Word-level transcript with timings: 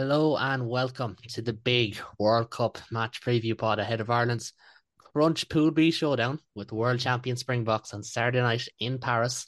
Hello 0.00 0.34
and 0.38 0.66
welcome 0.66 1.14
to 1.28 1.42
the 1.42 1.52
big 1.52 1.98
World 2.18 2.48
Cup 2.48 2.78
match 2.90 3.20
preview 3.20 3.58
pod 3.58 3.78
ahead 3.78 4.00
of 4.00 4.08
Ireland's 4.08 4.54
Crunch 4.96 5.46
Pool 5.50 5.72
B 5.72 5.90
showdown 5.90 6.40
with 6.54 6.72
world 6.72 7.00
champion 7.00 7.36
Springboks 7.36 7.92
on 7.92 8.02
Saturday 8.02 8.40
night 8.40 8.66
in 8.78 8.98
Paris. 8.98 9.46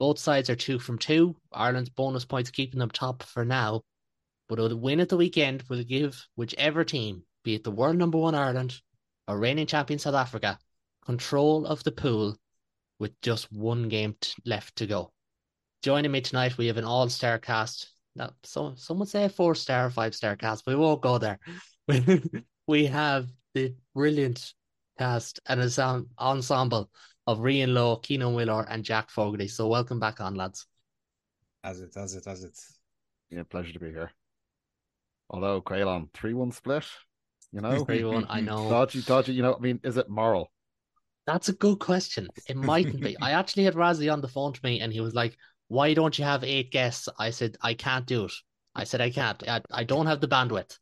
Both 0.00 0.18
sides 0.18 0.48
are 0.48 0.56
two 0.56 0.78
from 0.78 0.96
two. 0.96 1.36
Ireland's 1.52 1.90
bonus 1.90 2.24
points 2.24 2.50
keeping 2.50 2.80
them 2.80 2.88
top 2.88 3.24
for 3.24 3.44
now, 3.44 3.82
but 4.48 4.58
a 4.58 4.74
win 4.74 5.00
at 5.00 5.10
the 5.10 5.18
weekend 5.18 5.64
will 5.68 5.84
give 5.84 6.18
whichever 6.34 6.82
team, 6.82 7.22
be 7.44 7.56
it 7.56 7.62
the 7.62 7.70
world 7.70 7.96
number 7.96 8.16
one 8.16 8.34
Ireland 8.34 8.80
or 9.28 9.38
reigning 9.38 9.66
champion 9.66 9.98
South 9.98 10.14
Africa, 10.14 10.58
control 11.04 11.66
of 11.66 11.84
the 11.84 11.92
pool 11.92 12.38
with 12.98 13.20
just 13.20 13.52
one 13.52 13.90
game 13.90 14.16
t- 14.18 14.32
left 14.46 14.76
to 14.76 14.86
go. 14.86 15.12
Joining 15.82 16.10
me 16.10 16.22
tonight, 16.22 16.56
we 16.56 16.68
have 16.68 16.78
an 16.78 16.84
all-star 16.84 17.38
cast 17.38 17.90
no, 18.16 18.30
so 18.42 18.74
some 18.76 18.98
would 19.00 19.08
say 19.08 19.24
a 19.24 19.28
four 19.28 19.54
star, 19.54 19.90
five 19.90 20.14
star 20.14 20.36
cast, 20.36 20.64
but 20.64 20.72
we 20.72 20.80
won't 20.80 21.00
go 21.00 21.18
there. 21.18 21.38
we 22.66 22.86
have 22.86 23.28
the 23.54 23.74
brilliant 23.94 24.52
cast 24.98 25.40
and 25.46 25.60
an 25.60 26.06
ensemble 26.18 26.90
of 27.26 27.38
Riaan 27.38 27.70
Louw, 27.70 28.04
Cian 28.04 28.22
O'Muilleoir, 28.22 28.66
and 28.68 28.84
Jack 28.84 29.10
Fogarty. 29.10 29.48
So 29.48 29.66
welcome 29.66 29.98
back 29.98 30.20
on, 30.20 30.34
lads. 30.34 30.66
As 31.64 31.80
it, 31.80 31.96
as 31.96 32.14
it, 32.14 32.26
as 32.26 32.44
it. 32.44 32.58
Yeah, 33.30 33.42
pleasure 33.48 33.72
to 33.72 33.80
be 33.80 33.88
here. 33.88 34.10
Although 35.30 35.62
Caolan 35.62 36.08
three 36.12 36.34
one 36.34 36.52
split, 36.52 36.84
you 37.52 37.60
know, 37.60 37.84
three 37.86 38.04
one. 38.04 38.26
I 38.28 38.40
know. 38.40 38.68
Dodgy, 38.68 39.02
dodgy. 39.02 39.32
You 39.32 39.42
know, 39.42 39.54
I 39.54 39.58
mean, 39.58 39.80
is 39.82 39.96
it 39.96 40.08
moral? 40.08 40.52
That's 41.26 41.48
a 41.48 41.54
good 41.54 41.78
question. 41.78 42.28
It 42.48 42.56
mightn't 42.56 43.00
be. 43.00 43.16
I 43.22 43.32
actually 43.32 43.64
had 43.64 43.74
Rassie 43.74 44.12
on 44.12 44.20
the 44.20 44.28
phone 44.28 44.52
to 44.52 44.60
me, 44.62 44.80
and 44.80 44.92
he 44.92 45.00
was 45.00 45.14
like, 45.14 45.36
why 45.68 45.94
don't 45.94 46.18
you 46.18 46.24
have 46.24 46.44
eight 46.44 46.70
guests? 46.70 47.08
I 47.18 47.30
said, 47.30 47.56
I 47.60 47.74
can't 47.74 48.06
do 48.06 48.26
it. 48.26 48.32
I 48.74 48.84
said, 48.84 49.00
I 49.00 49.10
can't. 49.10 49.42
I, 49.48 49.62
I 49.70 49.84
don't 49.84 50.06
have 50.06 50.20
the 50.20 50.28
bandwidth. 50.28 50.78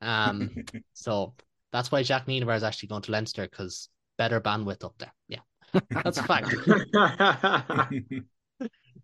Um, 0.00 0.50
so 0.92 1.34
that's 1.72 1.92
why 1.92 2.02
Jacques 2.02 2.26
Nienaber 2.26 2.56
is 2.56 2.62
actually 2.62 2.88
going 2.88 3.02
to 3.02 3.12
Leinster 3.12 3.48
because 3.48 3.88
better 4.18 4.40
bandwidth 4.40 4.84
up 4.84 4.94
there. 4.98 5.12
Yeah, 5.28 5.40
that's 5.90 6.18
a 6.18 6.22
fact. 6.22 6.54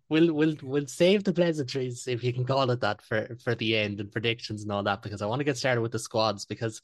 we'll 0.09 0.33
we'll 0.33 0.55
we'll 0.61 0.87
save 0.87 1.23
the 1.23 1.33
pleasantries 1.33 2.07
if 2.07 2.23
you 2.23 2.33
can 2.33 2.45
call 2.45 2.69
it 2.71 2.81
that 2.81 3.01
for 3.01 3.37
for 3.43 3.55
the 3.55 3.77
end 3.77 3.99
and 3.99 4.11
predictions 4.11 4.63
and 4.63 4.71
all 4.71 4.83
that 4.83 5.01
because 5.01 5.21
I 5.21 5.25
want 5.25 5.39
to 5.39 5.45
get 5.45 5.57
started 5.57 5.81
with 5.81 5.91
the 5.91 5.99
squads 5.99 6.45
because 6.45 6.81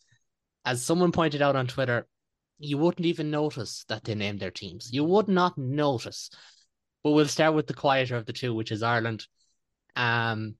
as 0.66 0.84
someone 0.84 1.12
pointed 1.12 1.42
out 1.42 1.56
on 1.56 1.68
Twitter, 1.68 2.08
you 2.60 2.78
wouldn't 2.78 3.06
even 3.06 3.32
notice 3.32 3.86
that 3.88 4.04
they 4.04 4.16
named 4.16 4.40
their 4.40 4.52
teams. 4.52 4.92
You 4.92 5.04
would 5.06 5.28
not 5.28 5.58
notice 5.58 6.30
but 7.04 7.12
we'll 7.12 7.28
start 7.28 7.54
with 7.54 7.68
the 7.68 7.74
quieter 7.74 8.16
of 8.16 8.26
the 8.26 8.34
two, 8.34 8.54
which 8.54 8.72
is 8.72 8.84
Ireland. 8.84 9.26
Um, 9.96 10.56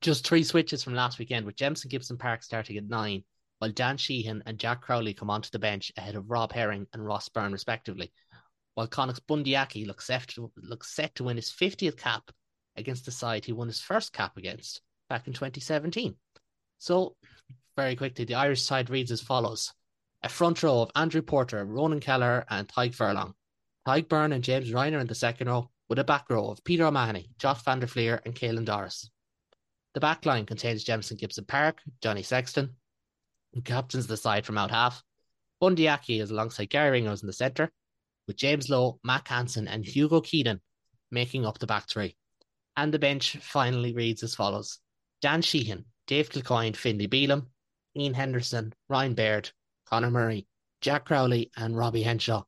just 0.00 0.26
three 0.26 0.44
switches 0.44 0.82
from 0.82 0.94
last 0.94 1.18
weekend 1.18 1.46
with 1.46 1.56
Jamison 1.56 1.88
Gibson 1.88 2.18
Park 2.18 2.42
starting 2.42 2.76
at 2.76 2.84
nine, 2.84 3.24
while 3.58 3.70
Dan 3.70 3.96
Sheehan 3.96 4.42
and 4.46 4.58
Jack 4.58 4.82
Crowley 4.82 5.14
come 5.14 5.30
onto 5.30 5.50
the 5.50 5.58
bench 5.58 5.92
ahead 5.96 6.14
of 6.14 6.30
Rob 6.30 6.52
Herring 6.52 6.86
and 6.92 7.04
Ross 7.04 7.28
Byrne, 7.28 7.52
respectively. 7.52 8.12
While 8.74 8.86
Connacht's 8.86 9.20
Bundee 9.20 9.56
Aki 9.56 9.84
looks 9.84 10.06
set 10.06 10.28
to, 10.28 10.50
looks 10.56 10.94
set 10.94 11.14
to 11.16 11.24
win 11.24 11.36
his 11.36 11.50
50th 11.50 11.96
cap 11.96 12.30
against 12.76 13.04
the 13.04 13.10
side 13.10 13.44
he 13.44 13.52
won 13.52 13.68
his 13.68 13.80
first 13.80 14.12
cap 14.12 14.36
against 14.36 14.80
back 15.08 15.26
in 15.26 15.34
2017. 15.34 16.16
So, 16.78 17.16
very 17.76 17.96
quickly, 17.96 18.24
the 18.24 18.34
Irish 18.34 18.62
side 18.62 18.90
reads 18.90 19.10
as 19.10 19.20
follows 19.20 19.72
a 20.22 20.28
front 20.28 20.62
row 20.62 20.82
of 20.82 20.90
Andrew 20.94 21.22
Porter, 21.22 21.64
Ronan 21.64 22.00
Kelleher, 22.00 22.44
and 22.48 22.68
Tadhg 22.68 22.94
Furlong. 22.94 23.34
Tadhg 23.86 24.06
Beirne 24.08 24.32
and 24.32 24.44
James 24.44 24.72
Ryan 24.72 24.94
in 24.94 25.06
the 25.08 25.14
second 25.14 25.48
row, 25.48 25.68
with 25.88 25.98
a 25.98 26.04
back 26.04 26.30
row 26.30 26.50
of 26.50 26.62
Peter 26.62 26.84
O'Mahony, 26.84 27.28
Josh 27.38 27.62
van 27.64 27.80
der 27.80 27.88
Flier, 27.88 28.22
and 28.24 28.34
Caelan 28.34 28.64
Doris. 28.64 29.10
The 29.94 30.00
back 30.00 30.24
line 30.24 30.46
contains 30.46 30.84
Jamison 30.84 31.16
Gibson 31.16 31.44
Park, 31.44 31.82
Johnny 32.00 32.22
Sexton, 32.22 32.76
who 33.52 33.60
captains 33.60 34.06
the 34.06 34.16
side 34.16 34.46
from 34.46 34.56
out 34.56 34.70
half. 34.70 35.02
Bundee 35.60 35.88
Aki 35.88 36.20
is 36.20 36.30
alongside 36.30 36.70
Garry 36.70 36.92
Ringrose 36.92 37.22
in 37.22 37.26
the 37.26 37.32
centre, 37.32 37.72
with 38.28 38.36
James 38.36 38.70
Lowe, 38.70 39.00
Mack 39.02 39.26
Hansen, 39.26 39.66
and 39.66 39.84
Hugo 39.84 40.20
Keenan 40.20 40.60
making 41.10 41.44
up 41.44 41.58
the 41.58 41.66
back 41.66 41.88
three. 41.88 42.16
And 42.76 42.94
the 42.94 43.00
bench 43.00 43.36
finally 43.38 43.92
reads 43.92 44.22
as 44.22 44.36
follows 44.36 44.78
Dan 45.20 45.42
Sheehan, 45.42 45.84
Dave 46.06 46.30
Kilcoyne, 46.30 46.76
Finlay 46.76 47.08
Bealham, 47.08 47.48
Ian 47.96 48.14
Henderson, 48.14 48.72
Ryan 48.88 49.14
Baird, 49.14 49.50
Conor 49.86 50.10
Murray, 50.10 50.46
Jack 50.80 51.04
Crowley, 51.04 51.50
and 51.56 51.76
Robbie 51.76 52.04
Henshaw 52.04 52.44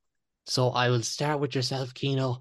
so 0.47 0.71
I 0.71 0.91
will 0.91 1.03
start 1.03 1.41
with 1.41 1.55
yourself, 1.55 1.93
Cian. 1.94 2.37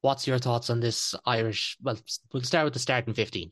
What's 0.00 0.26
your 0.26 0.38
thoughts 0.38 0.70
on 0.70 0.80
this 0.80 1.14
Irish? 1.26 1.76
Well, 1.82 1.98
we'll 2.32 2.42
start 2.42 2.64
with 2.64 2.74
the 2.74 2.78
starting 2.78 3.14
fifteen. 3.14 3.50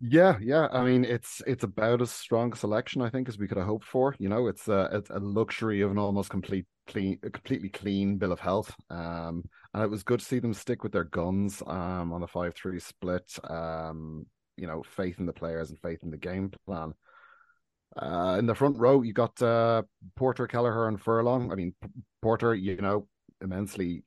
Yeah, 0.00 0.36
yeah. 0.40 0.68
I 0.70 0.84
mean, 0.84 1.04
it's 1.04 1.42
it's 1.46 1.64
about 1.64 2.02
as 2.02 2.10
strong 2.10 2.52
a 2.52 2.56
selection 2.56 3.00
I 3.00 3.08
think 3.10 3.28
as 3.28 3.38
we 3.38 3.48
could 3.48 3.56
have 3.56 3.66
hoped 3.66 3.86
for. 3.86 4.14
You 4.18 4.28
know, 4.28 4.46
it's 4.46 4.68
a 4.68 4.88
it's 4.92 5.10
a 5.10 5.18
luxury 5.18 5.80
of 5.80 5.90
an 5.90 5.98
almost 5.98 6.30
complete 6.30 6.66
clean, 6.86 7.18
a 7.22 7.30
completely 7.30 7.70
clean 7.70 8.18
bill 8.18 8.32
of 8.32 8.40
health. 8.40 8.74
Um, 8.90 9.44
and 9.72 9.82
it 9.82 9.90
was 9.90 10.02
good 10.02 10.20
to 10.20 10.26
see 10.26 10.38
them 10.40 10.54
stick 10.54 10.82
with 10.82 10.92
their 10.92 11.04
guns 11.04 11.62
um 11.66 12.12
on 12.12 12.20
the 12.20 12.28
five 12.28 12.54
three 12.54 12.78
split. 12.80 13.38
Um, 13.48 14.26
you 14.56 14.66
know, 14.66 14.82
faith 14.82 15.18
in 15.18 15.26
the 15.26 15.32
players 15.32 15.70
and 15.70 15.78
faith 15.78 16.02
in 16.02 16.10
the 16.10 16.16
game 16.18 16.52
plan. 16.66 16.92
Uh, 17.96 18.36
in 18.38 18.46
the 18.46 18.54
front 18.54 18.78
row, 18.78 19.02
you 19.02 19.12
got 19.12 19.40
uh, 19.42 19.82
Porter, 20.16 20.46
Kelleher, 20.46 20.88
and 20.88 21.00
Furlong. 21.00 21.50
I 21.50 21.54
mean, 21.54 21.74
P- 21.82 21.88
Porter, 22.22 22.54
you 22.54 22.76
know, 22.76 23.06
immensely 23.40 24.04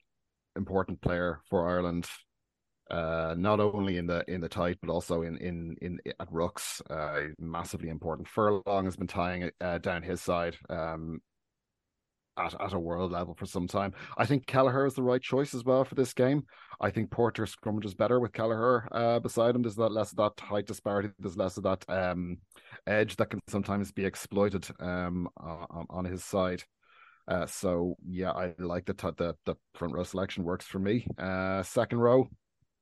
important 0.56 1.00
player 1.00 1.40
for 1.48 1.68
Ireland. 1.68 2.08
Uh, 2.90 3.34
not 3.38 3.58
only 3.58 3.96
in 3.96 4.06
the 4.06 4.22
in 4.30 4.40
the 4.40 4.48
tight, 4.48 4.78
but 4.82 4.92
also 4.92 5.22
in 5.22 5.38
in 5.38 5.76
in 5.80 5.98
at 6.20 6.30
rucks, 6.30 6.82
uh, 6.90 7.32
massively 7.38 7.88
important. 7.88 8.28
Furlong 8.28 8.84
has 8.84 8.96
been 8.96 9.06
tying 9.06 9.42
it 9.42 9.54
uh, 9.60 9.78
down 9.78 10.02
his 10.02 10.20
side. 10.20 10.56
Um, 10.68 11.20
at, 12.36 12.54
at 12.60 12.72
a 12.72 12.78
world 12.78 13.12
level 13.12 13.34
for 13.34 13.46
some 13.46 13.66
time. 13.66 13.92
I 14.16 14.26
think 14.26 14.46
Kelleher 14.46 14.86
is 14.86 14.94
the 14.94 15.02
right 15.02 15.22
choice 15.22 15.54
as 15.54 15.64
well 15.64 15.84
for 15.84 15.94
this 15.94 16.12
game. 16.12 16.44
I 16.80 16.90
think 16.90 17.10
Porter 17.10 17.44
scrummages 17.44 17.96
better 17.96 18.20
with 18.20 18.32
Kelleher 18.32 18.88
uh, 18.92 19.18
beside 19.20 19.54
him. 19.54 19.62
There's 19.62 19.76
that 19.76 19.92
less 19.92 20.12
of 20.12 20.16
that 20.16 20.40
height 20.40 20.66
disparity. 20.66 21.10
There's 21.18 21.36
less 21.36 21.56
of 21.56 21.64
that 21.64 21.84
um, 21.88 22.38
edge 22.86 23.16
that 23.16 23.30
can 23.30 23.40
sometimes 23.48 23.92
be 23.92 24.04
exploited 24.04 24.66
um, 24.80 25.28
on, 25.36 25.86
on 25.90 26.04
his 26.04 26.24
side. 26.24 26.62
Uh, 27.28 27.46
so 27.46 27.96
yeah, 28.06 28.32
I 28.32 28.52
like 28.58 28.84
the, 28.84 28.94
t- 28.94 29.08
the 29.16 29.36
the 29.46 29.54
front 29.74 29.94
row 29.94 30.02
selection 30.02 30.42
works 30.42 30.66
for 30.66 30.80
me. 30.80 31.06
Uh, 31.18 31.62
second 31.62 31.98
row, 31.98 32.28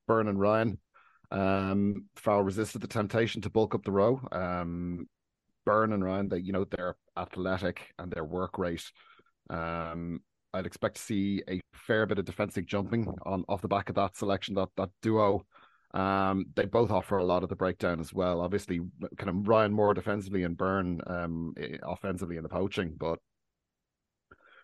Beirne 0.08 0.28
and 0.28 0.40
Ryan. 0.40 0.78
Um, 1.30 2.06
Farrell 2.16 2.42
resisted 2.42 2.80
the 2.80 2.88
temptation 2.88 3.42
to 3.42 3.50
bulk 3.50 3.74
up 3.74 3.84
the 3.84 3.92
row. 3.92 4.20
Um, 4.32 5.06
Beirne 5.66 5.92
and 5.92 6.02
Ryan, 6.02 6.28
they 6.28 6.38
you 6.38 6.52
know 6.52 6.64
they're 6.64 6.96
athletic 7.18 7.92
and 7.98 8.10
their 8.10 8.24
work 8.24 8.58
rate 8.58 8.90
um, 9.50 10.20
I'd 10.54 10.66
expect 10.66 10.96
to 10.96 11.02
see 11.02 11.42
a 11.48 11.60
fair 11.74 12.06
bit 12.06 12.18
of 12.18 12.24
defensive 12.24 12.66
jumping 12.66 13.12
on 13.24 13.44
off 13.48 13.62
the 13.62 13.68
back 13.68 13.88
of 13.88 13.96
that 13.96 14.16
selection, 14.16 14.54
that 14.54 14.68
that 14.76 14.90
duo. 15.02 15.44
Um, 15.92 16.46
they 16.54 16.66
both 16.66 16.92
offer 16.92 17.18
a 17.18 17.24
lot 17.24 17.42
of 17.42 17.48
the 17.48 17.56
breakdown 17.56 17.98
as 17.98 18.14
well. 18.14 18.40
Obviously, 18.40 18.80
kind 19.16 19.28
of 19.28 19.48
Ryan 19.48 19.72
more 19.72 19.92
defensively 19.92 20.44
and 20.44 20.56
Beirne 20.56 21.00
um, 21.10 21.54
offensively 21.82 22.36
in 22.36 22.44
the 22.44 22.48
poaching, 22.48 22.94
but 22.96 23.18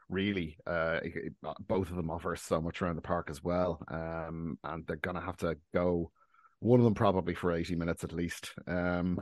really, 0.09 0.57
uh, 0.67 1.01
both 1.67 1.91
of 1.91 1.97
them 1.97 2.11
offer 2.11 2.37
so 2.37 2.61
much 2.61 2.81
around 2.81 2.95
the 2.95 3.03
park 3.03 3.29
as 3.29 3.43
well. 3.43 3.83
Um, 3.89 4.59
and 4.63 4.87
they're 4.87 4.97
gonna 4.97 5.21
have 5.21 5.37
to 5.39 5.57
go 5.75 6.13
one 6.61 6.81
of 6.81 6.85
them 6.85 6.95
probably 6.95 7.35
for 7.35 7.53
eighty 7.53 7.75
minutes 7.75 8.05
at 8.05 8.13
least. 8.13 8.53
Um, 8.67 9.19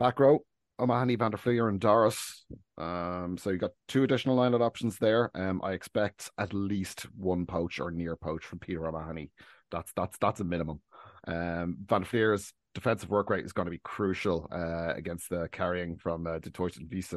back 0.00 0.18
row, 0.18 0.40
O'Mahony, 0.78 1.16
Van 1.16 1.30
der 1.30 1.36
Flier, 1.36 1.68
and 1.68 1.80
Doris. 1.80 2.44
Um, 2.78 3.36
so 3.38 3.50
you 3.50 3.58
got 3.58 3.72
two 3.88 4.02
additional 4.02 4.36
lineup 4.36 4.60
options 4.60 4.98
there. 4.98 5.30
Um, 5.34 5.60
I 5.64 5.72
expect 5.72 6.30
at 6.38 6.52
least 6.52 7.06
one 7.16 7.46
poach 7.46 7.80
or 7.80 7.90
near 7.90 8.16
poach 8.16 8.44
from 8.44 8.58
Peter 8.58 8.86
O'Mahony. 8.86 9.30
That's 9.70 9.92
that's 9.96 10.16
that's 10.18 10.40
a 10.40 10.44
minimum. 10.44 10.80
Um, 11.26 11.78
Van 11.88 12.02
der 12.02 12.06
Flier's 12.06 12.52
defensive 12.74 13.10
work 13.10 13.30
rate 13.30 13.44
is 13.44 13.52
going 13.52 13.66
to 13.66 13.70
be 13.70 13.80
crucial 13.82 14.48
uh, 14.52 14.92
against 14.94 15.30
the 15.30 15.48
carrying 15.50 15.96
from 15.96 16.26
uh, 16.26 16.38
du 16.38 16.50
Toit 16.50 16.76
and 16.76 16.90
Wiese. 16.90 17.14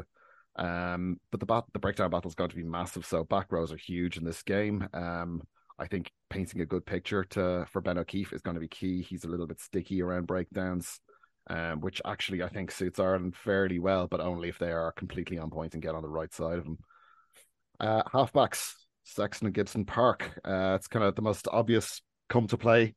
Um, 0.56 1.20
but 1.32 1.40
the 1.40 1.46
bat- 1.46 1.66
the 1.74 1.80
breakdown 1.80 2.10
battle 2.10 2.30
is 2.30 2.36
going 2.36 2.50
to 2.50 2.56
be 2.56 2.64
massive. 2.64 3.06
So 3.06 3.24
back 3.24 3.52
rows 3.52 3.72
are 3.72 3.78
huge 3.78 4.18
in 4.18 4.24
this 4.24 4.42
game. 4.44 4.88
Um, 4.94 5.42
I 5.78 5.88
think 5.88 6.12
painting 6.30 6.62
a 6.62 6.66
good 6.66 6.86
picture 6.86 7.24
to 7.26 7.66
for 7.70 7.82
Ben 7.82 7.98
O'Keeffe 7.98 8.34
is 8.34 8.42
going 8.42 8.56
to 8.56 8.62
be 8.62 8.68
key. 8.68 9.02
He's 9.02 9.26
a 9.26 9.30
little 9.30 9.48
bit 9.48 9.60
sticky 9.60 10.02
around 10.02 10.28
breakdowns 10.28 11.00
um, 11.50 11.82
which 11.82 12.02
actually 12.06 12.44
I 12.44 12.50
think 12.50 12.72
suits 12.72 13.00
Ireland 13.00 13.36
fairly 13.36 13.80
well, 13.80 14.08
but 14.08 14.20
only 14.20 14.50
if 14.50 14.60
they 14.60 14.72
are 14.72 14.92
completely 14.92 15.38
on 15.38 15.50
point 15.50 15.74
and 15.74 15.84
get 15.84 15.96
on 15.96 16.04
the 16.04 16.10
right 16.10 16.34
side 16.34 16.60
of 16.60 16.64
them. 16.64 16.78
Uh, 17.80 18.04
halfbacks, 18.04 18.74
Sexton 19.04 19.48
and 19.48 19.56
Gibson 19.56 19.86
Park. 19.86 20.40
Uh, 20.46 20.74
it's 20.76 20.88
kind 20.88 21.06
of 21.06 21.16
the 21.16 21.22
most 21.22 21.48
obvious 21.52 22.02
come 22.30 22.48
to 22.48 22.58
play 22.58 22.94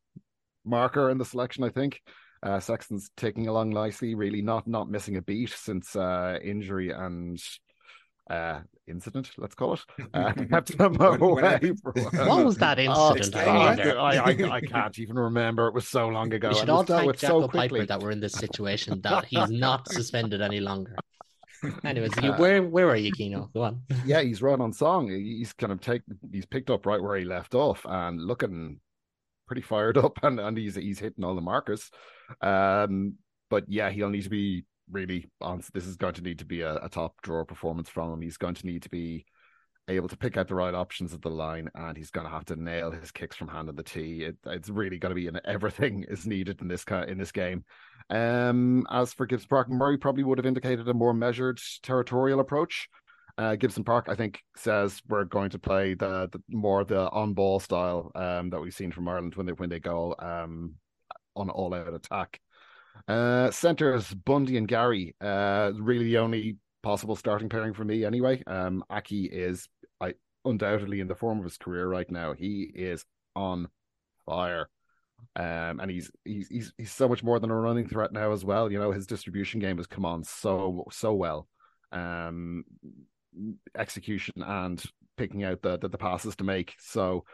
marker 0.65 1.11
in 1.11 1.19
the 1.19 1.25
selection, 1.25 1.65
I 1.65 1.71
think. 1.71 2.01
Uh, 2.43 2.59
Sexton's 2.59 3.11
taking 3.17 3.47
along 3.47 3.71
nicely, 3.71 4.15
really 4.15 4.43
not 4.43 4.67
not 4.67 4.91
missing 4.91 5.17
a 5.17 5.23
beat 5.23 5.51
since 5.51 5.95
uh, 5.95 6.39
injury 6.43 6.91
and 6.91 7.41
uh, 8.29 8.61
incident, 8.87 9.31
let's 9.39 9.55
call 9.55 9.75
it. 9.75 9.81
Uh, 10.15 10.33
kept 10.33 10.71
him 10.75 11.01
away. 11.01 11.73
what 11.85 12.45
was 12.45 12.57
that 12.59 12.79
oh, 12.79 13.17
incident? 13.17 13.47
Oh, 13.47 13.51
I, 13.51 14.17
I, 14.17 14.31
I, 14.31 14.51
I, 14.57 14.61
can't 14.61 14.99
even 14.99 15.19
remember. 15.19 15.69
It 15.69 15.75
was 15.75 15.89
so 15.89 16.09
long 16.09 16.33
ago. 16.35 16.49
we 16.49 16.55
should 16.55 16.61
and 16.63 16.69
it 16.69 16.73
all 16.73 16.79
was 16.81 16.89
dealt 16.89 16.99
thank 16.99 17.07
with 17.07 17.21
Jacko 17.21 17.41
so. 17.43 17.49
Piper 17.49 17.87
that 17.87 18.01
we're 18.01 18.11
in 18.11 18.21
this 18.21 18.35
situation 18.35 19.01
that 19.03 19.25
he's 19.25 19.51
not 19.51 19.89
suspended 19.93 20.43
any 20.43 20.61
longer. 20.61 20.97
Anyways, 21.85 22.11
you, 22.23 22.33
Uh, 22.33 22.39
where 22.39 22.63
where 22.63 22.87
were 22.87 22.97
you, 22.97 23.13
Cian? 23.17 23.49
Go 23.55 23.63
on. 23.63 23.83
yeah, 24.05 24.21
he's 24.21 24.43
right 24.43 24.59
on 24.59 24.73
song. 24.73 25.09
He's 25.09 25.53
kind 25.53 25.73
of 25.73 25.81
take 25.81 26.03
he's 26.31 26.47
picked 26.47 26.71
up 26.71 26.87
right 26.87 27.03
where 27.03 27.17
he 27.17 27.25
left 27.25 27.55
off 27.55 27.87
and 27.89 28.21
looking 28.21 28.81
pretty 29.47 29.63
fired 29.63 29.97
up 29.99 30.19
and, 30.23 30.41
and 30.41 30.57
he's 30.57 30.75
he's 30.75 30.99
hitting 30.99 31.25
all 31.25 31.35
the 31.35 31.41
markers. 31.41 31.91
Um 32.41 33.15
but 33.49 33.65
yeah, 33.69 33.91
he'll 33.91 34.11
need 34.11 34.25
to 34.25 34.31
be 34.31 34.65
really 34.93 35.29
on 35.41 35.63
this 35.73 35.87
is 35.87 35.97
going 35.97 36.15
to 36.15 36.23
need 36.23 36.39
to 36.41 36.45
be 36.45 36.61
a, 36.61 36.77
a 36.77 36.89
top 36.89 37.21
drawer 37.23 37.45
performance 37.45 37.89
from 37.89 38.13
him. 38.13 38.21
He's 38.21 38.37
going 38.37 38.55
to 38.55 38.67
need 38.67 38.83
to 38.83 38.89
be 38.91 39.25
able 39.89 40.09
to 40.09 40.17
pick 40.17 40.37
out 40.37 40.49
the 40.49 40.55
right 40.55 40.75
options 40.75 41.13
at 41.13 41.23
the 41.23 41.31
line 41.31 41.69
and 41.75 41.97
he's 41.97 42.11
going 42.11 42.27
to 42.27 42.33
have 42.33 42.45
to 42.45 42.57
nail 42.57 42.91
his 42.91 43.11
kicks 43.11 43.35
from 43.35 43.49
hand 43.49 43.69
on 43.69 43.75
the 43.75 43.83
tee. 43.83 44.23
It, 44.23 44.37
it's 44.47 44.69
really 44.69 44.99
going 44.99 45.11
to 45.11 45.21
be 45.21 45.27
an 45.27 45.41
everything 45.45 46.05
is 46.09 46.27
needed 46.27 46.61
in 46.61 46.69
this 46.69 46.85
in 47.09 47.19
this 47.19 47.33
game. 47.33 47.65
Um, 48.11 48.87
as 48.91 49.13
for 49.13 49.27
Gibbs 49.27 49.47
Park, 49.47 49.69
Murray 49.71 49.99
probably 49.99 50.25
would 50.25 50.39
have 50.39 50.47
indicated 50.47 50.89
a 50.89 50.95
more 50.95 51.15
measured 51.15 51.61
territorial 51.83 52.41
approach. 52.41 52.89
Uh, 53.39 53.57
Gibson 53.57 53.85
Park, 53.85 54.07
I 54.09 54.15
think, 54.15 54.41
says 54.57 55.01
we're 55.09 55.25
going 55.25 55.51
to 55.51 55.59
play 55.59 55.95
the, 55.95 56.29
the 56.31 56.43
more 56.51 56.85
the 56.85 57.09
on 57.11 57.33
ball 57.33 57.61
style 57.61 58.13
um, 58.15 58.51
that 58.51 58.61
we've 58.61 58.75
seen 58.75 58.93
from 58.93 59.09
Ireland 59.09 59.37
when 59.37 59.47
they 59.47 59.53
when 59.53 59.71
they 59.71 59.81
go 59.81 60.15
um, 60.19 60.75
on 61.35 61.49
all 61.49 61.73
out 61.73 61.95
attack. 61.95 62.41
Uh, 63.09 63.51
centers 63.51 64.13
Bundee 64.15 64.57
and 64.57 64.69
Gary, 64.69 65.15
uh, 65.21 65.73
really 65.75 66.05
the 66.05 66.19
only 66.19 66.57
possible 66.83 67.17
starting 67.17 67.49
pairing 67.49 67.75
for 67.75 67.85
me 67.85 68.05
anyway. 68.05 68.43
Um, 68.47 68.85
Aki 68.91 69.27
is 69.27 69.69
I 70.01 70.15
undoubtedly 70.45 71.01
in 71.01 71.09
the 71.09 71.15
form 71.15 71.39
of 71.39 71.45
his 71.45 71.59
career 71.59 71.89
right 71.89 72.11
now. 72.11 72.33
He 72.33 72.71
is 72.75 73.05
on 73.35 73.69
fire. 74.27 74.69
Um, 75.37 75.81
and 75.81 75.91
he's 75.91 76.11
he's 76.25 76.49
he's 76.49 76.73
he's 76.77 76.93
so 76.93 77.09
much 77.09 77.23
more 77.23 77.39
than 77.39 77.51
a 77.51 77.55
running 77.55 77.89
threat 77.89 78.13
now 78.13 78.33
as 78.33 78.45
well. 78.45 78.71
You 78.71 78.79
know, 78.79 78.91
his 78.91 79.07
distribution 79.07 79.61
game 79.61 79.77
has 79.77 79.87
come 79.87 80.05
on 80.05 80.25
so 80.25 80.85
so 80.91 81.15
well. 81.15 81.49
Um, 81.93 82.65
execution 83.77 84.43
and 84.45 84.83
picking 85.17 85.45
out 85.45 85.63
the, 85.63 85.79
the 85.79 85.89
the 85.89 85.99
passes 85.99 86.37
to 86.37 86.45
make. 86.45 86.75
So 86.79 87.25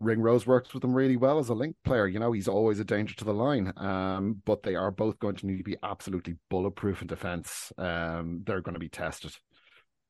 Ringrose 0.00 0.46
works 0.46 0.72
with 0.74 0.84
him 0.84 0.94
really 0.94 1.16
well 1.16 1.38
as 1.38 1.48
a 1.48 1.54
link 1.54 1.76
player. 1.84 2.06
You 2.06 2.18
know, 2.18 2.32
he's 2.32 2.48
always 2.48 2.80
a 2.80 2.84
danger 2.84 3.14
to 3.16 3.24
the 3.24 3.34
line. 3.34 3.72
Um, 3.76 4.42
but 4.44 4.62
they 4.62 4.74
are 4.74 4.90
both 4.90 5.18
going 5.18 5.36
to 5.36 5.46
need 5.46 5.58
to 5.58 5.64
be 5.64 5.76
absolutely 5.82 6.36
bulletproof 6.50 7.02
in 7.02 7.08
defense. 7.08 7.72
Um, 7.78 8.42
they're 8.44 8.60
going 8.60 8.74
to 8.74 8.80
be 8.80 8.88
tested. 8.88 9.32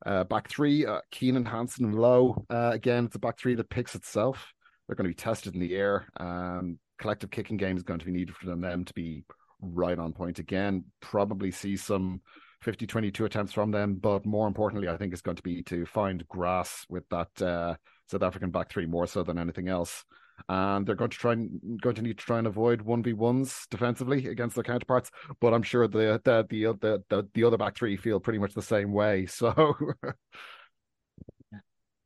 Uh, 0.05 0.23
back 0.25 0.49
three, 0.49 0.85
uh, 0.85 0.99
Keenan, 1.11 1.45
Hansen, 1.45 1.85
and 1.85 1.95
Lowe. 1.95 2.45
Uh, 2.49 2.71
again, 2.73 3.05
it's 3.05 3.15
a 3.15 3.19
back 3.19 3.39
three 3.39 3.55
that 3.55 3.69
picks 3.69 3.95
itself. 3.95 4.53
They're 4.87 4.95
going 4.95 5.05
to 5.05 5.09
be 5.09 5.15
tested 5.15 5.53
in 5.53 5.61
the 5.61 5.75
air. 5.75 6.07
Um, 6.17 6.77
collective 6.99 7.31
kicking 7.31 7.57
game 7.57 7.77
is 7.77 7.83
going 7.83 7.99
to 7.99 8.05
be 8.05 8.11
needed 8.11 8.35
for 8.35 8.47
them 8.47 8.85
to 8.85 8.93
be 8.93 9.23
right 9.61 9.97
on 9.97 10.13
point 10.13 10.39
again. 10.39 10.85
Probably 10.99 11.51
see 11.51 11.77
some 11.77 12.21
50 12.61 12.87
22 12.87 13.25
attempts 13.25 13.53
from 13.53 13.71
them, 13.71 13.95
but 13.95 14.25
more 14.25 14.47
importantly, 14.47 14.87
I 14.87 14.97
think 14.97 15.13
it's 15.13 15.21
going 15.21 15.37
to 15.37 15.43
be 15.43 15.63
to 15.63 15.85
find 15.85 16.27
grass 16.27 16.85
with 16.89 17.07
that 17.09 17.41
uh, 17.41 17.75
South 18.07 18.23
African 18.23 18.51
back 18.51 18.69
three 18.71 18.85
more 18.85 19.07
so 19.07 19.23
than 19.23 19.37
anything 19.37 19.67
else. 19.69 20.03
And 20.49 20.85
they're 20.85 20.95
going 20.95 21.11
to 21.11 21.17
try 21.17 21.33
and 21.33 21.79
going 21.81 21.95
to 21.95 22.01
need 22.01 22.17
to 22.17 22.25
try 22.25 22.37
and 22.39 22.47
avoid 22.47 22.81
one 22.81 23.03
v 23.03 23.13
ones 23.13 23.65
defensively 23.69 24.27
against 24.27 24.55
their 24.55 24.63
counterparts. 24.63 25.11
But 25.39 25.53
I'm 25.53 25.63
sure 25.63 25.87
the 25.87 26.19
the 26.23 26.45
the 26.49 26.65
the 26.81 27.03
the, 27.09 27.27
the 27.33 27.43
other 27.43 27.57
back 27.57 27.77
three 27.77 27.95
feel 27.97 28.19
pretty 28.19 28.39
much 28.39 28.53
the 28.53 28.61
same 28.61 28.91
way. 28.91 29.25
So 29.29 29.75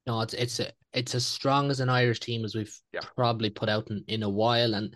No, 0.05 0.21
it's 0.21 0.33
it's 0.33 0.59
a, 0.59 0.71
it's 0.93 1.15
as 1.15 1.25
strong 1.25 1.69
as 1.69 1.79
an 1.79 1.89
Irish 1.89 2.19
team 2.21 2.45
as 2.45 2.55
we've 2.55 2.73
Yeah. 2.93 3.01
probably 3.15 3.49
put 3.49 3.69
out 3.69 3.89
in, 3.89 4.03
in 4.07 4.23
a 4.23 4.29
while. 4.29 4.73
And 4.73 4.95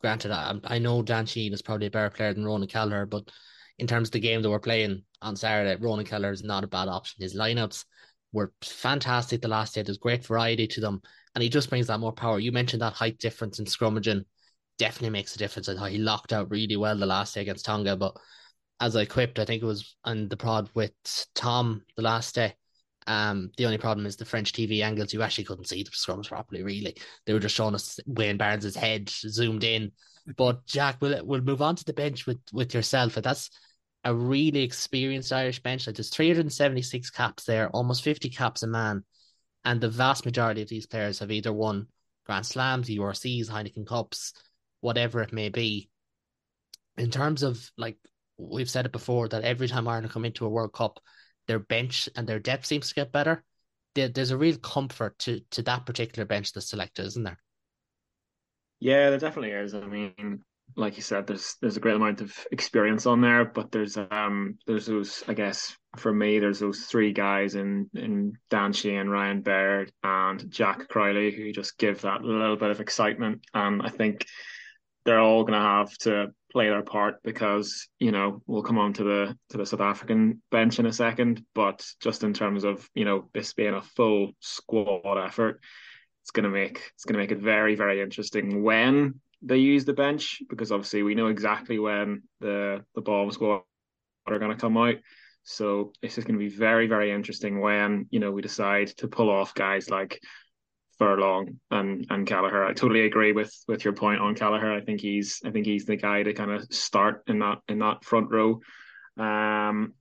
granted, 0.00 0.30
I 0.30 0.54
I 0.64 0.78
know 0.78 1.02
Dan 1.02 1.26
Sheehan 1.26 1.52
is 1.52 1.62
probably 1.62 1.86
a 1.88 1.90
better 1.90 2.10
player 2.10 2.32
than 2.32 2.44
Ronan 2.44 2.68
Kelleher, 2.68 3.06
but 3.06 3.28
in 3.78 3.86
terms 3.86 4.08
of 4.08 4.12
the 4.12 4.20
game 4.20 4.42
that 4.42 4.50
we're 4.50 4.60
playing 4.60 5.02
on 5.20 5.36
Saturday, 5.36 5.76
Ronan 5.82 6.06
Kelleher 6.06 6.30
is 6.32 6.44
not 6.44 6.64
a 6.64 6.68
bad 6.68 6.88
option. 6.88 7.22
His 7.22 7.36
lineups 7.36 7.84
were 8.36 8.52
fantastic 8.62 9.42
the 9.42 9.48
last 9.48 9.74
day. 9.74 9.82
There's 9.82 9.98
great 9.98 10.24
variety 10.24 10.66
to 10.68 10.80
them, 10.80 11.02
and 11.34 11.42
he 11.42 11.48
just 11.48 11.68
brings 11.68 11.88
that 11.88 12.00
more 12.00 12.12
power. 12.12 12.38
You 12.38 12.52
mentioned 12.52 12.82
that 12.82 12.92
height 12.92 13.18
difference 13.18 13.58
in 13.58 13.64
scrummaging 13.66 14.24
definitely 14.78 15.10
makes 15.10 15.34
a 15.34 15.38
difference. 15.38 15.68
I 15.68 15.74
thought 15.74 15.90
he 15.90 15.98
locked 15.98 16.32
out 16.32 16.50
really 16.50 16.76
well 16.76 16.96
the 16.96 17.06
last 17.06 17.34
day 17.34 17.42
against 17.42 17.64
Tonga, 17.64 17.96
but 17.96 18.16
as 18.80 18.94
I 18.94 19.06
quipped, 19.06 19.38
I 19.38 19.44
think 19.44 19.62
it 19.62 19.66
was 19.66 19.96
on 20.04 20.28
the 20.28 20.36
prod 20.36 20.68
with 20.74 20.92
Tom 21.34 21.82
the 21.96 22.02
last 22.02 22.34
day. 22.34 22.54
Um, 23.06 23.50
the 23.56 23.64
only 23.64 23.78
problem 23.78 24.06
is 24.06 24.16
the 24.16 24.24
French 24.24 24.52
TV 24.52 24.82
angles. 24.82 25.12
You 25.12 25.22
actually 25.22 25.44
couldn't 25.44 25.68
see 25.68 25.82
the 25.82 25.90
scrums 25.90 26.28
properly. 26.28 26.62
Really, 26.62 26.96
they 27.24 27.32
were 27.32 27.38
just 27.38 27.54
showing 27.54 27.74
us 27.74 27.98
Wayne 28.06 28.36
Barnes's 28.36 28.76
head 28.76 29.08
zoomed 29.08 29.64
in. 29.64 29.92
But 30.36 30.66
Jack, 30.66 30.96
we'll 31.00 31.24
we'll 31.24 31.40
move 31.40 31.62
on 31.62 31.76
to 31.76 31.84
the 31.84 31.92
bench 31.92 32.26
with 32.26 32.40
with 32.52 32.74
yourself. 32.74 33.16
And 33.16 33.24
that's 33.24 33.50
a 34.04 34.14
really 34.14 34.62
experienced 34.62 35.32
Irish 35.32 35.62
bench. 35.62 35.86
Like 35.86 35.96
there's 35.96 36.10
376 36.10 37.10
caps 37.10 37.44
there, 37.44 37.68
almost 37.70 38.02
50 38.04 38.28
caps 38.30 38.62
a 38.62 38.66
man, 38.66 39.04
and 39.64 39.80
the 39.80 39.88
vast 39.88 40.24
majority 40.24 40.62
of 40.62 40.68
these 40.68 40.86
players 40.86 41.18
have 41.18 41.30
either 41.30 41.52
won 41.52 41.88
Grand 42.24 42.46
Slams, 42.46 42.88
URCs, 42.88 43.48
Heineken 43.48 43.86
Cups, 43.86 44.32
whatever 44.80 45.22
it 45.22 45.32
may 45.32 45.48
be. 45.48 45.88
In 46.96 47.10
terms 47.10 47.42
of 47.42 47.70
like 47.76 47.98
we've 48.38 48.70
said 48.70 48.86
it 48.86 48.92
before 48.92 49.28
that 49.28 49.44
every 49.44 49.68
time 49.68 49.88
Ireland 49.88 50.12
come 50.12 50.24
into 50.24 50.46
a 50.46 50.50
World 50.50 50.72
Cup, 50.72 51.00
their 51.46 51.58
bench 51.58 52.08
and 52.16 52.26
their 52.26 52.40
depth 52.40 52.66
seems 52.66 52.88
to 52.88 52.94
get 52.94 53.12
better. 53.12 53.44
There, 53.94 54.08
there's 54.08 54.30
a 54.30 54.36
real 54.36 54.56
comfort 54.58 55.18
to 55.20 55.40
to 55.52 55.62
that 55.62 55.86
particular 55.86 56.26
bench 56.26 56.52
that's 56.52 56.68
selected, 56.70 57.06
isn't 57.06 57.24
there? 57.24 57.38
Yeah, 58.78 59.10
there 59.10 59.18
definitely 59.18 59.52
is. 59.52 59.74
I 59.74 59.86
mean, 59.86 60.44
like 60.74 60.96
you 60.96 61.02
said, 61.02 61.26
there's 61.26 61.56
there's 61.60 61.76
a 61.76 61.80
great 61.80 61.96
amount 61.96 62.20
of 62.20 62.34
experience 62.50 63.06
on 63.06 63.20
there, 63.20 63.44
but 63.44 63.70
there's 63.70 63.96
um 63.96 64.58
there's 64.66 64.86
those 64.86 65.22
I 65.28 65.34
guess 65.34 65.76
for 65.96 66.12
me 66.12 66.38
there's 66.38 66.58
those 66.58 66.80
three 66.80 67.12
guys 67.12 67.54
in 67.54 67.88
in 67.94 68.34
Dan 68.50 68.72
Sheehan, 68.72 69.08
Ryan 69.08 69.42
Baird, 69.42 69.92
and 70.02 70.50
Jack 70.50 70.88
Crowley 70.88 71.30
who 71.30 71.52
just 71.52 71.78
give 71.78 72.02
that 72.02 72.22
little 72.22 72.56
bit 72.56 72.70
of 72.70 72.80
excitement, 72.80 73.42
and 73.54 73.82
I 73.82 73.88
think 73.88 74.26
they're 75.04 75.20
all 75.20 75.44
going 75.44 75.58
to 75.58 75.60
have 75.60 75.96
to 75.98 76.32
play 76.52 76.68
their 76.68 76.82
part 76.82 77.22
because 77.22 77.88
you 77.98 78.12
know 78.12 78.42
we'll 78.46 78.62
come 78.62 78.78
on 78.78 78.92
to 78.94 79.04
the 79.04 79.36
to 79.50 79.58
the 79.58 79.66
South 79.66 79.80
African 79.80 80.42
bench 80.50 80.78
in 80.78 80.86
a 80.86 80.92
second, 80.92 81.42
but 81.54 81.86
just 82.00 82.24
in 82.24 82.34
terms 82.34 82.64
of 82.64 82.88
you 82.94 83.04
know 83.04 83.28
this 83.32 83.54
being 83.54 83.74
a 83.74 83.82
full 83.82 84.32
squad 84.40 85.18
effort, 85.24 85.60
it's 86.22 86.32
going 86.32 86.44
to 86.44 86.50
make 86.50 86.82
it's 86.94 87.04
going 87.04 87.14
to 87.14 87.20
make 87.20 87.32
it 87.32 87.38
very 87.38 87.76
very 87.76 88.02
interesting 88.02 88.62
when 88.62 89.20
they 89.42 89.58
use 89.58 89.84
the 89.84 89.92
bench 89.92 90.42
because 90.48 90.72
obviously 90.72 91.02
we 91.02 91.14
know 91.14 91.28
exactly 91.28 91.78
when 91.78 92.22
the 92.40 92.84
the 92.94 93.00
bomb 93.00 93.30
squad 93.30 93.62
are 94.26 94.38
going 94.38 94.50
to 94.50 94.60
come 94.60 94.76
out. 94.76 94.96
So 95.44 95.92
it's 96.02 96.16
just 96.16 96.26
going 96.26 96.38
to 96.38 96.44
be 96.44 96.54
very 96.54 96.86
very 96.86 97.12
interesting 97.12 97.60
when 97.60 98.06
you 98.10 98.20
know 98.20 98.30
we 98.30 98.42
decide 98.42 98.88
to 98.98 99.08
pull 99.08 99.30
off 99.30 99.54
guys 99.54 99.90
like 99.90 100.20
Furlong 100.98 101.60
and 101.70 102.06
and 102.10 102.26
Kelleher. 102.26 102.64
I 102.64 102.72
totally 102.72 103.02
agree 103.02 103.32
with 103.32 103.54
with 103.68 103.84
your 103.84 103.94
point 103.94 104.20
on 104.20 104.34
Kelleher. 104.34 104.72
I 104.72 104.80
think 104.80 105.00
he's 105.00 105.40
I 105.44 105.50
think 105.50 105.66
he's 105.66 105.84
the 105.84 105.96
guy 105.96 106.22
to 106.22 106.32
kind 106.32 106.50
of 106.50 106.64
start 106.72 107.22
in 107.26 107.38
that 107.40 107.58
in 107.68 107.78
that 107.80 108.04
front 108.04 108.30
row. 108.30 108.60
Um, 109.18 109.94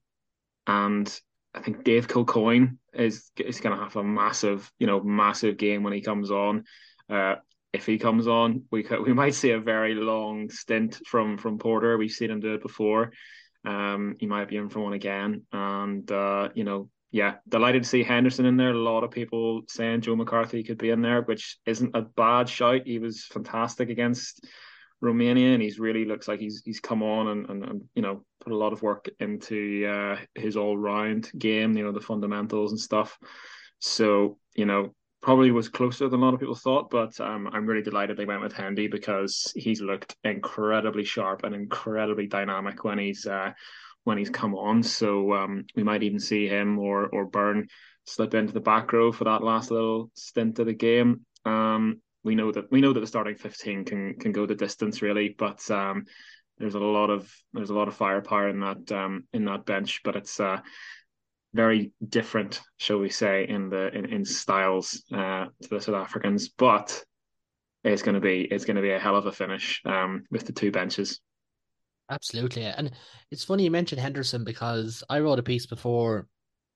and 0.68 1.22
I 1.54 1.62
think 1.62 1.84
Dave 1.84 2.08
Kilcoyne 2.08 2.78
is 2.94 3.30
is 3.38 3.60
going 3.60 3.78
to 3.78 3.84
have 3.84 3.96
a 3.96 4.04
massive 4.04 4.72
you 4.80 4.88
know 4.88 5.02
massive 5.02 5.58
game 5.58 5.84
when 5.84 5.94
he 5.94 6.02
comes 6.02 6.32
on. 6.32 6.64
Uh, 7.10 7.36
if 7.76 7.86
he 7.86 7.98
comes 7.98 8.28
on, 8.28 8.64
we 8.72 8.84
could, 8.84 9.02
we 9.02 9.14
might 9.14 9.36
see 9.36 9.52
a 9.52 9.60
very 9.60 9.94
long 9.94 10.50
stint 10.50 11.00
from 11.06 11.38
from 11.38 11.58
Porter. 11.58 11.98
We've 11.98 12.12
seen 12.12 12.32
him 12.32 12.40
do 12.40 12.56
it 12.56 12.62
before. 12.62 13.12
Um, 13.66 14.16
he 14.20 14.28
might 14.28 14.48
be 14.48 14.58
in 14.58 14.70
for 14.70 14.80
one 14.80 14.94
again, 14.94 15.44
and 15.52 16.10
uh, 16.12 16.50
you 16.56 16.64
know, 16.64 16.90
yeah, 17.12 17.36
delighted 17.48 17.84
to 17.84 17.90
see 17.90 18.04
Henderson 18.04 18.46
in 18.46 18.58
there. 18.58 18.72
A 18.72 18.78
lot 18.78 19.04
of 19.04 19.12
people 19.12 19.62
saying 19.68 20.02
Joe 20.02 20.16
McCarthy 20.16 20.64
could 20.64 20.78
be 20.78 20.90
in 20.90 21.02
there, 21.02 21.22
which 21.22 21.58
isn't 21.66 21.96
a 21.96 22.02
bad 22.02 22.50
shout. 22.50 22.82
He 22.86 23.00
was 23.00 23.26
fantastic 23.26 23.90
against 23.90 24.46
Romania, 25.02 25.54
and 25.54 25.62
he's 25.62 25.80
really 25.80 26.06
looks 26.06 26.28
like 26.28 26.40
he's 26.40 26.62
he's 26.64 26.80
come 26.80 27.04
on 27.04 27.28
and, 27.28 27.50
and, 27.50 27.64
and 27.64 27.82
you 27.96 28.02
know 28.02 28.24
put 28.42 28.54
a 28.54 28.58
lot 28.58 28.74
of 28.74 28.82
work 28.82 29.10
into 29.20 29.86
uh, 29.88 30.18
his 30.36 30.56
all 30.58 30.78
round 30.78 31.32
game. 31.38 31.76
You 31.76 31.84
know 31.84 31.92
the 31.92 32.02
fundamentals 32.02 32.72
and 32.72 32.80
stuff. 32.80 33.18
So 33.80 34.38
you 34.56 34.66
know 34.66 34.94
probably 35.26 35.50
was 35.50 35.70
closer 35.70 36.08
than 36.08 36.22
a 36.22 36.24
lot 36.24 36.36
of 36.36 36.40
people 36.40 36.54
thought, 36.54 36.92
but 36.92 37.20
um, 37.20 37.50
I'm 37.52 37.66
really 37.66 37.82
delighted 37.82 38.16
they 38.16 38.26
went 38.26 38.44
with 38.44 38.54
Hendy 38.54 38.88
because 38.88 39.52
he's 39.56 39.82
looked 39.82 40.16
incredibly 40.24 41.04
sharp 41.04 41.44
and 41.44 41.56
incredibly 41.56 42.28
dynamic 42.28 42.84
when 42.84 43.00
he's 43.00 43.26
uh, 43.26 43.52
when 44.04 44.20
he's 44.20 44.30
come 44.30 44.54
on. 44.54 44.84
So 44.84 45.34
um, 45.34 45.66
we 45.76 45.82
might 45.82 46.04
even 46.04 46.20
see 46.20 46.48
him 46.48 46.78
or 46.78 47.08
or 47.08 47.28
Beirne 47.28 47.68
slip 48.04 48.36
into 48.36 48.54
the 48.54 48.60
back 48.60 48.94
row 48.94 49.12
for 49.12 49.24
that 49.24 49.42
last 49.42 49.72
little 49.72 50.12
stint 50.14 50.60
of 50.60 50.68
the 50.68 50.74
game. 50.74 51.22
Um, 51.44 52.02
we 52.24 52.36
know 52.36 52.52
that 52.52 52.72
we 52.72 52.80
know 52.80 52.94
that 52.94 53.00
the 53.00 53.08
starting 53.08 53.36
15 53.36 53.84
can 53.84 54.20
can 54.20 54.32
go 54.32 54.46
the 54.46 54.54
distance 54.54 55.02
really, 55.02 55.36
but 55.36 55.72
um, 55.72 56.06
there's 56.60 56.76
a 56.76 56.80
lot 56.80 57.10
of 57.10 57.34
there's 57.52 57.72
a 57.72 57.76
lot 57.76 57.88
of 57.88 57.96
firepower 57.96 58.50
in 58.50 58.60
that 58.60 58.92
um, 58.92 59.24
in 59.34 59.46
that 59.46 59.66
bench, 59.66 60.02
but 60.04 60.16
it's 60.16 60.40
uh, 60.40 60.60
very 61.56 61.92
different, 62.10 62.62
shall 62.78 63.00
we 63.00 63.10
say, 63.10 63.48
in 63.48 63.70
the 63.70 63.96
in, 63.96 64.06
in 64.06 64.26
styles 64.26 65.04
uh, 65.14 65.46
to 65.62 65.70
the 65.70 65.82
South 65.82 65.96
Africans, 65.96 66.50
but 66.50 67.04
it's 67.84 68.02
going 68.02 68.16
to 68.16 68.22
be 68.22 68.42
it's 68.42 68.66
going 68.66 68.76
to 68.76 68.82
be 68.82 68.92
a 68.92 69.00
hell 69.00 69.16
of 69.16 69.26
a 69.26 69.32
finish 69.32 69.82
um, 69.86 70.24
with 70.32 70.46
the 70.46 70.54
two 70.54 70.72
benches. 70.72 71.20
Absolutely, 72.10 72.66
and 72.66 72.92
it's 73.32 73.44
funny 73.44 73.64
you 73.64 73.72
mentioned 73.72 74.02
Henderson 74.02 74.44
because 74.44 75.04
I 75.10 75.20
wrote 75.20 75.40
a 75.40 75.44
piece 75.44 75.66
before 75.66 76.28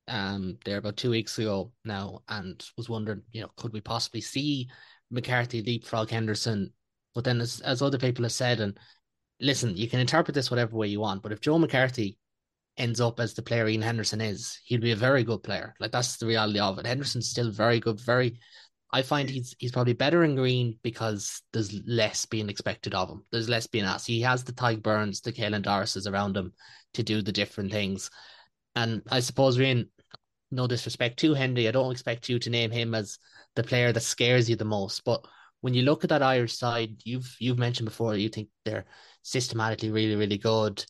um 0.08 0.58
there 0.66 0.78
about 0.78 0.98
two 0.98 1.12
weeks 1.12 1.38
ago 1.38 1.72
now 1.86 2.22
and 2.30 2.66
was 2.78 2.90
wondering, 2.90 3.22
you 3.32 3.42
know, 3.42 3.52
could 3.58 3.74
we 3.74 3.82
possibly 3.82 4.22
see 4.22 4.68
McCarthy 5.12 5.62
leapfrog 5.62 6.10
Henderson. 6.10 6.72
But 7.16 7.24
then, 7.24 7.42
as, 7.42 7.60
as 7.62 7.82
other 7.82 7.98
people 7.98 8.24
have 8.24 8.32
said, 8.32 8.60
and 8.60 8.78
listen, 9.42 9.76
you 9.76 9.90
can 9.90 10.00
interpret 10.00 10.36
this 10.36 10.52
whatever 10.52 10.76
way 10.76 10.88
you 10.88 11.00
want, 11.00 11.24
but 11.24 11.32
if 11.32 11.42
Joe 11.42 11.58
McCarthy 11.58 12.18
ends 12.80 13.02
up 13.02 13.20
as 13.20 13.34
the 13.34 13.42
player 13.42 13.68
Ian 13.68 13.82
Henderson 13.82 14.22
is, 14.22 14.60
he'll 14.64 14.82
be 14.82 14.92
a 14.92 14.96
very 14.96 15.24
good 15.24 15.44
player. 15.44 15.76
Like 15.80 15.92
that's 15.92 16.18
the 16.18 16.26
reality 16.26 16.60
of 16.60 16.80
it. 16.80 16.86
Henderson's 16.86 17.30
still 17.30 17.52
very 17.52 17.80
good, 17.80 18.00
very. 18.00 18.40
I 18.92 19.04
find 19.04 19.30
he's 19.30 19.56
he's 19.60 19.72
probably 19.72 19.94
better 19.94 20.24
in 20.24 20.36
green 20.36 20.80
because 20.82 21.44
there's 21.54 21.80
less 21.86 22.26
being 22.26 22.50
expected 22.50 22.96
of 22.96 23.10
him. 23.10 23.24
There's 23.32 23.50
less 23.50 23.68
being 23.68 23.86
asked. 23.86 24.08
He 24.08 24.22
has 24.22 24.44
the 24.44 24.54
Tadhg 24.54 24.82
Beirnes, 24.82 25.22
the 25.22 25.32
Caelan 25.32 25.64
Dorises 25.64 26.12
around 26.12 26.36
him 26.36 26.54
to 26.96 27.04
do 27.04 27.22
the 27.22 27.32
different 27.32 27.72
things. 27.72 28.10
And 28.76 29.04
I 29.12 29.20
suppose, 29.20 29.58
Riaan, 29.58 29.90
no 30.50 30.66
disrespect 30.66 31.20
to 31.20 31.34
Henry, 31.36 31.68
I 31.68 31.72
don't 31.72 31.92
expect 31.92 32.30
you 32.30 32.40
to 32.40 32.50
name 32.50 32.72
him 32.72 32.96
as 32.96 33.20
the 33.56 33.64
player 33.64 33.92
that 33.92 34.00
scares 34.00 34.50
you 34.50 34.56
the 34.56 34.66
most. 34.66 35.04
But 35.04 35.24
when 35.62 35.74
you 35.74 35.84
look 35.84 36.04
at 36.04 36.10
that 36.10 36.24
Irish 36.24 36.58
side, 36.58 36.96
you've 37.04 37.36
you've 37.40 37.60
mentioned 37.60 37.88
before 37.88 38.16
you 38.16 38.30
think 38.30 38.50
they're 38.66 38.86
systematically 39.22 39.92
really 39.92 40.16
really 40.16 40.38
good, 40.38 40.84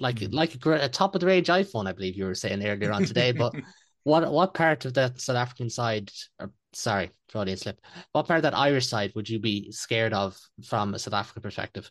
like 0.00 0.16
mm. 0.16 0.32
like 0.32 0.54
a, 0.64 0.84
a 0.84 0.88
top 0.88 1.14
of 1.14 1.20
the 1.20 1.26
range 1.26 1.48
iPhone, 1.48 1.88
I 1.88 1.92
believe 1.92 2.16
you 2.16 2.24
were 2.24 2.34
saying 2.34 2.64
earlier 2.64 2.92
on 2.92 3.04
today. 3.04 3.32
but 3.32 3.54
what 4.04 4.30
what 4.30 4.54
part 4.54 4.84
of 4.84 4.94
that 4.94 5.20
South 5.20 5.36
African 5.36 5.70
side, 5.70 6.10
or 6.38 6.50
sorry, 6.72 7.10
Freudian 7.28 7.56
slip, 7.56 7.80
what 8.12 8.26
part 8.26 8.38
of 8.38 8.42
that 8.42 8.56
Irish 8.56 8.86
side 8.86 9.12
would 9.14 9.28
you 9.28 9.38
be 9.38 9.70
scared 9.72 10.12
of 10.12 10.38
from 10.64 10.94
a 10.94 10.98
South 10.98 11.14
African 11.14 11.42
perspective? 11.42 11.90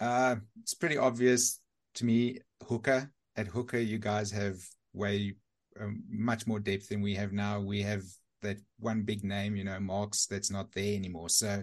Uh, 0.00 0.36
it's 0.60 0.74
pretty 0.74 0.96
obvious 0.96 1.60
to 1.94 2.04
me. 2.04 2.38
Hooker 2.66 3.10
at 3.36 3.46
hooker, 3.46 3.78
you 3.78 3.98
guys 3.98 4.30
have 4.32 4.56
way 4.92 5.34
um, 5.80 6.02
much 6.10 6.46
more 6.46 6.58
depth 6.58 6.88
than 6.88 7.00
we 7.00 7.14
have 7.14 7.32
now. 7.32 7.60
We 7.60 7.82
have 7.82 8.02
that 8.42 8.58
one 8.78 9.02
big 9.02 9.24
name, 9.24 9.56
you 9.56 9.64
know, 9.64 9.78
Marx, 9.80 10.26
that's 10.26 10.50
not 10.50 10.72
there 10.72 10.94
anymore. 10.94 11.28
So 11.28 11.62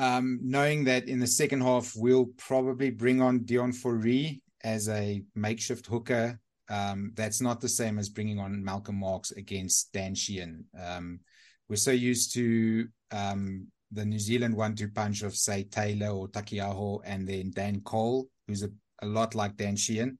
um, 0.00 0.40
knowing 0.42 0.84
that 0.84 1.08
in 1.08 1.20
the 1.20 1.26
second 1.26 1.60
half 1.60 1.92
we'll 1.94 2.30
probably 2.38 2.90
bring 2.90 3.20
on 3.20 3.40
Deon 3.40 3.74
Fourie 3.74 4.40
as 4.64 4.88
a 4.88 5.22
makeshift 5.34 5.86
hooker. 5.86 6.40
Um, 6.70 7.12
that's 7.14 7.40
not 7.40 7.60
the 7.60 7.68
same 7.68 7.98
as 7.98 8.08
bringing 8.08 8.38
on 8.38 8.64
Malcolm 8.64 9.00
Marx 9.00 9.30
against 9.32 9.92
Dan 9.92 10.14
Sheehan. 10.14 10.64
Um, 10.80 11.20
we're 11.68 11.76
so 11.76 11.90
used 11.90 12.32
to 12.34 12.88
um, 13.10 13.66
the 13.92 14.04
New 14.04 14.18
Zealand 14.18 14.56
one-two 14.56 14.88
punch 14.88 15.22
of 15.22 15.36
say 15.36 15.64
Taylor 15.64 16.08
or 16.08 16.28
Taukei'aho 16.28 17.00
and 17.04 17.28
then 17.28 17.50
Dan 17.50 17.80
Cole, 17.80 18.28
who's 18.46 18.62
a, 18.62 18.70
a 19.02 19.06
lot 19.06 19.34
like 19.34 19.56
Dan 19.56 19.76
Sheehan 19.76 20.18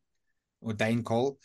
or 0.60 0.72
Dane 0.72 1.02
Cole. 1.02 1.38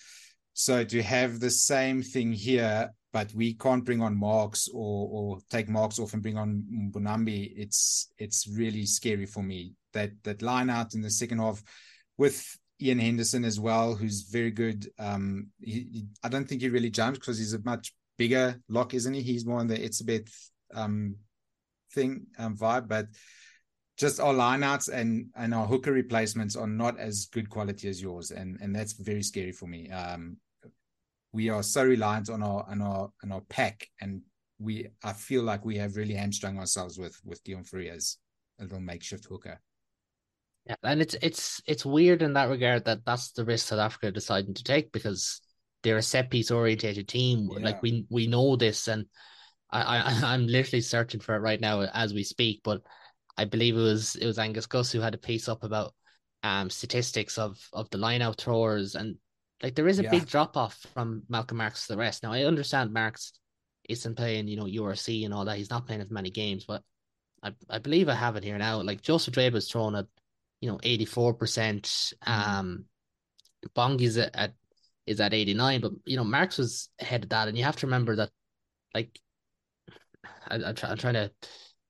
So 0.53 0.83
to 0.83 1.03
have 1.03 1.39
the 1.39 1.51
same 1.51 2.01
thing 2.01 2.33
here 2.33 2.89
but 3.15 3.33
we 3.33 3.53
can't 3.53 3.85
bring 3.85 4.01
on 4.01 4.13
Marx 4.13 4.67
or 4.73 5.07
or 5.09 5.37
take 5.49 5.69
Marx 5.69 5.99
off 5.99 6.11
and 6.11 6.21
bring 6.21 6.37
on 6.37 6.65
Mbonambi. 6.69 7.53
It's 7.55 8.11
it's 8.17 8.45
really 8.45 8.85
scary 8.85 9.25
for 9.25 9.41
me. 9.41 9.71
That 9.93 10.11
that 10.25 10.41
line 10.41 10.69
out 10.69 10.95
in 10.95 11.01
the 11.01 11.09
second 11.09 11.39
half 11.39 11.63
with 12.17 12.45
Ian 12.81 12.99
Henderson 12.99 13.45
as 13.45 13.57
well, 13.57 13.95
who's 13.95 14.23
very 14.23 14.51
good. 14.51 14.89
Um, 14.99 15.47
he, 15.61 15.87
he, 15.93 16.05
I 16.25 16.27
don't 16.27 16.45
think 16.45 16.59
he 16.59 16.67
really 16.67 16.89
jumps 16.89 17.17
because 17.17 17.37
he's 17.37 17.53
a 17.53 17.63
much 17.63 17.93
bigger 18.17 18.59
lock, 18.67 18.93
isn't 18.93 19.13
he? 19.13 19.21
He's 19.21 19.45
more 19.45 19.59
on 19.59 19.67
the 19.67 19.81
it's 19.81 20.01
a 20.01 20.05
bit 20.05 20.29
um 20.73 21.15
thing 21.93 22.27
um 22.37 22.57
vibe, 22.57 22.89
but 22.89 23.05
just 23.97 24.19
our 24.19 24.33
lineouts 24.33 24.89
and 24.91 25.27
and 25.37 25.53
our 25.53 25.65
hooker 25.65 25.93
replacements 25.93 26.57
are 26.57 26.67
not 26.67 26.99
as 26.99 27.27
good 27.31 27.49
quality 27.49 27.87
as 27.87 28.01
yours, 28.01 28.31
and 28.31 28.57
and 28.59 28.75
that's 28.75 28.91
very 28.91 29.23
scary 29.23 29.53
for 29.53 29.67
me. 29.67 29.89
Um, 29.89 30.35
we 31.35 31.49
are 31.49 31.61
so 31.61 31.83
reliant 31.83 32.29
on 32.29 32.41
our 32.41 32.65
on 32.69 32.81
our 32.81 33.11
on 33.21 33.31
our 33.33 33.41
pack, 33.41 33.89
and 33.99 34.21
we 34.57 34.87
I 35.03 35.11
feel 35.11 35.43
like 35.43 35.65
we 35.65 35.77
have 35.77 35.97
really 35.97 36.13
hamstrung 36.13 36.57
ourselves 36.57 36.97
with 36.97 37.19
with 37.25 37.43
Deon 37.43 37.69
Fourie 37.69 37.89
as 37.89 38.17
a 38.59 38.63
little 38.63 38.79
makeshift 38.79 39.25
hooker. 39.25 39.59
Yeah, 40.65 40.77
and 40.81 41.01
it's 41.01 41.15
it's 41.21 41.61
it's 41.67 41.85
weird 41.85 42.21
in 42.21 42.33
that 42.33 42.49
regard 42.49 42.85
that 42.85 43.05
that's 43.05 43.31
the 43.31 43.43
risk 43.43 43.67
South 43.67 43.79
Africa 43.79 44.11
deciding 44.11 44.53
to 44.53 44.63
take 44.63 44.93
because 44.93 45.41
they're 45.83 45.97
a 45.97 46.01
set 46.01 46.31
piece 46.31 46.51
orientated 46.51 47.09
team. 47.09 47.49
Yeah. 47.51 47.59
Like 47.59 47.83
we 47.83 48.05
we 48.09 48.27
know 48.27 48.55
this, 48.55 48.87
and 48.87 49.05
I, 49.69 49.81
I 49.81 50.21
I'm 50.33 50.47
literally 50.47 50.81
searching 50.81 51.19
for 51.19 51.35
it 51.35 51.39
right 51.39 51.59
now 51.59 51.81
as 51.81 52.13
we 52.13 52.23
speak. 52.23 52.61
But 52.63 52.81
I 53.37 53.43
believe 53.43 53.75
it 53.75 53.81
was 53.81 54.15
it 54.15 54.25
was 54.25 54.39
Angus 54.39 54.67
Guss 54.67 54.89
who 54.89 55.01
had 55.01 55.13
a 55.13 55.19
piece 55.19 55.49
up 55.49 55.63
about 55.65 55.93
um 56.43 56.69
statistics 56.69 57.37
of 57.37 57.59
of 57.73 57.89
the 57.89 57.97
line 57.97 58.21
out 58.21 58.39
throwers 58.39 58.95
and 58.95 59.17
like 59.63 59.75
there 59.75 59.87
is 59.87 59.99
a 59.99 60.03
yeah. 60.03 60.11
big 60.11 60.27
drop 60.27 60.57
off 60.57 60.85
from 60.93 61.23
Malcolm 61.29 61.57
Marx 61.57 61.87
to 61.87 61.93
the 61.93 61.99
rest. 61.99 62.23
Now 62.23 62.33
I 62.33 62.43
understand 62.43 62.93
Marx 62.93 63.33
isn't 63.87 64.15
playing, 64.15 64.47
you 64.47 64.57
know, 64.57 64.65
URC 64.65 65.25
and 65.25 65.33
all 65.33 65.45
that. 65.45 65.57
He's 65.57 65.69
not 65.69 65.85
playing 65.85 66.01
as 66.01 66.11
many 66.11 66.29
games, 66.29 66.65
but 66.65 66.81
I, 67.43 67.53
I 67.69 67.79
believe 67.79 68.09
I 68.09 68.15
have 68.15 68.35
it 68.35 68.43
here 68.43 68.57
now. 68.57 68.81
Like 68.81 69.01
Joseph 69.01 69.33
Dweba's 69.33 69.69
thrown 69.69 69.95
at, 69.95 70.07
you 70.61 70.69
know, 70.69 70.79
eighty 70.83 71.05
four 71.05 71.33
percent. 71.33 71.83
Mm-hmm. 71.83 72.59
Um, 72.59 72.85
Bongi's 73.75 74.17
at, 74.17 74.35
at 74.35 74.53
is 75.07 75.21
at 75.21 75.33
eighty 75.33 75.53
nine, 75.53 75.81
but 75.81 75.91
you 76.05 76.17
know 76.17 76.23
Marx 76.23 76.57
was 76.57 76.89
ahead 76.99 77.23
of 77.23 77.29
that, 77.29 77.47
and 77.47 77.57
you 77.57 77.63
have 77.63 77.77
to 77.77 77.87
remember 77.87 78.15
that, 78.17 78.29
like, 78.93 79.19
I, 80.47 80.55
am 80.55 80.75
try, 80.75 80.95
trying 80.95 81.13
to 81.13 81.31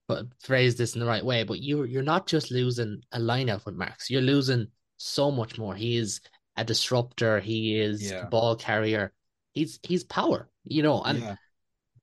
put, 0.08 0.28
phrase 0.42 0.76
this 0.76 0.94
in 0.94 1.00
the 1.00 1.06
right 1.06 1.26
way, 1.26 1.44
but 1.44 1.62
you're 1.62 1.86
you're 1.86 2.04
not 2.04 2.28
just 2.28 2.52
losing 2.52 3.02
a 3.12 3.20
lineout 3.20 3.66
with 3.66 3.76
Marx, 3.76 4.10
You're 4.10 4.22
losing 4.22 4.68
so 4.98 5.32
much 5.32 5.58
more. 5.58 5.76
He 5.76 5.98
is 5.98 6.22
a 6.58 6.64
disruptor. 6.64 7.40
He 7.40 7.80
is 7.80 8.12
yeah. 8.12 8.26
ball 8.26 8.56
carrier. 8.56 9.12
He's 9.54 9.80
he's 9.84 10.04
power, 10.04 10.50
you 10.64 10.84
know, 10.84 11.02
and 11.02 11.20
yeah. 11.20 11.36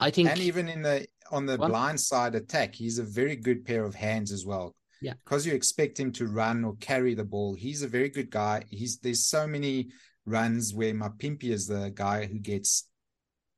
I 0.01 0.11
think 0.11 0.31
and 0.31 0.41
even 0.41 0.69
in 0.69 0.83
the 0.83 1.07
on 1.31 1.47
the 1.47 1.57
blind 1.57 2.01
side 2.01 2.35
attack, 2.35 2.75
he's 2.75 2.99
a 2.99 3.05
very 3.05 3.37
good 3.37 3.65
pair 3.65 3.85
of 3.85 3.95
hands 3.95 4.33
as 4.33 4.45
well. 4.45 4.75
Yeah. 5.01 5.15
Because 5.25 5.47
you 5.47 5.53
expect 5.53 5.99
him 5.99 6.13
to 6.13 6.27
run 6.29 6.65
or 6.65 6.77
carry 6.77 7.15
the 7.15 7.25
ball. 7.25 7.55
He's 7.55 7.83
a 7.83 7.89
very 7.89 8.09
good 8.09 8.31
guy. 8.31 8.65
He's 8.71 8.99
there's 8.99 9.27
so 9.27 9.47
many 9.47 9.91
runs 10.25 10.73
where 10.73 10.95
Mapimpi 10.95 11.51
is 11.51 11.67
the 11.67 11.91
guy 11.95 12.27
who 12.27 12.39
gets 12.39 12.89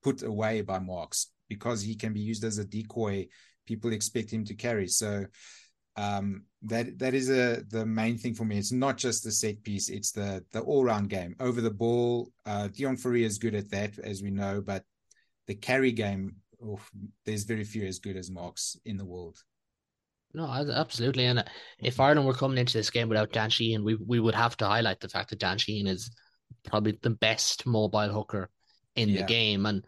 put 0.03 0.23
away 0.23 0.63
by 0.63 0.79
Marx 0.79 1.31
because 1.49 1.83
he 1.83 1.95
can 1.95 2.13
be 2.13 2.21
used 2.21 2.45
as 2.45 2.59
a 2.59 2.65
decoy. 2.65 3.29
People 3.67 3.93
expect 3.93 4.33
him 4.33 4.45
to 4.45 4.55
carry. 4.55 4.89
So 4.89 5.27
um, 5.97 6.45
that 6.65 6.99
that 6.99 7.15
is 7.15 7.31
a 7.31 7.63
the 7.69 7.85
main 7.85 8.17
thing 8.19 8.35
for 8.35 8.45
me. 8.45 8.59
It's 8.59 8.73
not 8.73 8.97
just 8.97 9.25
the 9.25 9.33
set 9.33 9.63
piece; 9.63 9.89
it's 9.89 10.13
the 10.13 10.45
the 10.53 10.61
all 10.61 10.85
round 10.85 11.11
game. 11.11 11.37
Over 11.41 11.61
the 11.61 11.71
ball, 11.71 12.31
uh, 12.47 12.69
Deon 12.69 13.01
Fourie 13.01 13.25
is 13.25 13.39
good 13.39 13.55
at 13.55 13.71
that, 13.71 13.99
as 13.99 14.23
we 14.23 14.31
know, 14.31 14.63
but 14.65 14.85
the 15.47 15.55
carry 15.55 15.93
game, 15.93 16.37
oh, 16.65 16.81
there's 17.27 17.45
very 17.45 17.65
few 17.65 17.87
as 17.87 17.99
good 17.99 18.17
as 18.17 18.31
Marx 18.31 18.77
in 18.85 18.97
the 18.97 19.05
world. 19.05 19.37
No, 20.33 20.47
absolutely. 20.47 21.27
And 21.27 21.41
uh, 21.41 21.45
if 21.79 21.95
mm-hmm. 21.95 22.03
Ireland 22.03 22.27
were 22.27 22.35
coming 22.35 22.59
into 22.59 22.77
this 22.77 22.91
game 22.91 23.09
without 23.09 23.33
Dan 23.33 23.51
Sheehan, 23.51 23.85
we 23.85 23.95
we 23.95 24.21
would 24.21 24.35
have 24.35 24.57
to 24.59 24.67
highlight 24.67 25.01
the 25.01 25.09
fact 25.09 25.31
that 25.31 25.39
Dan 25.39 25.59
Sheehan 25.59 25.87
is 25.87 26.11
probably 26.65 26.99
the 27.03 27.11
best 27.11 27.67
mobile 27.67 28.09
hooker 28.09 28.51
in 28.97 29.11
yeah. 29.11 29.21
the 29.21 29.27
game. 29.27 29.67
And 29.67 29.85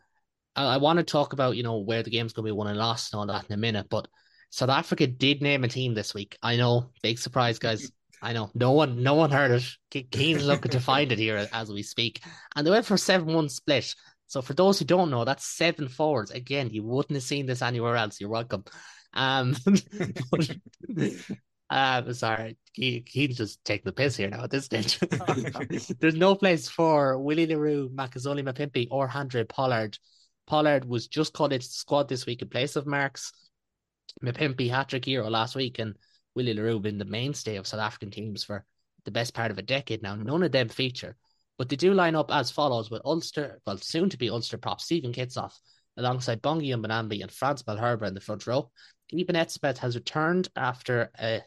uh, 0.55 0.67
I, 0.69 0.75
I 0.75 0.77
want 0.77 0.99
to 0.99 1.05
talk 1.05 1.33
about 1.33 1.57
you 1.57 1.63
know 1.63 1.79
where 1.79 2.03
the 2.03 2.11
game's 2.11 2.33
going 2.33 2.45
to 2.45 2.53
be 2.53 2.57
won 2.57 2.69
and 2.69 2.79
lost 2.79 3.13
and 3.13 3.21
all 3.21 3.27
that 3.27 3.47
in 3.47 3.55
a 3.55 3.57
minute, 3.57 3.87
but 3.91 4.09
South 4.57 4.71
Africa 4.71 5.07
did 5.07 5.43
name 5.43 5.65
a 5.65 5.69
team 5.69 5.93
this 5.93 6.15
week. 6.15 6.39
I 6.43 6.57
know, 6.57 6.89
big 7.03 7.19
surprise, 7.19 7.59
guys. 7.59 7.93
I 8.23 8.33
know 8.33 8.51
no 8.55 8.73
one, 8.73 9.03
no 9.03 9.13
one 9.13 9.31
heard 9.31 9.51
it. 9.51 10.07
Cian's 10.15 10.47
looking 10.47 10.71
to 10.71 10.81
find 10.81 11.13
it 11.13 11.19
here 11.19 11.47
as 11.53 11.71
we 11.71 11.83
speak, 11.83 12.23
and 12.55 12.67
they 12.67 12.71
went 12.71 12.87
for 12.87 12.97
seven-one 12.97 13.51
split. 13.51 13.95
So 14.29 14.41
for 14.41 14.55
those 14.55 14.79
who 14.79 14.87
don't 14.87 15.11
know, 15.11 15.27
that's 15.27 15.45
seven 15.45 15.89
forwards. 15.89 16.31
Again, 16.31 16.71
you 16.71 16.83
wouldn't 16.85 17.17
have 17.17 17.23
seen 17.23 17.45
this 17.45 17.61
anywhere 17.61 17.97
else. 17.97 18.19
You're 18.19 18.31
welcome. 18.31 18.65
Um, 19.13 19.57
uh, 21.71 22.13
sorry, 22.15 22.57
he, 22.73 23.05
he's 23.07 23.37
just 23.37 23.63
taking 23.63 23.85
the 23.85 23.93
piss 23.93 24.17
here 24.17 24.31
now 24.31 24.45
at 24.45 24.51
this 24.51 24.65
stage. 24.65 24.99
There's 26.01 26.15
no 26.15 26.35
place 26.35 26.67
for 26.67 27.19
Willie 27.19 27.47
le 27.47 27.59
Roux, 27.59 27.91
Mapimpi, 27.91 28.89
or 28.91 29.07
Handré 29.07 29.47
Pollard. 29.47 29.99
Pollard 30.47 30.87
was 30.87 31.09
just 31.09 31.35
called 31.35 31.53
into 31.53 31.67
the 31.67 31.75
squad 31.75 32.09
this 32.09 32.25
week 32.25 32.41
in 32.41 32.49
place 32.49 32.77
of 32.77 32.87
Marx. 32.87 33.35
Mapimpi 34.23 34.71
hat 34.71 34.89
trick 34.89 35.05
hero 35.05 35.29
last 35.29 35.55
week, 35.55 35.79
and 35.79 35.95
Willie 36.35 36.55
le 36.55 36.63
Roux 36.63 36.81
been 36.81 36.99
the 36.99 37.05
mainstay 37.05 37.57
of 37.57 37.67
South 37.67 37.81
African 37.81 38.11
teams 38.11 38.45
for 38.45 38.65
the 39.05 39.11
best 39.11 39.35
part 39.35 39.51
of 39.51 39.59
a 39.59 39.63
decade 39.63 40.03
now. 40.03 40.17
None 40.17 40.43
of 40.43 40.53
them 40.53 40.69
feature, 40.69 41.17
but 41.59 41.69
they 41.69 41.77
do 41.77 41.95
line 41.95 42.15
up 42.15 42.31
as 42.31 42.51
follows 42.51 42.91
with 42.91 43.03
Ulster, 43.05 43.61
well, 43.67 43.79
soon 43.79 44.11
to 44.11 44.19
be 44.19 44.31
Ulster 44.31 44.59
prop 44.59 44.81
Steven 44.81 45.13
Kitshoff, 45.13 45.59
alongside 45.97 46.43
Bongi 46.43 46.75
Mbonambi 46.75 47.23
and 47.23 47.31
Frans 47.31 47.63
Malherbe 47.63 48.07
in 48.07 48.15
the 48.15 48.21
front 48.21 48.47
row. 48.47 48.71
Eben 49.13 49.37
Etzebeth 49.37 49.79
has 49.79 49.95
returned 49.95 50.49
after 50.57 51.11
a 51.21 51.43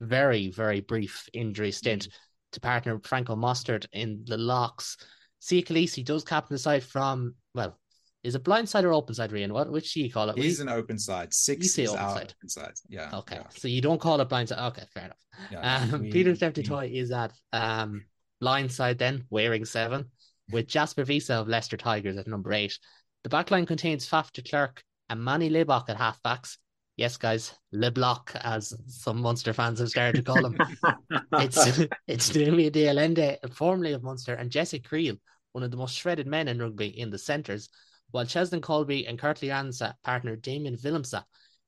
very, 0.00 0.50
very 0.50 0.80
brief 0.80 1.28
injury 1.32 1.70
stint 1.70 2.08
mm. 2.08 2.12
to 2.52 2.60
partner 2.60 3.00
Franco 3.04 3.36
Mostert 3.36 3.86
in 3.92 4.24
the 4.26 4.36
locks. 4.36 4.96
Siya 5.40 5.64
Kolisi 5.64 6.04
does 6.04 6.24
captain 6.24 6.54
the 6.54 6.58
side 6.58 6.82
from, 6.82 7.34
well, 7.54 7.78
is 8.24 8.34
it 8.34 8.42
blindside 8.42 8.84
or 8.84 8.92
open 8.92 9.14
side, 9.14 9.30
Riaan? 9.30 9.52
What 9.52 9.70
which 9.70 9.92
do 9.92 10.00
you 10.00 10.10
call 10.10 10.30
it? 10.30 10.38
He's 10.38 10.60
an 10.60 10.68
open 10.68 10.98
side. 10.98 11.32
Six 11.32 11.76
you 11.76 11.84
is 11.84 11.90
say 11.90 11.96
open 11.96 12.14
side. 12.16 12.34
open 12.38 12.48
side. 12.48 12.72
Yeah. 12.88 13.10
Okay, 13.12 13.36
yeah, 13.36 13.48
so 13.50 13.68
you 13.68 13.80
don't 13.80 14.00
call 14.00 14.20
it 14.20 14.28
blindside. 14.28 14.60
Okay, 14.70 14.84
fair 14.92 15.04
enough. 15.04 15.18
yeah. 15.52 15.88
Um, 15.92 16.02
We- 16.02 16.10
Peter 16.10 16.34
Steptoy 16.34 16.90
is 16.92 17.10
at 17.12 17.32
um, 17.52 18.04
blindside 18.42 18.98
then, 18.98 19.24
wearing 19.30 19.64
seven, 19.64 20.10
with 20.50 20.66
Jasper 20.66 21.04
Wiese 21.04 21.30
of 21.30 21.48
Leicester 21.48 21.76
Tigers 21.76 22.16
at 22.16 22.26
number 22.26 22.52
eight. 22.52 22.78
The 23.22 23.30
backline 23.30 23.66
contains 23.66 24.08
Faf 24.08 24.32
de 24.32 24.42
Klerk 24.42 24.82
and 25.08 25.22
Manie 25.22 25.50
Libbok 25.50 25.88
at 25.88 25.96
halfbacks. 25.98 26.56
Yes, 26.96 27.16
guys, 27.16 27.52
LeBlock, 27.74 28.36
as 28.44 28.72
some 28.86 29.20
Munster 29.20 29.52
fans 29.52 29.80
have 29.80 29.88
started 29.88 30.16
to 30.16 30.22
call 30.22 30.46
him. 30.46 30.56
it's 31.32 31.80
it's 32.06 32.30
Numi 32.30 32.70
de 32.70 32.88
Allende, 32.88 33.36
formerly 33.52 33.92
of 33.94 34.02
Munster, 34.04 34.34
and 34.34 34.50
Jesse 34.50 34.78
Kriel, 34.78 35.18
one 35.52 35.64
of 35.64 35.70
the 35.72 35.76
most 35.76 35.96
shredded 35.96 36.26
men 36.28 36.46
in 36.46 36.60
rugby 36.60 36.86
in 36.86 37.10
the 37.10 37.18
centres, 37.18 37.68
while 38.14 38.24
Cheslin 38.24 38.60
Kolbe 38.60 39.08
and 39.08 39.18
Kurt-Lee 39.18 39.48
Arendse 39.48 39.92
partner 40.04 40.36
Damian 40.36 40.76
Willemse 40.76 41.20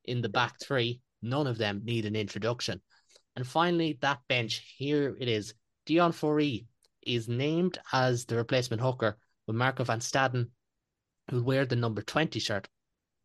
in 0.04 0.22
the 0.22 0.28
back 0.28 0.60
three. 0.60 1.00
None 1.20 1.48
of 1.48 1.58
them 1.58 1.80
need 1.82 2.04
an 2.04 2.14
introduction. 2.14 2.80
And 3.34 3.44
finally, 3.44 3.98
that 4.00 4.20
bench, 4.28 4.62
here 4.76 5.16
it 5.18 5.26
is. 5.26 5.54
Deon 5.88 6.14
Fourie 6.14 6.66
is 7.02 7.26
named 7.28 7.80
as 7.92 8.26
the 8.26 8.36
replacement 8.36 8.80
hooker 8.80 9.18
with 9.48 9.56
Marco 9.56 9.82
van 9.82 9.98
Staden, 9.98 10.50
who'll 11.28 11.42
wear 11.42 11.66
the 11.66 11.74
number 11.74 12.00
20 12.00 12.38
shirt 12.38 12.68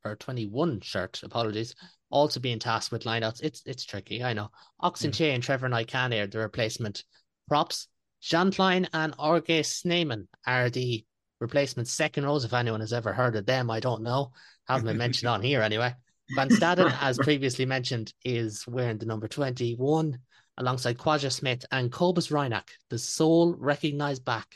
or 0.03 0.15
21 0.15 0.81
shirt, 0.81 1.21
apologies, 1.21 1.75
also 2.09 2.39
being 2.39 2.57
tasked 2.57 2.91
with 2.91 3.03
lineouts. 3.03 3.43
It's 3.43 3.61
it's 3.67 3.85
tricky, 3.85 4.23
I 4.23 4.33
know. 4.33 4.49
Oxen 4.79 5.11
mm. 5.11 5.13
Che 5.13 5.31
and 5.35 5.43
Trevor 5.43 5.69
Nyakane 5.69 6.23
are 6.23 6.27
the 6.27 6.39
replacement 6.39 7.03
props. 7.47 7.87
Jean 8.19 8.49
Kleyn 8.49 8.87
and 8.93 9.15
RG 9.17 9.63
Snyman 9.63 10.27
are 10.47 10.71
the 10.71 11.05
replacement 11.41 11.89
second 11.89 12.23
rows. 12.23 12.45
If 12.45 12.53
anyone 12.53 12.79
has 12.79 12.93
ever 12.93 13.11
heard 13.11 13.35
of 13.35 13.45
them, 13.45 13.69
I 13.69 13.81
don't 13.81 14.03
know. 14.03 14.31
Haven't 14.67 14.85
been 14.85 14.97
mentioned 14.97 15.27
on 15.27 15.41
here 15.41 15.61
anyway. 15.61 15.93
Van 16.35 16.47
Staden, 16.47 16.95
as 17.01 17.17
previously 17.17 17.65
mentioned, 17.65 18.13
is 18.23 18.65
wearing 18.65 18.99
the 18.99 19.05
number 19.05 19.27
21 19.27 20.17
alongside 20.57 20.97
Kwagga 20.97 21.31
Smith 21.31 21.65
and 21.71 21.91
Cobus 21.91 22.29
Reinach, 22.29 22.69
the 22.89 22.97
sole 22.97 23.53
recognised 23.55 24.23
back 24.23 24.47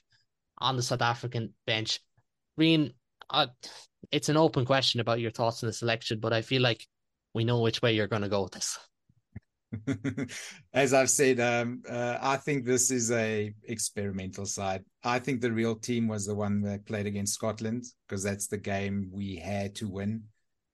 on 0.59 0.77
the 0.77 0.83
South 0.83 1.01
African 1.01 1.53
bench. 1.65 1.99
Riaan, 2.57 2.93
uh, 3.29 3.47
it's 4.11 4.29
an 4.29 4.37
open 4.37 4.63
question 4.63 5.01
about 5.01 5.19
your 5.19 5.31
thoughts 5.31 5.63
on 5.63 5.67
the 5.67 5.73
selection, 5.73 6.19
but 6.19 6.31
I 6.31 6.43
feel 6.43 6.61
like 6.61 6.85
we 7.33 7.43
know 7.43 7.59
which 7.59 7.81
way 7.81 7.93
you're 7.93 8.07
going 8.07 8.21
to 8.21 8.29
go 8.29 8.43
with 8.43 8.53
this. 8.53 8.77
As 10.73 10.93
I've 10.93 11.09
said, 11.09 11.39
um, 11.39 11.81
uh, 11.89 12.17
I 12.21 12.37
think 12.37 12.65
this 12.65 12.91
is 12.91 13.11
a 13.11 13.53
experimental 13.63 14.45
side. 14.45 14.83
I 15.03 15.19
think 15.19 15.41
the 15.41 15.51
real 15.51 15.75
team 15.75 16.07
was 16.07 16.25
the 16.25 16.35
one 16.35 16.61
that 16.61 16.85
played 16.85 17.05
against 17.05 17.33
Scotland 17.33 17.85
because 18.07 18.23
that's 18.23 18.47
the 18.47 18.57
game 18.57 19.09
we 19.11 19.35
had 19.35 19.75
to 19.75 19.89
win. 19.89 20.23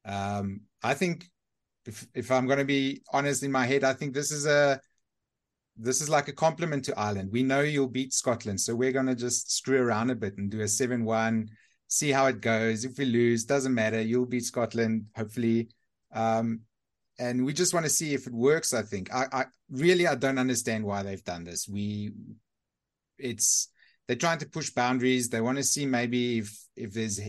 Um, 0.06 0.62
I 0.84 0.94
think 0.94 1.30
if 1.86 2.08
if 2.14 2.32
I'm 2.32 2.48
going 2.48 2.60
to 2.60 2.66
be 2.66 3.02
honest 3.12 3.44
in 3.44 3.52
my 3.52 3.66
head, 3.66 3.84
I 3.84 3.94
think 3.94 4.14
this 4.14 4.32
is 4.32 4.46
a 4.46 4.80
this 5.78 6.02
is 6.02 6.10
like 6.10 6.28
a 6.28 6.34
compliment 6.34 6.86
to 6.86 7.00
Ireland. 7.00 7.30
We 7.32 7.44
know 7.44 7.62
you'll 7.62 7.88
beat 7.88 8.14
Scotland, 8.14 8.60
so 8.60 8.76
we're 8.76 8.92
going 8.92 9.08
to 9.08 9.16
just 9.16 9.52
screw 9.52 9.82
around 9.82 10.12
a 10.12 10.16
bit 10.16 10.38
and 10.38 10.52
do 10.52 10.62
a 10.62 10.68
seven-one, 10.68 11.50
see 11.88 12.12
how 12.12 12.28
it 12.28 12.42
goes. 12.42 12.86
If 12.86 12.98
we 12.98 13.06
lose, 13.06 13.46
doesn't 13.46 13.74
matter. 13.74 14.02
You'll 14.02 14.26
beat 14.26 14.44
Scotland, 14.44 15.06
hopefully. 15.16 15.70
Um, 16.14 16.62
and 17.20 17.46
we 17.46 17.54
just 17.54 17.74
want 17.74 17.86
to 17.86 17.90
see 17.90 18.14
if 18.14 18.28
it 18.28 18.34
works. 18.34 18.74
I 18.74 18.82
think 18.82 19.14
I, 19.14 19.28
I 19.32 19.46
really 19.70 20.08
I 20.08 20.16
don't 20.16 20.40
understand 20.40 20.84
why 20.84 21.04
they've 21.04 21.24
done 21.24 21.44
this. 21.44 21.68
We, 21.68 22.12
it's 23.18 23.70
they're 24.08 24.16
trying 24.16 24.40
to 24.40 24.50
push 24.50 24.72
boundaries. 24.72 25.30
They 25.30 25.42
want 25.42 25.58
to 25.58 25.64
see 25.64 25.86
maybe 25.86 26.40
if 26.40 26.58
if 26.76 26.94
there's 26.94 27.20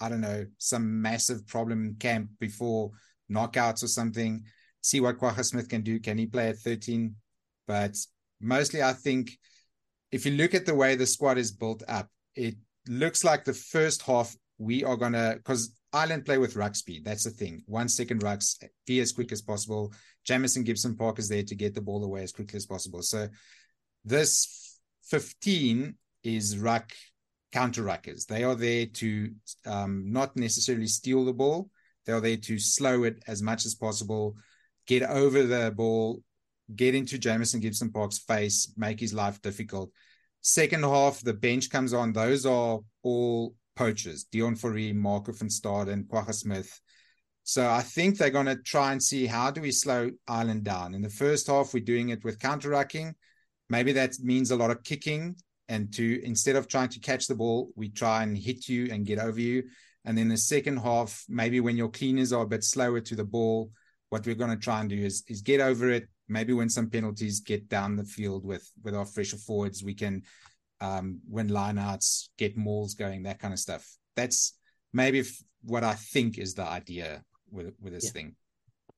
I 0.00 0.08
don't 0.08 0.20
know 0.20 0.46
some 0.58 1.00
massive 1.00 1.46
problem 1.46 1.96
camp 1.98 2.30
before 2.38 2.90
knockouts 3.30 3.82
or 3.82 3.88
something. 3.88 4.44
See 4.82 5.00
what 5.00 5.18
Kwagga 5.18 5.44
Smith 5.44 5.68
can 5.68 5.82
do. 5.82 6.00
Can 6.00 6.18
he 6.18 6.26
play 6.26 6.48
at 6.48 6.58
13? 6.58 7.14
But 7.66 7.96
mostly, 8.40 8.82
I 8.82 8.92
think 8.92 9.30
if 10.10 10.26
you 10.26 10.32
look 10.32 10.54
at 10.54 10.66
the 10.66 10.74
way 10.74 10.94
the 10.94 11.06
squad 11.06 11.38
is 11.38 11.52
built 11.52 11.82
up, 11.88 12.08
it 12.34 12.56
looks 12.88 13.24
like 13.24 13.44
the 13.44 13.54
first 13.54 14.02
half 14.02 14.36
we 14.58 14.84
are 14.84 14.96
gonna 14.96 15.34
because 15.36 15.72
Ireland 15.92 16.24
play 16.24 16.38
with 16.38 16.56
ruck 16.56 16.74
speed. 16.74 17.04
That's 17.04 17.24
the 17.24 17.30
thing. 17.30 17.62
One 17.66 17.88
second 17.88 18.22
rucks, 18.22 18.62
be 18.86 19.00
as 19.00 19.12
quick 19.12 19.30
as 19.32 19.42
possible. 19.42 19.92
Jamison 20.24 20.64
Gibson 20.64 20.96
Park 20.96 21.18
is 21.18 21.28
there 21.28 21.42
to 21.42 21.54
get 21.54 21.74
the 21.74 21.80
ball 21.80 22.04
away 22.04 22.22
as 22.22 22.32
quickly 22.32 22.56
as 22.56 22.66
possible. 22.66 23.02
So 23.02 23.28
this 24.04 24.78
15 25.04 25.94
is 26.24 26.56
ruck 26.58 26.92
counter 27.52 27.82
ruckers. 27.82 28.26
They 28.26 28.44
are 28.44 28.54
there 28.54 28.86
to 28.86 29.30
um, 29.66 30.10
not 30.10 30.36
necessarily 30.36 30.86
steal 30.86 31.24
the 31.24 31.32
ball. 31.32 31.68
They 32.06 32.12
are 32.12 32.20
there 32.20 32.36
to 32.36 32.58
slow 32.58 33.04
it 33.04 33.22
as 33.28 33.42
much 33.42 33.64
as 33.66 33.74
possible, 33.74 34.34
get 34.86 35.02
over 35.02 35.44
the 35.44 35.72
ball, 35.76 36.22
get 36.74 36.94
into 36.94 37.18
Jamison 37.18 37.60
Gibson 37.60 37.92
Park's 37.92 38.18
face, 38.18 38.72
make 38.76 38.98
his 38.98 39.12
life 39.12 39.40
difficult. 39.42 39.90
Second 40.40 40.82
half, 40.82 41.20
the 41.20 41.34
bench 41.34 41.70
comes 41.70 41.92
on. 41.92 42.12
Those 42.12 42.44
are 42.46 42.80
all 43.02 43.54
poachers, 43.74 44.26
Deon 44.32 44.58
Fourie, 44.58 44.94
Marco 44.94 45.32
van 45.32 45.50
Stad, 45.50 45.88
and 45.88 46.06
Kwagga 46.06 46.34
Smith. 46.34 46.80
So 47.44 47.68
I 47.68 47.82
think 47.82 48.16
they're 48.16 48.30
going 48.30 48.46
to 48.46 48.56
try 48.56 48.92
and 48.92 49.02
see 49.02 49.26
how 49.26 49.50
do 49.50 49.60
we 49.60 49.72
slow 49.72 50.10
Ireland 50.28 50.64
down. 50.64 50.94
In 50.94 51.02
the 51.02 51.08
first 51.08 51.48
half, 51.48 51.74
we're 51.74 51.82
doing 51.84 52.10
it 52.10 52.22
with 52.24 52.38
counter-rucking. 52.38 53.14
Maybe 53.68 53.92
that 53.92 54.14
means 54.20 54.50
a 54.50 54.56
lot 54.56 54.70
of 54.70 54.84
kicking. 54.84 55.36
And 55.68 55.92
to 55.94 56.24
instead 56.24 56.56
of 56.56 56.68
trying 56.68 56.90
to 56.90 57.00
catch 57.00 57.26
the 57.26 57.34
ball, 57.34 57.70
we 57.74 57.88
try 57.88 58.22
and 58.22 58.36
hit 58.36 58.68
you 58.68 58.88
and 58.92 59.06
get 59.06 59.18
over 59.18 59.40
you. 59.40 59.64
And 60.04 60.18
then 60.18 60.28
the 60.28 60.36
second 60.36 60.78
half, 60.78 61.24
maybe 61.28 61.60
when 61.60 61.76
your 61.76 61.88
cleaners 61.88 62.32
are 62.32 62.42
a 62.42 62.48
bit 62.48 62.64
slower 62.64 63.00
to 63.00 63.16
the 63.16 63.24
ball, 63.24 63.70
what 64.10 64.26
we're 64.26 64.34
going 64.34 64.50
to 64.50 64.56
try 64.56 64.80
and 64.80 64.90
do 64.90 64.98
is 64.98 65.24
is 65.28 65.40
get 65.40 65.60
over 65.60 65.88
it. 65.90 66.08
Maybe 66.28 66.52
win 66.52 66.68
some 66.68 66.90
penalties, 66.90 67.40
get 67.40 67.68
down 67.68 67.96
the 67.96 68.04
field 68.04 68.44
with 68.44 68.70
with 68.82 68.94
our 68.94 69.06
fresher 69.06 69.38
forwards. 69.38 69.82
We 69.82 69.94
can 69.94 70.22
um, 70.82 71.20
win 71.28 71.48
lineouts, 71.48 72.28
get 72.36 72.56
mauls 72.56 72.94
going, 72.94 73.22
that 73.22 73.38
kind 73.38 73.54
of 73.54 73.60
stuff. 73.60 73.86
That's 74.16 74.58
maybe 74.92 75.20
if, 75.20 75.40
what 75.62 75.84
I 75.84 75.94
think 75.94 76.38
is 76.38 76.54
the 76.54 76.64
idea 76.64 77.22
with 77.50 77.72
with 77.80 77.92
this 77.92 78.06
Yeah. 78.06 78.10
thing. 78.10 78.36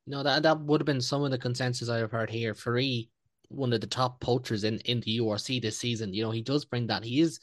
No, 0.06 0.22
that 0.22 0.42
that 0.42 0.60
would 0.60 0.80
have 0.80 0.86
been 0.86 1.00
some 1.00 1.22
of 1.22 1.30
the 1.30 1.38
consensus 1.38 1.88
I've 1.88 2.10
heard 2.10 2.30
here. 2.30 2.54
Fourie, 2.54 3.10
one 3.48 3.72
of 3.72 3.80
the 3.80 3.86
top 3.86 4.20
poachers 4.20 4.64
in, 4.64 4.78
in 4.80 5.00
the 5.00 5.18
URC 5.18 5.60
this 5.60 5.78
season. 5.78 6.14
You 6.14 6.24
know, 6.24 6.30
he 6.30 6.42
does 6.42 6.64
bring 6.64 6.86
that. 6.86 7.04
He 7.04 7.20
is, 7.20 7.38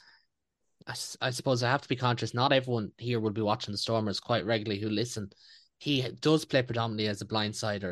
I 1.21 1.29
suppose 1.29 1.61
I 1.61 1.69
have 1.69 1.81
to 1.83 1.89
be 1.89 1.95
conscious. 1.95 2.33
Not 2.33 2.51
everyone 2.51 2.91
here 2.97 3.19
will 3.19 3.31
be 3.31 3.41
watching 3.41 3.71
the 3.71 3.77
Stormers 3.77 4.19
quite 4.19 4.45
regularly 4.45 4.81
who 4.81 4.89
listen. 4.89 5.31
He 5.77 6.01
does 6.19 6.45
play 6.45 6.63
predominantly 6.63 7.07
as 7.07 7.21
a 7.21 7.25
blindside 7.25 7.83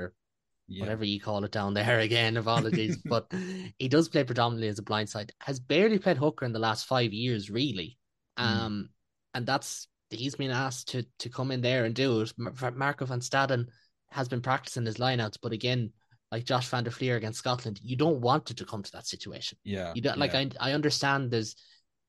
Yeah. 0.70 0.82
whatever 0.82 1.04
you 1.04 1.20
call 1.20 1.44
it 1.44 1.52
down 1.52 1.74
there 1.74 2.00
again, 2.08 2.38
apologies. 2.38 2.98
but 3.06 3.32
he 3.78 3.88
does 3.88 4.08
play 4.08 4.24
predominantly 4.24 4.68
as 4.68 4.80
a 4.80 4.84
blindside. 4.84 5.32
Has 5.40 5.60
barely 5.60 6.00
played 6.00 6.18
hooker 6.18 6.46
in 6.46 6.54
the 6.54 6.60
last 6.60 6.86
five 6.86 7.12
years, 7.12 7.50
really. 7.50 7.98
Mm. 8.38 8.44
Um, 8.44 8.90
and 9.34 9.46
that's 9.46 9.88
he's 10.10 10.36
been 10.36 10.52
asked 10.52 10.90
to 10.90 11.06
to 11.20 11.30
come 11.30 11.52
in 11.52 11.62
there 11.62 11.86
and 11.86 11.94
do 11.96 12.22
it. 12.22 12.34
Mar- 12.38 12.72
Marco 12.72 13.06
van 13.06 13.20
Staden 13.20 13.68
has 14.10 14.28
been 14.28 14.42
practicing 14.42 14.86
his 14.86 14.98
lineouts, 14.98 15.38
but 15.42 15.52
again, 15.52 15.92
like 16.32 16.46
Josh 16.46 16.68
van 16.68 16.84
der 16.84 16.92
Flier 16.92 17.16
against 17.16 17.40
Scotland, 17.40 17.80
you 17.84 17.96
don't 17.96 18.22
want 18.22 18.50
it 18.52 18.58
to 18.58 18.66
come 18.66 18.84
to 18.84 18.92
that 18.94 19.08
situation. 19.08 19.58
Yeah. 19.64 19.94
You 19.96 20.02
don't 20.02 20.18
like 20.18 20.34
yeah. 20.34 20.46
I 20.60 20.72
I 20.72 20.74
understand 20.74 21.32
there's 21.32 21.56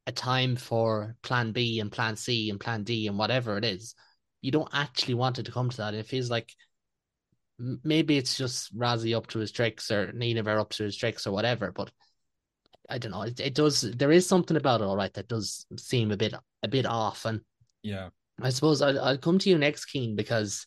a 0.07 0.13
time 0.13 0.57
for 0.57 1.17
plan 1.23 1.53
B 1.53 1.81
and 1.81 1.93
plan 1.93 2.17
C 2.17 2.51
and 2.51 2.61
plan 2.61 2.85
D 2.85 3.07
and 3.07 3.19
whatever 3.19 3.57
it 3.57 3.65
is. 3.65 3.95
You 4.43 4.51
don't 4.51 4.71
actually 4.73 5.15
want 5.15 5.39
it 5.39 5.45
to 5.47 5.53
come 5.53 5.69
to 5.71 5.77
that. 5.79 5.95
It 5.95 6.07
feels 6.07 6.31
like 6.31 6.55
maybe 7.85 8.17
it's 8.17 8.37
just 8.37 8.77
Rassie 8.77 9.17
up 9.17 9.27
to 9.29 9.39
his 9.39 9.53
tricks 9.53 9.91
or 9.91 10.13
Nienaber 10.13 10.59
up 10.59 10.71
to 10.71 10.85
his 10.85 10.97
tricks 10.97 11.27
or 11.27 11.33
whatever, 11.33 11.73
but 11.73 11.91
I 12.89 12.99
don't 12.99 13.13
know. 13.13 13.23
It, 13.23 13.41
it 13.41 13.55
does. 13.55 13.83
There 13.83 14.11
is 14.13 14.27
something 14.27 14.57
about 14.57 14.81
it, 14.81 14.85
all 14.85 14.97
right, 14.97 15.13
that 15.15 15.29
does 15.29 15.67
seem 15.77 16.11
a 16.11 16.17
bit 16.17 16.35
a 16.63 16.69
bit 16.69 16.87
off. 16.87 17.25
And 17.25 17.41
yeah, 17.83 18.09
I 18.41 18.51
suppose 18.51 18.83
I'll, 18.83 19.01
I'll 19.01 19.19
come 19.19 19.39
to 19.39 19.51
you 19.51 19.59
next, 19.59 19.89
Cian, 19.89 20.17
because 20.17 20.67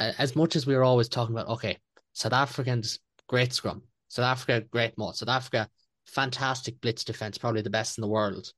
as 0.00 0.34
much 0.34 0.56
as 0.56 0.66
we 0.66 0.74
were 0.74 0.84
always 0.84 1.08
talking 1.08 1.34
about, 1.34 1.48
okay, 1.48 1.78
South 2.12 2.32
Africans 2.32 2.98
great 3.28 3.52
scrum, 3.52 3.82
South 4.08 4.24
Africa 4.24 4.66
great 4.70 4.96
mod, 4.96 5.16
South 5.16 5.28
Africa 5.28 5.68
fantastic 6.06 6.80
blitz 6.80 7.04
defense, 7.04 7.38
probably 7.38 7.62
the 7.62 7.70
best 7.70 7.98
in 7.98 8.02
the 8.02 8.08
world. 8.08 8.52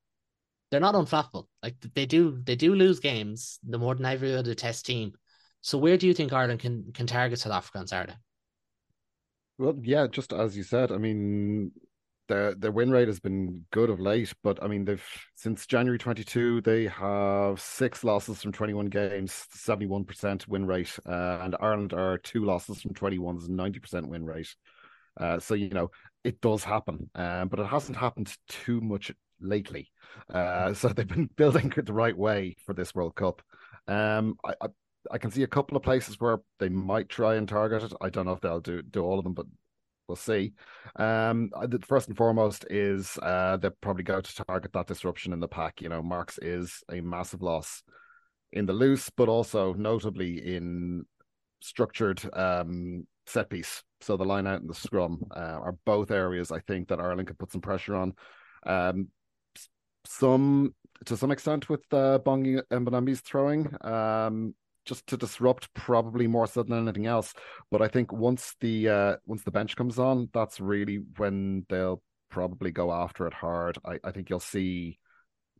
They're 0.70 0.80
not 0.80 0.94
unflappable. 0.94 1.46
Like 1.62 1.76
they 1.94 2.06
do, 2.06 2.40
they 2.42 2.56
do 2.56 2.74
lose 2.74 2.98
games. 2.98 3.60
The 3.68 3.78
more 3.78 3.94
than 3.94 4.04
every 4.04 4.34
other 4.34 4.54
test 4.54 4.86
team. 4.86 5.12
So 5.66 5.78
where 5.78 5.96
do 5.96 6.06
you 6.06 6.14
think 6.14 6.32
Ireland 6.32 6.60
can 6.60 6.92
can 6.92 7.08
target 7.08 7.40
South 7.40 7.52
Africa 7.52 7.78
on 7.78 7.88
Saturday? 7.88 8.14
Well, 9.58 9.74
yeah, 9.82 10.06
just 10.06 10.32
as 10.32 10.56
you 10.56 10.62
said, 10.62 10.92
I 10.92 10.96
mean, 10.96 11.72
their 12.28 12.54
their 12.54 12.70
win 12.70 12.92
rate 12.92 13.08
has 13.08 13.18
been 13.18 13.64
good 13.72 13.90
of 13.90 13.98
late, 13.98 14.32
but 14.44 14.62
I 14.62 14.68
mean 14.68 14.84
they've 14.84 15.04
since 15.34 15.66
January 15.66 15.98
22 15.98 16.60
they 16.60 16.86
have 16.86 17.60
six 17.60 18.04
losses 18.04 18.40
from 18.40 18.52
21 18.52 18.86
games, 18.86 19.48
71 19.54 20.04
percent 20.04 20.46
win 20.46 20.68
rate, 20.68 20.96
uh, 21.04 21.40
and 21.42 21.56
Ireland 21.58 21.92
are 21.92 22.18
two 22.18 22.44
losses 22.44 22.82
from 22.82 22.94
21's 22.94 23.48
90 23.48 23.80
percent 23.80 24.08
win 24.08 24.24
rate. 24.24 24.54
Uh, 25.20 25.40
so 25.40 25.54
you 25.54 25.70
know 25.70 25.90
it 26.22 26.40
does 26.40 26.62
happen, 26.62 27.10
um, 27.16 27.48
but 27.48 27.58
it 27.58 27.66
hasn't 27.66 27.98
happened 27.98 28.32
too 28.48 28.80
much 28.80 29.10
lately. 29.40 29.90
Uh, 30.32 30.74
so 30.74 30.90
they've 30.90 31.08
been 31.08 31.28
building 31.36 31.72
it 31.76 31.86
the 31.86 31.92
right 31.92 32.16
way 32.16 32.54
for 32.64 32.72
this 32.72 32.94
World 32.94 33.16
Cup. 33.16 33.42
Um, 33.88 34.36
I, 34.44 34.54
I 34.60 34.66
I 35.10 35.18
can 35.18 35.30
see 35.30 35.42
a 35.42 35.48
couple 35.48 35.76
of 35.76 35.82
places 35.82 36.20
where 36.20 36.38
they 36.58 36.68
might 36.68 37.08
try 37.08 37.36
and 37.36 37.48
target 37.48 37.82
it. 37.82 37.92
I 38.00 38.10
don't 38.10 38.26
know 38.26 38.32
if 38.32 38.40
they'll 38.40 38.60
do 38.60 38.82
do 38.82 39.02
all 39.02 39.18
of 39.18 39.24
them, 39.24 39.34
but 39.34 39.46
we'll 40.08 40.16
see. 40.16 40.52
Um, 40.96 41.50
the 41.62 41.78
first 41.80 42.08
and 42.08 42.16
foremost 42.16 42.64
is 42.70 43.18
uh, 43.22 43.56
they 43.56 43.70
probably 43.80 44.04
go 44.04 44.20
to 44.20 44.44
target 44.44 44.72
that 44.72 44.86
disruption 44.86 45.32
in 45.32 45.40
the 45.40 45.48
pack. 45.48 45.80
You 45.80 45.88
know, 45.88 46.02
Marx 46.02 46.38
is 46.38 46.82
a 46.90 47.00
massive 47.00 47.42
loss 47.42 47.82
in 48.52 48.66
the 48.66 48.72
loose, 48.72 49.10
but 49.10 49.28
also 49.28 49.72
notably 49.74 50.54
in 50.54 51.04
structured 51.60 52.22
um, 52.32 53.06
set 53.26 53.50
piece. 53.50 53.82
So 54.00 54.16
the 54.16 54.24
line 54.24 54.46
out 54.46 54.60
and 54.60 54.70
the 54.70 54.74
scrum 54.74 55.24
uh, 55.34 55.58
are 55.60 55.76
both 55.84 56.10
areas 56.10 56.52
I 56.52 56.60
think 56.60 56.88
that 56.88 57.00
Ireland 57.00 57.28
could 57.28 57.38
put 57.38 57.52
some 57.52 57.60
pressure 57.60 57.94
on. 57.94 58.12
Um, 58.64 59.08
some 60.06 60.74
to 61.04 61.16
some 61.16 61.30
extent 61.30 61.68
with 61.68 61.82
uh, 61.92 62.18
Bongi 62.24 62.62
Mbonambi's 62.70 63.20
throwing. 63.20 63.68
Um, 63.84 64.54
just 64.86 65.06
to 65.08 65.16
disrupt 65.16 65.72
probably 65.74 66.26
more 66.26 66.46
so 66.46 66.62
than 66.62 66.78
anything 66.78 67.06
else. 67.06 67.34
But 67.70 67.82
I 67.82 67.88
think 67.88 68.12
once 68.12 68.54
the 68.60 68.88
uh, 68.88 69.16
once 69.26 69.42
the 69.42 69.50
bench 69.50 69.76
comes 69.76 69.98
on, 69.98 70.30
that's 70.32 70.60
really 70.60 71.00
when 71.16 71.66
they'll 71.68 72.02
probably 72.30 72.70
go 72.70 72.92
after 72.92 73.26
it 73.26 73.34
hard. 73.34 73.78
I, 73.84 73.98
I 74.04 74.12
think 74.12 74.30
you'll 74.30 74.40
see 74.40 74.98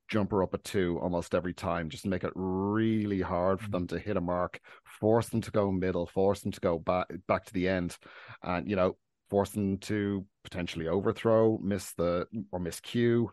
jumper 0.09 0.43
up 0.43 0.55
at 0.55 0.63
two 0.63 0.99
almost 1.03 1.35
every 1.35 1.53
time, 1.53 1.91
just 1.91 2.07
make 2.07 2.23
it 2.23 2.33
really 2.37 3.21
hard 3.21 3.59
for 3.59 3.65
mm-hmm. 3.65 3.73
them 3.73 3.87
to 3.89 3.99
hit 3.99 4.17
a 4.17 4.21
mark, 4.21 4.61
force 5.01 5.29
them 5.29 5.41
to 5.41 5.51
go 5.51 5.73
middle, 5.73 6.07
force 6.07 6.41
them 6.41 6.53
to 6.53 6.61
go 6.61 6.79
back 6.79 7.09
back 7.27 7.45
to 7.45 7.53
the 7.53 7.69
end, 7.69 7.97
and 8.43 8.71
you 8.71 8.77
know, 8.77 8.97
force 9.29 9.51
them 9.51 9.79
to 9.79 10.25
potentially 10.45 10.89
overthrow, 10.89 11.59
miss 11.59 11.93
the 11.95 12.27
or 12.53 12.61
miss 12.61 12.81
cue 12.81 13.31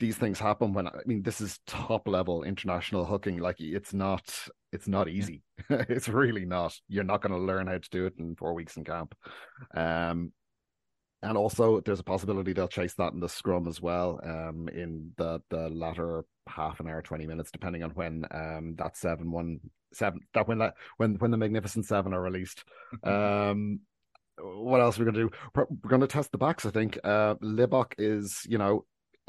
these 0.00 0.16
things 0.16 0.40
happen 0.40 0.72
when 0.72 0.88
I 0.88 0.92
mean 1.04 1.22
this 1.22 1.40
is 1.40 1.60
top 1.66 2.08
level 2.08 2.42
international 2.42 3.04
hooking. 3.04 3.38
Like 3.38 3.60
it's 3.60 3.92
not 3.92 4.48
it's 4.72 4.88
not 4.88 5.08
easy. 5.08 5.42
it's 5.70 6.08
really 6.08 6.44
not. 6.44 6.78
You're 6.88 7.04
not 7.04 7.22
going 7.22 7.32
to 7.32 7.38
learn 7.38 7.66
how 7.66 7.78
to 7.78 7.90
do 7.90 8.06
it 8.06 8.14
in 8.18 8.36
four 8.36 8.54
weeks 8.54 8.76
in 8.76 8.84
camp. 8.84 9.14
Um, 9.74 10.32
and 11.22 11.36
also 11.36 11.80
there's 11.80 12.00
a 12.00 12.04
possibility 12.04 12.52
they'll 12.52 12.68
chase 12.68 12.94
that 12.94 13.12
in 13.12 13.20
the 13.20 13.28
scrum 13.28 13.68
as 13.68 13.80
well. 13.80 14.20
Um, 14.24 14.68
in 14.68 15.12
the 15.16 15.40
the 15.50 15.68
latter 15.68 16.24
half 16.48 16.80
an 16.80 16.88
hour, 16.88 17.02
twenty 17.02 17.26
minutes, 17.26 17.50
depending 17.50 17.82
on 17.82 17.90
when 17.90 18.24
um 18.30 18.74
that 18.78 18.96
seven 18.96 19.30
one 19.30 19.60
seven 19.92 20.20
that 20.32 20.48
when 20.48 20.58
that 20.58 20.74
when 20.96 21.16
when 21.16 21.30
the 21.30 21.36
magnificent 21.36 21.86
seven 21.86 22.14
are 22.14 22.22
released. 22.22 22.64
um 23.04 23.80
what 24.42 24.80
else 24.80 24.98
are 24.98 25.04
we 25.04 25.10
going 25.10 25.14
to 25.14 25.28
do? 25.28 25.36
We're 25.54 25.88
going 25.88 26.00
to 26.00 26.06
test 26.06 26.32
the 26.32 26.38
backs. 26.38 26.64
I 26.64 26.70
think 26.70 26.98
uh, 27.04 27.34
Libbok 27.36 27.92
is, 27.98 28.46
you 28.48 28.56
know, 28.56 28.86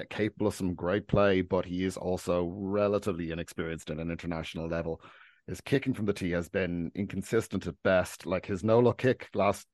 capable 0.10 0.48
of 0.48 0.56
some 0.56 0.74
great 0.74 1.08
play, 1.08 1.42
but 1.42 1.66
he 1.66 1.84
is 1.84 1.98
also 1.98 2.52
relatively 2.56 3.32
inexperienced 3.32 3.90
at 3.90 3.98
an 3.98 4.10
international 4.10 4.68
level. 4.68 5.02
His 5.48 5.62
kicking 5.62 5.94
from 5.94 6.06
the 6.06 6.14
tee 6.14 6.32
has 6.32 6.50
been 6.50 6.92
inconsistent 6.96 7.68
at 7.68 7.76
best. 7.84 8.26
Like 8.26 8.46
his 8.46 8.64
no 8.64 8.80
look 8.80 9.00
kick 9.00 9.30
last 9.34 9.68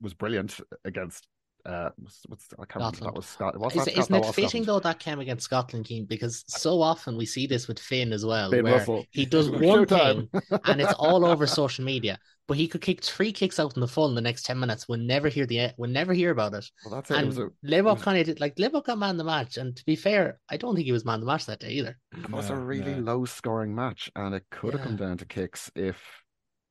was 0.00 0.14
brilliant 0.14 0.60
against 0.84 1.26
uh, 1.66 1.90
what's, 1.96 2.48
I 2.58 2.64
can't 2.64 2.76
remember 2.76 3.00
that 3.00 3.14
was 3.14 3.26
Scott. 3.26 3.58
What's 3.58 3.74
is, 3.74 3.88
isn't 3.88 4.14
it 4.14 4.24
fitting 4.26 4.62
Scotland? 4.62 4.66
though 4.66 4.80
that 4.80 4.98
came 5.00 5.18
against 5.18 5.44
Scotland, 5.44 5.86
Cian? 5.86 6.04
Because 6.04 6.44
so 6.46 6.80
often 6.80 7.16
we 7.16 7.26
see 7.26 7.46
this 7.46 7.66
with 7.66 7.78
Finn 7.78 8.12
as 8.12 8.24
well, 8.24 8.50
Finn 8.50 8.64
where 8.64 8.74
Russell. 8.74 9.04
he 9.10 9.26
does 9.26 9.50
one 9.50 9.86
thing 9.86 10.28
and 10.64 10.80
it's 10.80 10.92
all 10.94 11.24
over 11.24 11.46
social 11.46 11.84
media. 11.84 12.18
But 12.46 12.56
he 12.56 12.68
could 12.68 12.80
kick 12.80 13.02
three 13.02 13.32
kicks 13.32 13.58
out 13.58 13.74
in 13.74 13.80
the 13.80 13.88
full 13.88 14.08
in 14.08 14.14
the 14.14 14.20
next 14.20 14.44
ten 14.44 14.60
minutes. 14.60 14.88
We'll 14.88 15.00
never 15.00 15.28
hear 15.28 15.46
the 15.46 15.72
we'll 15.76 15.90
never 15.90 16.12
hear 16.12 16.30
about 16.30 16.54
it. 16.54 16.64
Well, 16.84 16.94
that's 16.94 17.10
it. 17.10 17.16
And 17.16 17.36
it 17.36 17.84
was 17.84 18.02
kind 18.02 18.18
of 18.18 18.26
did 18.26 18.38
like 18.38 18.54
Libbok 18.54 18.84
got 18.84 18.98
man 18.98 19.16
the 19.16 19.24
match, 19.24 19.56
and 19.56 19.74
to 19.76 19.84
be 19.84 19.96
fair, 19.96 20.38
I 20.48 20.56
don't 20.56 20.76
think 20.76 20.86
he 20.86 20.92
was 20.92 21.04
man 21.04 21.18
the 21.18 21.26
match 21.26 21.46
that 21.46 21.58
day 21.58 21.70
either. 21.70 21.98
It 22.16 22.30
was 22.30 22.50
a 22.50 22.56
really 22.56 22.94
low 22.94 23.24
scoring 23.24 23.74
match, 23.74 24.08
and 24.14 24.34
it 24.36 24.44
could 24.50 24.74
have 24.74 24.82
come 24.82 24.96
down 24.96 25.18
to 25.18 25.24
kicks 25.24 25.72
if 25.74 26.00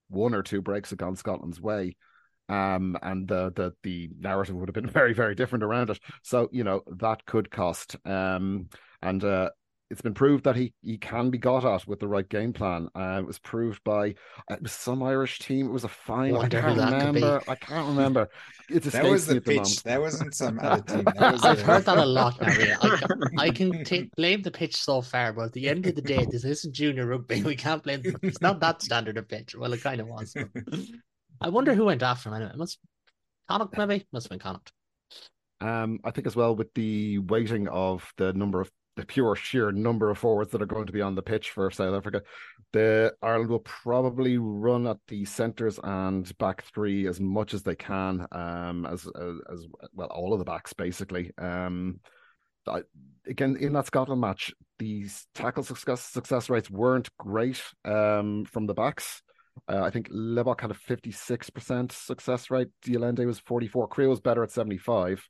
one 0.08 0.34
or 0.34 0.44
two 0.44 0.62
breaks 0.62 0.92
had 0.92 1.00
gone 1.00 1.18
Scotland's 1.18 1.60
way 1.60 1.98
um, 2.50 2.98
and 3.02 3.28
the, 3.28 3.52
the 3.56 3.74
the 3.84 4.10
narrative 4.20 4.56
would 4.56 4.70
have 4.70 4.76
been 4.76 4.88
very 4.90 5.14
very 5.14 5.36
different 5.36 5.64
around 5.64 5.90
it. 5.90 6.00
So 6.24 6.50
you 6.52 6.64
know 6.64 6.82
that 6.98 7.26
could 7.26 7.52
cost. 7.52 7.96
Um, 8.06 8.70
and 9.02 9.24
uh, 9.24 9.50
it's 9.92 10.02
been 10.02 10.16
proved 10.16 10.46
that 10.46 10.56
he 10.56 10.74
he 10.82 10.98
can 10.98 11.30
be 11.30 11.38
got 11.38 11.64
at 11.64 11.88
with 11.88 12.00
the 12.00 12.08
right 12.08 12.28
game 12.28 12.54
plan. 12.54 12.90
Uh, 12.96 13.20
it 13.20 13.26
was 13.26 13.38
proved 13.38 13.84
by 13.84 14.16
it 14.50 14.62
was 14.62 14.72
some 14.72 15.04
Irish 15.04 15.40
team. 15.40 15.68
It 15.68 15.72
was 15.72 15.84
a 15.84 15.90
fine. 15.90 16.36
I 16.36 16.48
can't 16.48 16.78
remember. 16.78 17.42
I 17.48 17.56
can't 17.56 17.88
remember. 17.90 18.28
It's 18.68 18.88
that 18.92 19.06
was 19.06 19.28
the 19.28 19.40
pitch. 19.42 19.84
That 19.84 20.02
wasn't 20.02 20.34
some 20.34 20.60
other 20.60 20.82
team. 20.88 21.06
I've 21.20 21.62
heard 21.62 21.86
that 21.86 22.00
a 22.00 22.06
lot 22.06 22.42
now. 22.42 22.48
I, 22.82 23.46
I 23.46 23.50
can 23.52 23.84
take, 23.84 24.12
blame 24.16 24.42
the 24.42 24.52
pitch 24.52 24.76
so 24.76 25.02
far, 25.02 25.34
but 25.34 25.46
at 25.46 25.54
the 25.54 25.70
end 25.70 25.86
of 25.86 25.94
the 25.94 26.02
day, 26.02 26.26
this 26.30 26.44
isn't 26.44 26.74
junior 26.74 27.06
rugby. 27.06 27.44
We 27.44 27.56
can't 27.56 27.84
blame. 27.84 28.02
It's 28.24 28.42
not 28.42 28.60
that 28.62 28.82
standard 28.82 29.18
of 29.18 29.28
pitch. 29.28 29.56
Well, 29.56 29.72
it 29.74 29.84
kind 29.84 30.02
of 30.02 30.08
was. 30.08 30.36
I 31.46 31.50
wonder 31.50 31.76
who 31.76 31.86
went 31.86 32.02
after 32.02 32.30
him 32.30 32.36
anyway. 32.36 32.50
It 32.54 32.58
must 32.58 32.80
Connacht 33.48 33.78
maybe? 33.78 34.08
Must 34.12 34.26
have 34.26 34.32
been 34.32 34.40
Connacht. 34.40 34.72
Um, 35.62 36.00
I 36.04 36.10
think 36.10 36.26
as 36.26 36.36
well 36.36 36.56
with 36.56 36.74
the 36.74 37.20
weighting 37.20 37.68
of 37.68 38.12
the 38.18 38.34
number 38.34 38.62
of 38.62 38.72
the 38.96 39.06
pure 39.06 39.36
sheer 39.36 39.72
number 39.72 40.10
of 40.10 40.18
forwards 40.18 40.52
that 40.52 40.64
are 40.64 40.66
going 40.66 40.88
to 40.88 40.94
be 40.94 41.02
on 41.02 41.14
the 41.14 41.22
pitch 41.22 41.52
for 41.52 41.70
South 41.70 41.94
Africa, 41.94 42.24
the 42.74 43.14
Ireland 43.22 43.52
will 43.52 43.60
probably 43.60 44.40
run 44.40 44.88
at 44.88 44.98
the 45.08 45.24
centres 45.26 45.80
and 45.84 46.36
back 46.40 46.64
three 46.74 47.06
as 47.06 47.20
much 47.20 47.54
as 47.54 47.62
they 47.62 47.76
can, 47.76 48.26
um, 48.32 48.88
as, 48.88 49.06
as, 49.06 49.36
as 49.54 49.68
well 49.94 50.08
all 50.08 50.34
of 50.34 50.40
the 50.40 50.46
backs 50.46 50.74
basically. 50.74 51.32
Um, 51.38 52.00
I, 52.68 52.82
again 53.28 53.56
in 53.60 53.74
that 53.74 53.86
Scotland 53.86 54.22
match, 54.22 54.52
these 54.80 55.28
tackle 55.36 55.62
success 55.62 56.02
success 56.02 56.50
rates 56.50 56.72
weren't 56.72 57.16
great 57.20 57.62
um, 57.84 58.46
from 58.46 58.66
the 58.66 58.74
backs. 58.74 59.22
Uh, 59.68 59.82
I 59.82 59.90
think 59.90 60.10
Libbok 60.10 60.62
had 60.62 60.72
a 60.72 60.76
56% 60.76 61.92
success 61.92 62.52
rate. 62.52 62.68
de 62.82 62.96
Allende 62.96 63.26
was 63.26 63.40
44. 63.40 63.90
Kriel 63.90 64.10
was 64.10 64.20
better 64.20 64.44
at 64.44 64.52
75. 64.52 65.28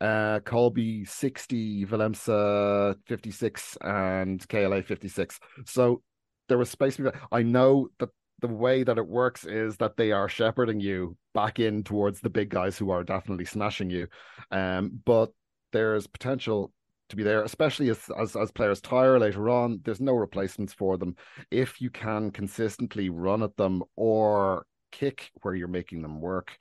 Uh, 0.00 0.40
Kolbe 0.40 1.08
60, 1.08 1.86
Willemse 1.86 2.96
56, 3.06 3.78
and 3.82 4.48
KLA 4.48 4.82
56. 4.82 5.38
So 5.66 6.02
there 6.48 6.58
was 6.58 6.70
space. 6.70 6.98
I 7.30 7.42
know 7.42 7.88
that 7.98 8.08
the 8.40 8.48
way 8.48 8.82
that 8.82 8.98
it 8.98 9.06
works 9.06 9.44
is 9.44 9.76
that 9.76 9.96
they 9.96 10.10
are 10.10 10.28
shepherding 10.28 10.80
you 10.80 11.16
back 11.32 11.60
in 11.60 11.84
towards 11.84 12.20
the 12.20 12.30
big 12.30 12.48
guys 12.50 12.76
who 12.76 12.90
are 12.90 13.04
definitely 13.04 13.44
smashing 13.44 13.88
you. 13.88 14.08
Um, 14.50 15.00
but 15.04 15.30
there's 15.72 16.06
potential 16.06 16.72
to 17.12 17.16
be 17.16 17.22
there, 17.22 17.44
especially 17.44 17.90
as, 17.90 18.10
as 18.18 18.34
as 18.34 18.50
players 18.50 18.80
tire 18.80 19.18
later 19.18 19.48
on. 19.48 19.80
There's 19.84 20.00
no 20.00 20.14
replacements 20.14 20.72
for 20.72 20.98
them. 20.98 21.14
If 21.50 21.80
you 21.80 21.90
can 21.90 22.30
consistently 22.30 23.10
run 23.10 23.42
at 23.42 23.56
them 23.56 23.82
or 23.96 24.66
kick 24.90 25.30
where 25.42 25.54
you're 25.54 25.68
making 25.68 26.02
them 26.02 26.20
work, 26.20 26.56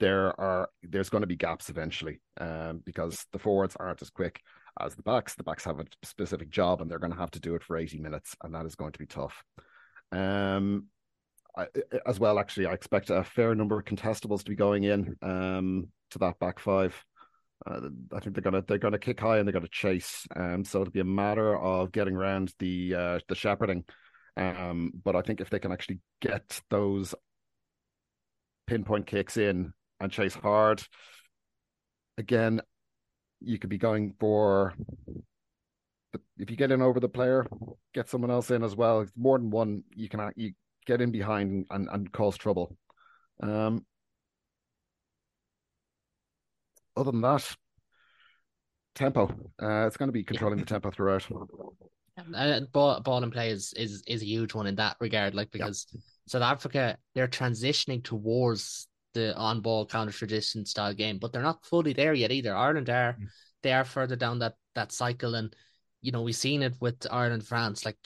there 0.00 0.38
are 0.38 0.68
there's 0.82 1.10
going 1.10 1.22
to 1.22 1.28
be 1.28 1.36
gaps 1.36 1.70
eventually 1.70 2.20
um, 2.40 2.82
because 2.84 3.24
the 3.32 3.38
forwards 3.38 3.76
aren't 3.76 4.02
as 4.02 4.10
quick 4.10 4.40
as 4.80 4.94
the 4.96 5.02
backs. 5.02 5.34
The 5.34 5.44
backs 5.44 5.64
have 5.64 5.80
a 5.80 5.86
specific 6.02 6.50
job 6.50 6.82
and 6.82 6.90
they're 6.90 6.98
going 6.98 7.12
to 7.12 7.18
have 7.18 7.30
to 7.32 7.40
do 7.40 7.54
it 7.54 7.62
for 7.62 7.76
80 7.76 8.00
minutes, 8.00 8.34
and 8.42 8.54
that 8.54 8.66
is 8.66 8.74
going 8.74 8.92
to 8.92 8.98
be 8.98 9.06
tough. 9.06 9.42
Um, 10.12 10.86
I, 11.56 11.68
as 12.04 12.18
well, 12.18 12.40
actually, 12.40 12.66
I 12.66 12.72
expect 12.72 13.10
a 13.10 13.22
fair 13.22 13.54
number 13.54 13.78
of 13.78 13.84
contestables 13.84 14.42
to 14.42 14.50
be 14.50 14.56
going 14.56 14.82
in 14.82 15.16
um, 15.22 15.86
to 16.10 16.18
that 16.18 16.40
back 16.40 16.58
five. 16.58 16.94
Uh, 17.66 17.88
I 18.12 18.20
think 18.20 18.34
they're 18.34 18.42
gonna 18.42 18.62
they're 18.66 18.78
gonna 18.78 18.98
kick 18.98 19.20
high 19.20 19.38
and 19.38 19.48
they're 19.48 19.52
gonna 19.52 19.68
chase. 19.68 20.26
Um, 20.36 20.64
so 20.64 20.82
it'll 20.82 20.92
be 20.92 21.00
a 21.00 21.04
matter 21.04 21.56
of 21.56 21.92
getting 21.92 22.14
around 22.14 22.52
the 22.58 22.94
uh, 22.94 23.18
the 23.28 23.34
shepherding. 23.34 23.84
Um, 24.36 24.92
but 25.02 25.16
I 25.16 25.22
think 25.22 25.40
if 25.40 25.48
they 25.48 25.58
can 25.58 25.72
actually 25.72 26.00
get 26.20 26.60
those 26.68 27.14
pinpoint 28.66 29.06
kicks 29.06 29.36
in 29.36 29.72
and 30.00 30.12
chase 30.12 30.34
hard. 30.34 30.82
Again, 32.18 32.60
you 33.40 33.58
could 33.58 33.70
be 33.70 33.78
going 33.78 34.14
for 34.18 34.74
if 36.38 36.50
you 36.50 36.56
get 36.56 36.70
in 36.70 36.82
over 36.82 37.00
the 37.00 37.08
player, 37.08 37.46
get 37.92 38.08
someone 38.08 38.30
else 38.30 38.50
in 38.50 38.62
as 38.62 38.76
well. 38.76 39.06
More 39.16 39.38
than 39.38 39.50
one, 39.50 39.82
you 39.94 40.08
can 40.08 40.30
you 40.36 40.52
get 40.86 41.00
in 41.00 41.10
behind 41.10 41.66
and, 41.70 41.88
and 41.90 42.12
cause 42.12 42.36
trouble. 42.36 42.76
Um, 43.42 43.84
other 46.96 47.10
than 47.10 47.20
that, 47.22 47.56
tempo. 48.94 49.24
Uh, 49.60 49.86
it's 49.86 49.96
going 49.96 50.08
to 50.08 50.12
be 50.12 50.24
controlling 50.24 50.58
the 50.58 50.64
tempo 50.64 50.90
throughout. 50.90 51.26
Uh, 52.34 52.60
ball, 52.72 53.00
ball 53.00 53.22
and 53.22 53.32
play 53.32 53.50
is, 53.50 53.72
is 53.76 54.02
is 54.06 54.22
a 54.22 54.26
huge 54.26 54.54
one 54.54 54.66
in 54.66 54.76
that 54.76 54.96
regard. 55.00 55.34
Like 55.34 55.50
because 55.50 55.86
South 56.26 56.42
Africa 56.42 56.96
they're 57.14 57.28
transitioning 57.28 58.04
towards 58.04 58.86
the 59.14 59.36
on 59.36 59.60
ball 59.60 59.86
counter 59.86 60.12
tradition 60.12 60.64
style 60.64 60.94
game, 60.94 61.18
but 61.18 61.32
they're 61.32 61.42
not 61.42 61.64
fully 61.66 61.92
there 61.92 62.14
yet 62.14 62.30
either. 62.30 62.54
Ireland 62.54 62.88
are 62.88 63.16
mm. 63.20 63.26
they 63.62 63.72
are 63.72 63.84
further 63.84 64.16
down 64.16 64.38
that 64.40 64.54
that 64.74 64.92
cycle, 64.92 65.34
and 65.34 65.54
you 66.02 66.12
know 66.12 66.22
we've 66.22 66.36
seen 66.36 66.62
it 66.62 66.74
with 66.80 67.06
Ireland 67.10 67.46
France. 67.46 67.84
Like 67.84 67.98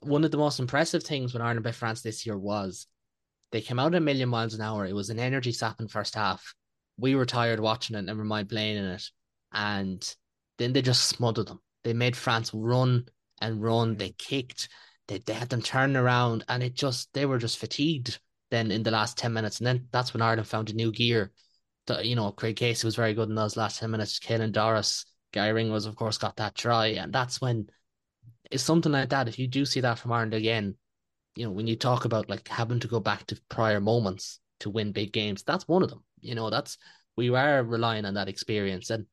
one 0.00 0.24
of 0.24 0.30
the 0.30 0.38
most 0.38 0.60
impressive 0.60 1.02
things 1.02 1.32
when 1.32 1.42
Ireland 1.42 1.64
beat 1.64 1.74
France 1.74 2.02
this 2.02 2.24
year 2.24 2.38
was 2.38 2.86
they 3.50 3.60
came 3.60 3.78
out 3.78 3.94
a 3.94 4.00
million 4.00 4.28
miles 4.28 4.54
an 4.54 4.60
hour. 4.60 4.86
It 4.86 4.94
was 4.94 5.10
an 5.10 5.18
energy 5.18 5.52
sapping 5.52 5.88
first 5.88 6.14
half. 6.14 6.54
We 6.98 7.14
were 7.14 7.26
tired 7.26 7.60
watching 7.60 7.96
it, 7.96 8.02
never 8.02 8.24
mind 8.24 8.48
playing 8.48 8.76
in 8.76 8.84
it, 8.84 9.10
and 9.52 10.14
then 10.58 10.72
they 10.72 10.82
just 10.82 11.08
smothered 11.08 11.48
them. 11.48 11.60
They 11.84 11.92
made 11.92 12.16
France 12.16 12.52
run 12.54 13.06
and 13.40 13.62
run. 13.62 13.96
Mm. 13.96 13.98
They 13.98 14.10
kicked. 14.10 14.68
They, 15.08 15.18
they 15.18 15.32
had 15.32 15.48
them 15.48 15.62
turn 15.62 15.96
around, 15.96 16.44
and 16.48 16.62
it 16.62 16.74
just 16.74 17.12
they 17.12 17.26
were 17.26 17.38
just 17.38 17.58
fatigued. 17.58 18.20
Then 18.50 18.70
in 18.70 18.82
the 18.82 18.90
last 18.90 19.16
ten 19.16 19.32
minutes, 19.32 19.58
and 19.58 19.66
then 19.66 19.88
that's 19.90 20.12
when 20.12 20.22
Ireland 20.22 20.46
found 20.46 20.70
a 20.70 20.74
new 20.74 20.92
gear. 20.92 21.32
You 22.02 22.14
know, 22.14 22.30
Craig 22.30 22.56
Casey 22.56 22.86
was 22.86 22.94
very 22.94 23.14
good 23.14 23.28
in 23.28 23.34
those 23.34 23.56
last 23.56 23.80
ten 23.80 23.90
minutes. 23.90 24.20
Caelan 24.20 24.52
Doris, 24.52 25.04
Guy 25.32 25.48
Ring 25.48 25.72
was, 25.72 25.86
of 25.86 25.96
course, 25.96 26.18
got 26.18 26.36
that 26.36 26.54
try, 26.54 26.88
and 26.88 27.12
that's 27.12 27.40
when 27.40 27.68
it's 28.50 28.62
something 28.62 28.92
like 28.92 29.08
that. 29.08 29.26
If 29.26 29.38
you 29.38 29.48
do 29.48 29.64
see 29.64 29.80
that 29.80 29.98
from 29.98 30.12
Ireland 30.12 30.34
again, 30.34 30.76
you 31.34 31.46
know, 31.46 31.50
when 31.50 31.66
you 31.66 31.76
talk 31.76 32.04
about 32.04 32.28
like 32.28 32.46
having 32.46 32.80
to 32.80 32.88
go 32.88 33.00
back 33.00 33.26
to 33.26 33.40
prior 33.48 33.80
moments 33.80 34.38
to 34.60 34.70
win 34.70 34.92
big 34.92 35.12
games, 35.12 35.42
that's 35.42 35.66
one 35.66 35.82
of 35.82 35.90
them. 35.90 36.04
You 36.22 36.34
know, 36.34 36.48
that's 36.48 36.78
we 37.16 37.28
are 37.28 37.62
relying 37.62 38.06
on 38.06 38.14
that 38.14 38.28
experience, 38.28 38.90
and 38.90 39.06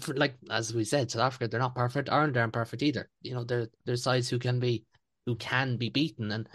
for, 0.00 0.14
like 0.14 0.34
as 0.50 0.74
we 0.74 0.84
said, 0.84 1.10
South 1.10 1.22
Africa 1.22 1.48
they're 1.48 1.60
not 1.60 1.74
perfect. 1.74 2.08
Aren't 2.08 2.52
perfect 2.52 2.82
either. 2.82 3.08
You 3.22 3.34
know, 3.34 3.44
they're 3.44 3.68
they're 3.84 3.96
sides 3.96 4.28
who 4.28 4.38
can 4.38 4.58
be 4.58 4.84
who 5.24 5.36
can 5.36 5.76
be 5.76 5.88
beaten. 5.88 6.30
And 6.32 6.48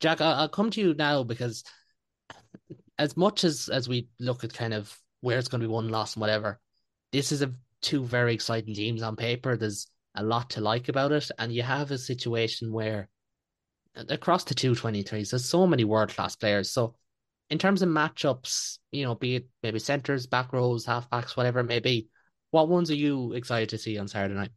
Jack, 0.00 0.20
I'll, 0.20 0.34
I'll 0.34 0.48
come 0.48 0.70
to 0.72 0.80
you 0.80 0.94
now 0.94 1.22
because 1.22 1.64
as 2.98 3.16
much 3.16 3.44
as 3.44 3.68
as 3.68 3.88
we 3.88 4.08
look 4.20 4.44
at 4.44 4.52
kind 4.52 4.74
of 4.74 4.96
where 5.20 5.38
it's 5.38 5.48
going 5.48 5.60
to 5.60 5.66
be 5.66 5.72
one 5.72 5.88
loss 5.88 6.16
and 6.16 6.20
whatever, 6.20 6.60
this 7.12 7.32
is 7.32 7.42
a 7.42 7.52
two 7.80 8.04
very 8.04 8.34
exciting 8.34 8.74
teams 8.74 9.02
on 9.02 9.16
paper. 9.16 9.56
There's 9.56 9.86
a 10.14 10.22
lot 10.22 10.50
to 10.50 10.60
like 10.60 10.88
about 10.88 11.12
it, 11.12 11.30
and 11.38 11.52
you 11.52 11.62
have 11.62 11.90
a 11.90 11.98
situation 11.98 12.72
where 12.72 13.08
across 14.08 14.44
the 14.44 14.54
two 14.54 14.74
twenty 14.74 15.02
threes, 15.02 15.30
there's 15.30 15.44
so 15.44 15.66
many 15.66 15.84
world 15.84 16.10
class 16.10 16.36
players. 16.36 16.70
So 16.70 16.94
in 17.52 17.58
terms 17.58 17.82
of 17.82 17.90
matchups, 17.90 18.78
you 18.92 19.04
know, 19.04 19.14
be 19.14 19.36
it 19.36 19.46
maybe 19.62 19.78
centers, 19.78 20.26
back 20.26 20.54
rows, 20.54 20.86
halfbacks, 20.86 21.36
whatever 21.36 21.60
it 21.60 21.64
may 21.64 21.80
be, 21.80 22.08
what 22.50 22.66
ones 22.66 22.90
are 22.90 22.94
you 22.94 23.34
excited 23.34 23.68
to 23.68 23.78
see 23.78 23.98
on 23.98 24.08
Saturday 24.08 24.32
night? 24.32 24.52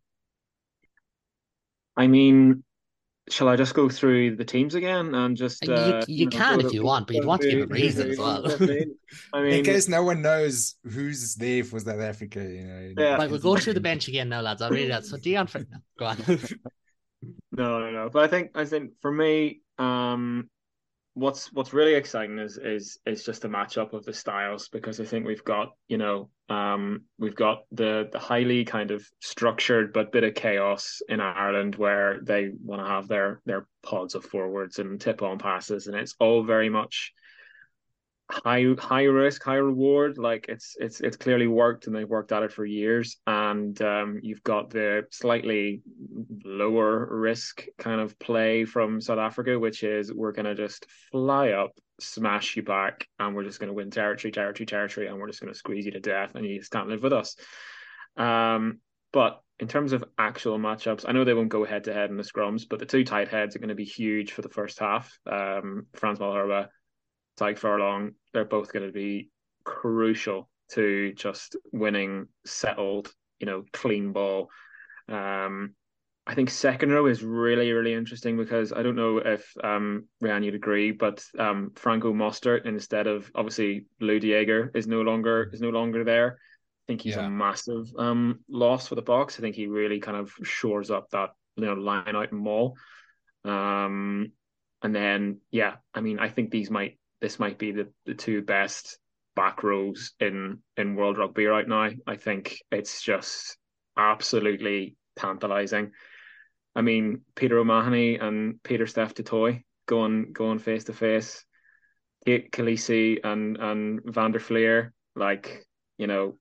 I 1.97 2.07
mean, 2.07 2.63
shall 3.29 3.49
I 3.49 3.57
just 3.57 3.73
go 3.73 3.89
through 3.89 4.37
the 4.37 4.45
teams 4.45 4.75
again 4.75 5.13
and 5.13 5.35
just 5.35 5.67
uh, 5.67 5.73
you, 6.07 6.15
you, 6.15 6.19
you 6.19 6.25
know, 6.27 6.37
can 6.37 6.61
if 6.61 6.71
you 6.71 6.83
want, 6.85 7.07
but 7.07 7.17
you'd 7.17 7.25
want 7.25 7.41
to 7.41 7.51
give 7.51 7.69
a 7.69 7.73
reason 7.73 8.11
as 8.11 8.17
well. 8.17 8.49
I 8.49 8.55
mean, 9.41 9.53
in 9.53 9.65
case 9.65 9.89
no 9.89 10.01
one 10.03 10.21
knows 10.21 10.75
who's 10.85 11.35
there 11.35 11.65
for 11.65 11.81
South 11.81 11.99
Africa, 11.99 12.39
you 12.39 12.63
know. 12.63 12.93
Yeah. 12.97 13.15
Right, 13.15 13.29
we'll 13.29 13.39
go 13.41 13.57
through 13.57 13.73
the 13.73 13.81
bench 13.81 14.07
again 14.07 14.29
now, 14.29 14.39
lads. 14.39 14.61
I'll 14.61 14.69
read 14.69 14.91
that. 14.91 15.03
So 15.03 15.17
Deon, 15.17 15.49
for... 15.49 15.65
go 15.99 16.05
on. 16.05 16.17
no, 17.51 17.79
no, 17.79 17.91
no. 17.91 18.09
But 18.09 18.23
I 18.23 18.27
think 18.29 18.51
I 18.55 18.63
think 18.63 18.91
for 19.01 19.11
me, 19.11 19.59
um, 19.77 20.49
what's 21.15 21.51
what's 21.53 21.73
really 21.73 21.95
exciting 21.95 22.37
is 22.37 22.57
is 22.57 22.99
is 23.05 23.23
just 23.23 23.41
the 23.41 23.47
matchup 23.47 23.93
of 23.93 24.03
the 24.05 24.13
styles 24.13 24.67
because 24.67 24.99
I 24.99 25.05
think 25.05 25.25
we've 25.25 25.43
got 25.43 25.71
you 25.87 25.97
know 25.97 26.29
um, 26.49 27.03
we've 27.17 27.35
got 27.35 27.63
the 27.71 28.09
the 28.11 28.19
highly 28.19 28.65
kind 28.65 28.91
of 28.91 29.03
structured 29.21 29.93
but 29.93 30.11
bit 30.11 30.25
of 30.25 30.35
chaos 30.35 31.01
in 31.07 31.21
Ireland 31.21 31.75
where 31.75 32.19
they 32.21 32.51
want 32.61 32.81
to 32.81 32.87
have 32.87 33.07
their 33.07 33.41
their 33.45 33.65
pods 33.81 34.13
of 34.13 34.25
forwards 34.25 34.77
and 34.77 34.99
tip 34.99 35.21
on 35.21 35.39
passes 35.39 35.87
and 35.87 35.95
it's 35.95 36.15
all 36.19 36.43
very 36.43 36.69
much 36.69 37.13
high 38.29 38.65
high 38.79 39.03
risk 39.03 39.43
high 39.43 39.55
reward. 39.55 40.17
Like 40.17 40.45
it's 40.49 40.75
it's 40.79 41.01
it's 41.01 41.17
clearly 41.17 41.47
worked 41.47 41.87
and 41.87 41.95
they've 41.95 42.09
worked 42.09 42.31
at 42.31 42.43
it 42.43 42.51
for 42.51 42.65
years. 42.65 43.17
And 43.27 43.79
um, 43.81 44.19
you've 44.23 44.43
got 44.43 44.69
the 44.69 45.05
slightly 45.11 45.81
lower 46.43 47.07
risk 47.09 47.65
kind 47.77 48.01
of 48.01 48.17
play 48.19 48.65
from 48.65 49.01
south 49.01 49.17
africa 49.17 49.57
which 49.57 49.83
is 49.83 50.13
we're 50.13 50.31
going 50.31 50.45
to 50.45 50.55
just 50.55 50.85
fly 51.11 51.49
up 51.49 51.71
smash 51.99 52.55
you 52.55 52.63
back 52.63 53.07
and 53.19 53.35
we're 53.35 53.43
just 53.43 53.59
going 53.59 53.67
to 53.67 53.73
win 53.73 53.89
territory 53.89 54.31
territory 54.31 54.65
territory 54.65 55.07
and 55.07 55.17
we're 55.17 55.27
just 55.27 55.41
going 55.41 55.51
to 55.51 55.57
squeeze 55.57 55.85
you 55.85 55.91
to 55.91 55.99
death 55.99 56.35
and 56.35 56.45
you 56.45 56.59
just 56.59 56.71
can't 56.71 56.89
live 56.89 57.03
with 57.03 57.13
us. 57.13 57.35
Um, 58.17 58.79
but 59.11 59.41
in 59.59 59.67
terms 59.67 59.93
of 59.93 60.03
actual 60.17 60.59
matchups, 60.59 61.05
I 61.07 61.13
know 61.13 61.23
they 61.23 61.33
won't 61.33 61.49
go 61.49 61.63
head 61.63 61.85
to 61.85 61.93
head 61.93 62.09
in 62.09 62.17
the 62.17 62.23
scrums, 62.23 62.63
but 62.69 62.79
the 62.79 62.85
two 62.85 63.05
tight 63.05 63.29
heads 63.29 63.55
are 63.55 63.59
going 63.59 63.69
to 63.69 63.75
be 63.75 63.85
huge 63.85 64.33
for 64.33 64.41
the 64.41 64.49
first 64.49 64.79
half. 64.79 65.17
Um, 65.25 65.87
Frans 65.93 66.19
Malherbe 66.19 66.67
Tadhg 67.37 67.57
Furlong, 67.57 68.13
they're 68.33 68.45
both 68.45 68.71
going 68.71 68.85
to 68.85 68.91
be 68.91 69.29
crucial 69.63 70.49
to 70.71 71.13
just 71.13 71.55
winning 71.71 72.27
settled, 72.45 73.13
you 73.39 73.45
know, 73.45 73.65
clean 73.73 74.13
ball. 74.13 74.49
Um, 75.09 75.75
I 76.27 76.33
think 76.33 76.49
second 76.49 76.91
row 76.91 77.05
is 77.05 77.23
really, 77.23 77.71
really 77.71 77.93
interesting 77.93 78.35
because 78.35 78.73
I 78.73 78.81
don't 78.81 78.95
know 78.95 79.17
if 79.17 79.53
um 79.63 80.05
Riaan 80.23 80.43
you'd 80.43 80.55
agree, 80.55 80.91
but 80.91 81.23
um 81.37 81.71
Franco 81.75 82.13
Mostert 82.13 82.65
instead 82.65 83.05
of 83.05 83.29
obviously 83.35 83.85
Lood 83.99 84.21
de 84.21 84.29
Jager 84.29 84.71
is 84.73 84.87
no 84.87 85.01
longer 85.01 85.51
is 85.53 85.61
no 85.61 85.69
longer 85.69 86.03
there. 86.03 86.39
I 86.39 86.83
think 86.87 87.01
he's 87.01 87.15
yeah. 87.15 87.27
a 87.27 87.29
massive 87.29 87.93
um 87.97 88.39
loss 88.49 88.87
for 88.87 88.95
the 88.95 89.03
Boks. 89.03 89.37
I 89.37 89.41
think 89.41 89.55
he 89.55 89.67
really 89.67 89.99
kind 89.99 90.17
of 90.17 90.31
shores 90.43 90.89
up 90.89 91.09
that 91.11 91.29
you 91.57 91.65
know 91.65 91.73
line 91.73 92.15
out 92.15 92.31
and 92.31 92.41
maul. 92.41 92.75
Um 93.43 94.31
and 94.81 94.95
then 94.95 95.41
yeah, 95.51 95.75
I 95.93 96.01
mean 96.01 96.17
I 96.17 96.29
think 96.29 96.49
these 96.49 96.71
might 96.71 96.97
this 97.25 97.39
might 97.39 97.57
be 97.57 97.71
the, 97.71 97.87
the 98.05 98.13
two 98.13 98.43
best 98.43 98.99
back 99.35 99.63
rows 99.63 100.11
in 100.19 100.59
in 100.77 100.95
world 100.95 101.17
rugby 101.17 101.47
right 101.47 101.67
now. 101.67 101.89
I 102.05 102.17
think 102.17 102.59
it's 102.71 103.01
just 103.01 103.57
absolutely 103.97 104.95
tantalizing. 105.15 105.91
I 106.75 106.81
mean, 106.81 107.21
Peter 107.33 107.57
O'Mahony 107.57 108.19
and 108.19 108.61
Peter 108.61 108.85
Steph 108.85 109.15
du 109.15 109.23
Toit 109.23 109.61
going 109.87 110.33
going 110.33 110.59
face 110.59 110.83
to 110.83 110.93
face. 110.93 111.43
Kate 112.27 112.51
Kolisi 112.51 113.17
and 113.23 113.57
and 113.57 114.01
Van 114.05 114.31
der 114.31 114.39
Flier, 114.39 114.93
like 115.15 115.65
you 115.97 116.05
know, 116.05 116.37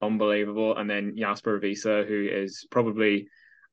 unbelievable. 0.00 0.76
And 0.76 0.88
then 0.88 1.16
Jasper 1.18 1.58
Wiese, 1.58 1.82
who 1.82 2.28
is 2.30 2.64
probably 2.70 3.26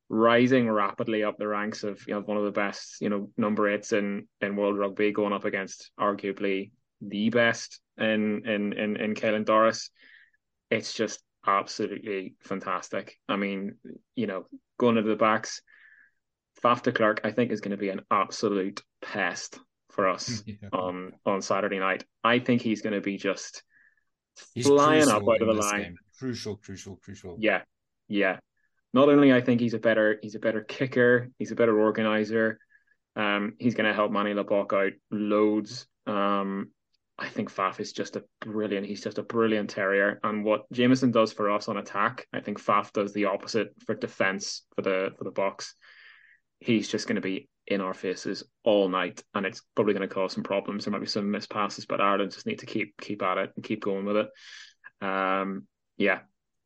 rising 0.10 0.70
rapidly 0.70 1.24
up 1.24 1.38
the 1.38 1.48
ranks 1.48 1.84
of 1.84 2.00
you 2.08 2.14
know 2.14 2.22
one 2.22 2.38
of 2.38 2.44
the 2.44 2.52
best 2.52 3.02
you 3.02 3.10
know 3.10 3.30
number 3.38 3.68
eights 3.70 3.92
in 3.92 4.28
in 4.42 4.56
world 4.56 4.78
rugby 4.78 5.12
going 5.12 5.34
up 5.34 5.46
against 5.46 5.92
arguably 6.00 6.72
the 7.02 7.30
best 7.30 7.80
in 7.98 8.48
in 8.48 8.74
in 8.74 8.98
in 8.98 9.16
Caelan 9.16 9.46
Doris. 9.46 9.90
It's 10.70 10.94
just 10.94 11.22
absolutely 11.46 12.36
fantastic. 12.44 13.16
I 13.28 13.36
mean 13.36 13.78
you 14.16 14.28
know 14.28 14.46
going 14.78 14.98
into 14.98 15.10
the 15.10 15.16
backs 15.16 15.62
Faf 16.64 16.84
de 16.84 16.92
Klerk 16.92 17.22
I 17.24 17.32
think 17.32 17.52
is 17.52 17.62
going 17.62 17.72
to 17.72 17.78
be 17.78 17.90
an 17.90 18.02
absolute 18.12 18.82
pest 19.02 19.60
for 19.92 20.08
us 20.08 20.44
yeah. 20.46 20.70
on 20.72 21.14
on 21.26 21.42
Saturday 21.42 21.80
night. 21.80 22.04
I 22.24 22.40
think 22.40 22.62
he's 22.62 22.82
going 22.82 22.94
to 22.94 23.02
be 23.02 23.18
just 23.18 23.64
he's 24.54 24.68
flying 24.68 25.08
up 25.08 25.24
out 25.24 25.42
of 25.42 25.48
the 25.48 25.54
line. 25.54 25.82
game. 25.82 25.96
crucial 26.20 26.58
crucial 26.58 26.98
crucial. 26.98 27.38
Yeah 27.40 27.62
yeah 28.08 28.38
not 28.96 29.10
only 29.10 29.34
I 29.34 29.42
think 29.42 29.60
he's 29.60 29.74
a 29.74 29.80
better 29.80 30.18
he's 30.24 30.36
a 30.36 30.40
better 30.40 30.62
kicker, 30.62 31.30
he's 31.38 31.52
a 31.52 31.56
better 31.56 31.78
organizer. 31.80 32.60
Um, 33.18 33.54
he's 33.60 33.76
going 33.76 33.88
to 33.88 33.94
help 33.94 34.10
Manie 34.12 34.34
Libbok 34.34 34.74
out 34.74 34.94
loads. 35.12 35.86
Um, 36.08 36.72
I 37.20 37.28
think 37.28 37.54
Faf 37.54 37.80
is 37.82 37.92
just 37.92 38.16
a 38.16 38.24
brilliant. 38.42 38.88
He's 38.88 39.04
just 39.04 39.18
a 39.18 39.24
brilliant 39.24 39.70
terrier. 39.70 40.20
And 40.24 40.46
what 40.46 40.64
Jamison 40.72 41.12
does 41.12 41.34
for 41.34 41.52
us 41.52 41.68
on 41.68 41.78
attack, 41.78 42.26
I 42.34 42.40
think 42.40 42.62
Faf 42.62 42.94
does 42.94 43.14
the 43.14 43.26
opposite 43.26 43.74
for 43.86 43.96
defense 43.96 44.64
for 44.76 44.82
the 44.82 45.12
for 45.18 45.26
the 45.26 45.32
Boks. 45.32 45.74
He's 46.60 46.88
just 46.88 47.06
going 47.06 47.16
to 47.16 47.22
be 47.22 47.50
in 47.68 47.82
our 47.82 47.94
faces 47.94 48.44
all 48.64 48.88
night, 48.88 49.22
and 49.34 49.46
it's 49.46 49.62
probably 49.76 49.94
going 49.94 50.08
to 50.08 50.14
cause 50.14 50.32
some 50.32 50.44
problems. 50.44 50.86
There 50.86 50.92
might 50.94 51.02
be 51.02 51.08
some 51.08 51.32
missed 51.32 51.50
passes, 51.50 51.86
but 51.86 52.00
Ireland 52.00 52.32
just 52.32 52.46
need 52.46 52.60
to 52.60 52.66
keep 52.66 52.96
keep 53.02 53.22
at 53.22 53.38
it 53.40 53.52
and 53.56 53.66
keep 53.66 53.84
going 53.84 54.06
with 54.06 54.18
it. 54.18 55.06
Um, 55.06 55.68
yeah, 55.98 56.20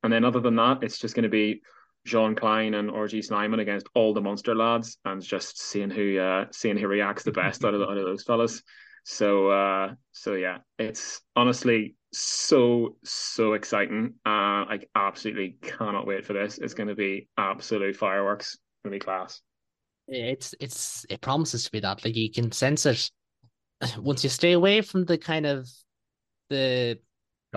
and 0.04 0.14
then 0.14 0.26
other 0.26 0.42
than 0.42 0.58
that, 0.58 0.84
it's 0.84 1.00
just 1.00 1.16
going 1.16 1.24
to 1.24 1.30
be 1.30 1.62
Jean 2.06 2.36
Kleyn 2.36 2.74
and 2.74 2.90
RG 2.90 3.24
Snyman 3.24 3.60
against 3.60 3.88
all 3.94 4.14
the 4.14 4.22
monster 4.22 4.56
lads 4.56 4.98
and 5.06 5.22
just 5.22 5.62
seeing 5.62 5.90
who 5.90 6.18
uh, 6.18 6.46
seeing 6.52 6.78
who 6.78 6.88
reacts 6.88 7.24
the 7.24 7.32
best 7.32 7.64
out 7.64 7.74
of, 7.74 7.82
out 7.82 7.98
of 7.98 8.06
those 8.06 8.24
fellas. 8.24 8.64
So 9.04 9.50
uh, 9.50 9.94
so 10.12 10.34
yeah, 10.34 10.60
it's 10.78 11.22
honestly 11.36 11.96
so 12.12 12.96
so 13.04 13.54
exciting. 13.54 14.16
Uh, 14.26 14.66
I 14.66 14.80
absolutely 14.96 15.58
cannot 15.62 16.08
wait 16.08 16.26
for 16.26 16.34
this. 16.34 16.58
It's 16.58 16.74
going 16.74 16.90
to 16.90 16.96
be 16.96 17.28
absolute 17.38 17.96
fireworks. 17.96 18.54
It's 18.54 18.84
going 18.84 18.94
to 18.94 18.96
be 19.00 19.06
class. 19.06 19.42
It's 20.08 20.56
it's 20.60 21.06
it 21.10 21.22
promises 21.22 21.66
to 21.66 21.72
be 21.72 21.80
that. 21.82 22.04
Like 22.04 22.16
you 22.16 22.32
can 22.32 22.52
sense 22.52 22.86
it 22.86 23.12
once 23.98 24.24
you 24.24 24.30
stay 24.30 24.54
away 24.54 24.82
from 24.82 25.06
the 25.06 25.18
kind 25.18 25.46
of 25.46 25.70
the 26.50 27.00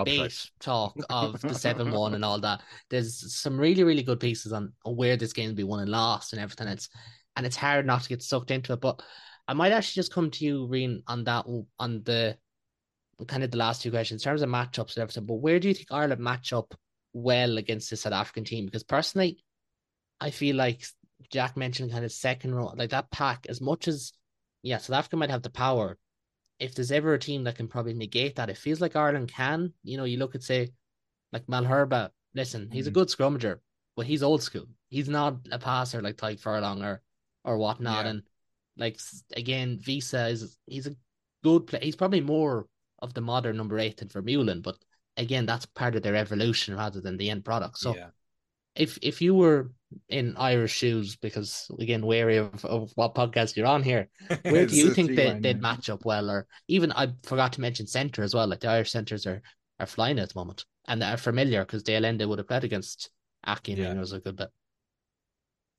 bait 0.05 0.51
talk 0.61 0.97
of 1.11 1.41
the 1.41 1.55
seven 1.55 1.91
one 1.93 2.15
and 2.15 2.25
all 2.25 2.41
that. 2.41 2.63
There's 2.91 3.35
some 3.35 3.59
really 3.59 3.85
really 3.85 4.03
good 4.03 4.21
pieces 4.21 4.53
on, 4.53 4.73
on 4.85 4.97
where 4.97 5.17
this 5.17 5.33
game 5.33 5.51
will 5.51 5.57
be 5.57 5.65
won 5.65 5.81
and 5.81 5.91
lost 5.91 6.33
and 6.33 6.41
everything. 6.41 6.69
It's 6.69 6.89
and 7.37 7.47
it's 7.47 7.57
hard 7.57 7.87
not 7.87 8.03
to 8.03 8.09
get 8.09 8.23
sucked 8.23 8.51
into 8.51 8.73
it. 8.73 8.81
But 8.81 9.03
I 9.49 9.55
might 9.55 9.73
actually 9.73 10.01
just 10.01 10.13
come 10.13 10.31
to 10.31 10.45
you, 10.45 10.69
Riaan, 10.69 11.03
on 11.07 11.25
that 11.25 11.47
on 11.79 12.03
the 12.05 12.37
kind 13.27 13.45
of 13.45 13.51
the 13.51 13.59
last 13.59 13.83
two 13.83 13.91
questions 13.91 14.23
in 14.23 14.25
terms 14.25 14.43
of 14.43 14.49
matchups 14.49 14.97
and 14.97 15.03
everything. 15.03 15.27
But 15.27 15.35
where 15.35 15.59
do 15.59 15.69
you 15.69 15.75
think 15.75 15.89
Ireland 15.91 16.21
match 16.21 16.53
up 16.53 16.75
well 17.13 17.59
against 17.59 17.91
the 17.91 17.97
South 17.97 18.13
African 18.13 18.45
team? 18.45 18.67
Because 18.67 18.83
personally, 18.83 19.39
I 20.21 20.31
feel 20.31 20.57
like 20.57 20.85
Jack 21.31 21.57
mentioned 21.57 21.93
kind 21.93 22.05
of 22.05 22.13
second 22.13 22.55
row, 22.55 22.73
like 22.77 22.91
that 22.91 23.11
pack, 23.11 23.47
as 23.49 23.61
much 23.61 23.89
as 23.89 24.13
yeah, 24.63 24.79
South 24.79 24.97
Africa 24.97 25.17
might 25.17 25.31
have 25.31 25.43
the 25.43 25.51
power. 25.51 25.99
If 26.63 26.75
there's 26.75 26.93
ever 26.93 27.15
a 27.15 27.19
team 27.19 27.45
that 27.45 27.57
can 27.57 27.69
probably 27.69 27.95
negate 27.95 28.37
that, 28.37 28.49
it 28.49 28.57
feels 28.57 28.81
like 28.81 28.97
Ireland 28.97 29.33
can. 29.33 29.73
You 29.83 29.97
know, 29.97 30.05
you 30.05 30.19
look 30.19 30.35
at 30.35 30.43
say 30.43 30.71
like 31.33 31.47
Malherbe, 31.47 32.11
listen, 32.35 32.71
he's 32.71 32.85
mm-hmm. 32.85 32.91
a 32.91 32.93
good 32.93 33.09
scrummager, 33.09 33.59
but 33.97 34.07
he's 34.07 34.23
old 34.23 34.43
school. 34.43 34.67
He's 34.89 35.09
not 35.09 35.37
a 35.51 35.59
passer 35.59 36.01
like 36.01 36.17
Tadhg 36.17 36.41
Furlong 36.41 36.83
or 36.83 37.03
or 37.45 37.59
whatnot. 37.59 38.05
Yeah. 38.05 38.11
And 38.13 38.23
like 38.77 39.01
again, 39.37 39.81
Wiese 39.87 40.15
is 40.15 40.59
he's 40.67 40.87
a 40.87 40.97
good 41.43 41.67
player. 41.67 41.83
He's 41.83 41.97
probably 41.97 42.21
more 42.21 42.67
of 43.01 43.15
the 43.15 43.21
modern 43.21 43.57
number 43.57 43.79
eight 43.79 43.97
than 43.97 44.09
Vermeulen, 44.09 44.63
but 44.63 44.77
again, 45.17 45.47
that's 45.47 45.67
part 45.67 45.97
of 45.97 46.03
their 46.03 46.17
evolution 46.17 46.77
rather 46.77 47.01
than 47.01 47.17
the 47.17 47.31
end 47.31 47.45
product. 47.45 47.79
So 47.79 47.95
yeah. 47.97 48.11
if 48.77 48.99
if 49.03 49.21
you 49.21 49.35
were 49.35 49.73
in 50.09 50.37
Irish 50.37 50.73
shoes, 50.73 51.17
because 51.17 51.71
again, 51.79 52.05
wary 52.05 52.37
of, 52.39 52.65
of 52.65 52.93
what 52.95 53.15
podcast 53.15 53.57
you're 53.57 53.67
on 53.67 53.83
here, 53.83 54.09
where 54.43 54.67
do 54.67 54.77
you 54.77 54.91
think 54.91 55.15
they, 55.15 55.39
they'd 55.39 55.61
match 55.61 55.91
up 55.91 56.05
well? 56.05 56.31
Or 56.31 56.47
even 56.69 56.93
I 56.93 57.13
forgot 57.23 57.53
to 57.55 57.61
mention 57.61 57.87
centre 57.87 58.23
as 58.23 58.35
well. 58.35 58.47
Like 58.47 58.61
the 58.61 58.69
Irish 58.69 58.91
centres 58.91 59.27
are 59.27 59.43
are 59.81 59.87
flying 59.87 60.19
at 60.19 60.29
the 60.29 60.39
moment 60.39 60.65
and 60.87 61.03
they're 61.03 61.17
familiar 61.17 61.65
because 61.65 61.83
de 61.83 61.97
Allende 61.97 62.25
would 62.25 62.39
have 62.39 62.47
played 62.47 62.63
against 62.63 63.11
Aki 63.45 63.73
yeah. 63.73 63.87
and 63.87 63.99
it 63.99 64.01
was 64.01 64.13
a 64.13 64.21
good 64.21 64.37
bit 64.37 64.51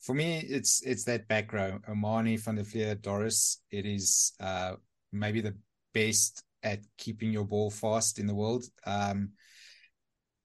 for 0.04 0.14
me, 0.14 0.40
it's 0.40 0.82
it's 0.82 1.06
that 1.06 1.28
background: 1.30 1.86
O'Mahony, 1.88 2.36
Van 2.36 2.56
der 2.56 2.66
Flier, 2.66 2.96
Doris. 2.96 3.62
It 3.72 3.86
is 3.86 4.34
uh, 4.40 4.74
maybe 5.14 5.40
the 5.40 5.56
best 5.94 6.44
at 6.62 6.80
keeping 6.98 7.32
your 7.32 7.46
ball 7.46 7.72
fast 7.72 8.20
in 8.20 8.28
the 8.28 8.36
world. 8.36 8.66
Um, 8.86 9.32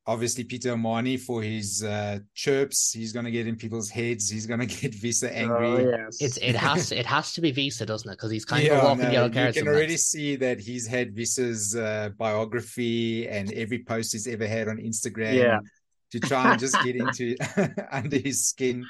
obviously, 0.09 0.43
Peter 0.43 0.73
O'Mahony 0.73 1.19
for 1.19 1.43
his 1.43 1.85
uh, 1.85 2.19
chirps, 2.35 2.93
he's 2.93 3.13
going 3.13 3.27
to 3.27 3.31
get 3.31 3.47
in 3.47 3.57
people's 3.57 3.91
heads. 3.91 4.31
He's 4.31 4.47
going 4.47 4.61
to 4.67 4.67
get 4.67 5.01
Wiese 5.03 5.23
angry. 5.23 5.67
Oh, 5.67 5.79
yes. 5.79 6.21
It's 6.21 6.37
it 6.39 6.57
has 6.57 6.91
it 6.91 7.07
has 7.07 7.35
to 7.35 7.41
be 7.41 7.53
Wiese, 7.53 7.79
doesn't 7.79 8.11
it? 8.11 8.15
Because 8.15 8.31
he's 8.31 8.45
kind 8.45 8.65
yeah, 8.65 8.79
of 8.79 8.85
walking 8.85 9.05
no, 9.05 9.11
yellow 9.11 9.31
cards. 9.31 9.57
You 9.57 9.63
can 9.63 9.73
already 9.73 9.99
see 9.99 10.37
that 10.37 10.59
he's 10.59 10.87
had 10.87 11.15
Wiese's 11.15 11.77
uh, 11.77 12.09
biography 12.17 13.29
and 13.29 13.53
every 13.53 13.85
post 13.85 14.13
he's 14.13 14.27
ever 14.27 14.47
had 14.47 14.69
on 14.69 14.79
Instagram. 14.79 15.35
Yeah. 15.35 15.61
To 16.13 16.21
try 16.21 16.53
and 16.53 16.59
just 16.59 16.83
get 16.83 16.97
into 17.05 17.37
under 17.93 18.19
his 18.19 18.49
skin. 18.49 18.85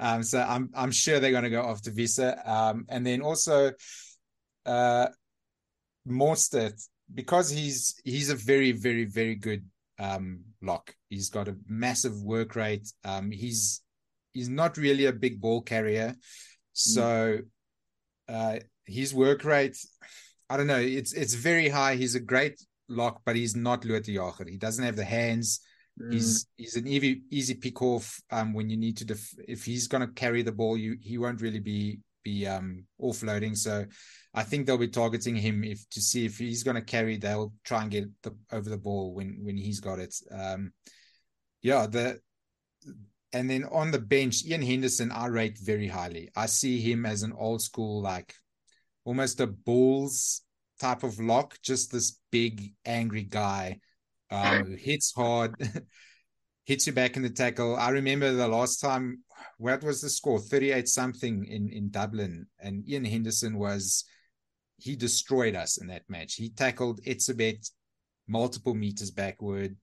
Um, 0.00 0.22
so 0.22 0.40
I'm 0.40 0.70
I'm 0.74 0.90
sure 0.90 1.20
they're 1.20 1.30
going 1.30 1.44
to 1.44 1.50
go 1.50 1.62
after 1.62 1.92
Wiese. 1.92 2.18
Um, 2.18 2.86
and 2.88 3.06
then 3.06 3.20
also, 3.20 3.72
uh, 4.64 5.06
Mostert 6.08 6.82
because 7.12 7.50
he's 7.50 8.00
he's 8.04 8.30
a 8.30 8.34
very 8.34 8.72
very 8.72 9.04
very 9.04 9.34
good 9.34 9.64
um 9.98 10.40
lock. 10.64 10.94
He's 11.08 11.30
got 11.30 11.48
a 11.48 11.56
massive 11.68 12.20
work 12.22 12.56
rate. 12.56 12.90
Um, 13.04 13.30
he's 13.30 13.82
he's 14.32 14.48
not 14.48 14.76
really 14.76 15.06
a 15.06 15.12
big 15.12 15.40
ball 15.40 15.62
carrier, 15.62 16.14
so 16.72 17.38
uh, 18.28 18.56
his 18.84 19.14
work 19.14 19.44
rate. 19.44 19.76
I 20.50 20.56
don't 20.56 20.66
know. 20.66 20.80
It's 20.80 21.12
it's 21.12 21.34
very 21.34 21.68
high. 21.68 21.96
He's 21.96 22.14
a 22.14 22.20
great 22.20 22.60
lock, 22.88 23.22
but 23.24 23.36
he's 23.36 23.56
not 23.56 23.84
Lood 23.84 24.06
He 24.06 24.56
doesn't 24.58 24.84
have 24.84 24.96
the 24.96 25.04
hands. 25.04 25.60
Mm. 26.00 26.12
He's 26.12 26.46
he's 26.56 26.76
an 26.76 26.86
easy 26.86 27.22
easy 27.30 27.54
pick 27.54 27.80
off 27.80 28.20
um, 28.30 28.52
when 28.52 28.68
you 28.68 28.76
need 28.76 28.96
to 28.98 29.04
def- 29.04 29.34
if 29.46 29.64
he's 29.64 29.86
going 29.86 30.06
to 30.06 30.12
carry 30.12 30.42
the 30.42 30.52
ball 30.52 30.76
you 30.76 30.96
he 31.00 31.18
won't 31.18 31.40
really 31.40 31.60
be 31.60 32.00
be 32.24 32.46
um, 32.46 32.84
offloading. 33.00 33.56
So 33.56 33.84
I 34.32 34.42
think 34.42 34.66
they'll 34.66 34.78
be 34.78 34.88
targeting 34.88 35.36
him 35.36 35.62
if 35.62 35.88
to 35.90 36.00
see 36.00 36.24
if 36.24 36.38
he's 36.38 36.64
going 36.64 36.76
to 36.76 36.82
carry 36.82 37.16
they'll 37.16 37.52
try 37.64 37.82
and 37.82 37.90
get 37.90 38.08
the, 38.22 38.36
over 38.52 38.68
the 38.68 38.78
ball 38.78 39.14
when 39.14 39.38
when 39.42 39.56
he's 39.56 39.80
got 39.80 39.98
it. 39.98 40.14
Um, 40.30 40.72
yeah 41.62 41.86
the 41.86 42.20
and 43.32 43.48
then 43.50 43.64
on 43.64 43.90
the 43.90 43.98
bench 43.98 44.44
Ian 44.44 44.62
Henderson 44.62 45.12
I 45.12 45.26
rate 45.26 45.58
very 45.62 45.88
highly. 45.88 46.30
I 46.36 46.46
see 46.46 46.80
him 46.80 47.06
as 47.06 47.22
an 47.22 47.32
old 47.36 47.62
school 47.62 48.02
like 48.02 48.34
almost 49.04 49.40
a 49.40 49.46
bulls 49.46 50.42
type 50.80 51.02
of 51.02 51.18
lock 51.20 51.56
just 51.62 51.92
this 51.92 52.18
big 52.30 52.72
angry 52.84 53.22
guy 53.22 53.80
um, 54.30 54.76
hits 54.76 55.12
hard, 55.14 55.54
hits 56.64 56.86
you 56.86 56.92
back 56.92 57.16
in 57.16 57.22
the 57.22 57.30
tackle. 57.30 57.76
I 57.76 57.90
remember 57.90 58.32
the 58.32 58.48
last 58.48 58.80
time, 58.80 59.22
what 59.58 59.82
was 59.82 60.00
the 60.00 60.08
score? 60.08 60.38
38 60.38 60.88
something 60.88 61.44
in, 61.44 61.68
in 61.70 61.90
Dublin. 61.90 62.46
And 62.60 62.88
Ian 62.88 63.04
Henderson 63.04 63.58
was, 63.58 64.04
he 64.78 64.96
destroyed 64.96 65.54
us 65.54 65.76
in 65.76 65.88
that 65.88 66.08
match. 66.08 66.34
He 66.34 66.50
tackled 66.50 67.00
Etzebeth 67.06 67.70
multiple 68.26 68.74
meters 68.74 69.10
backward. 69.10 69.76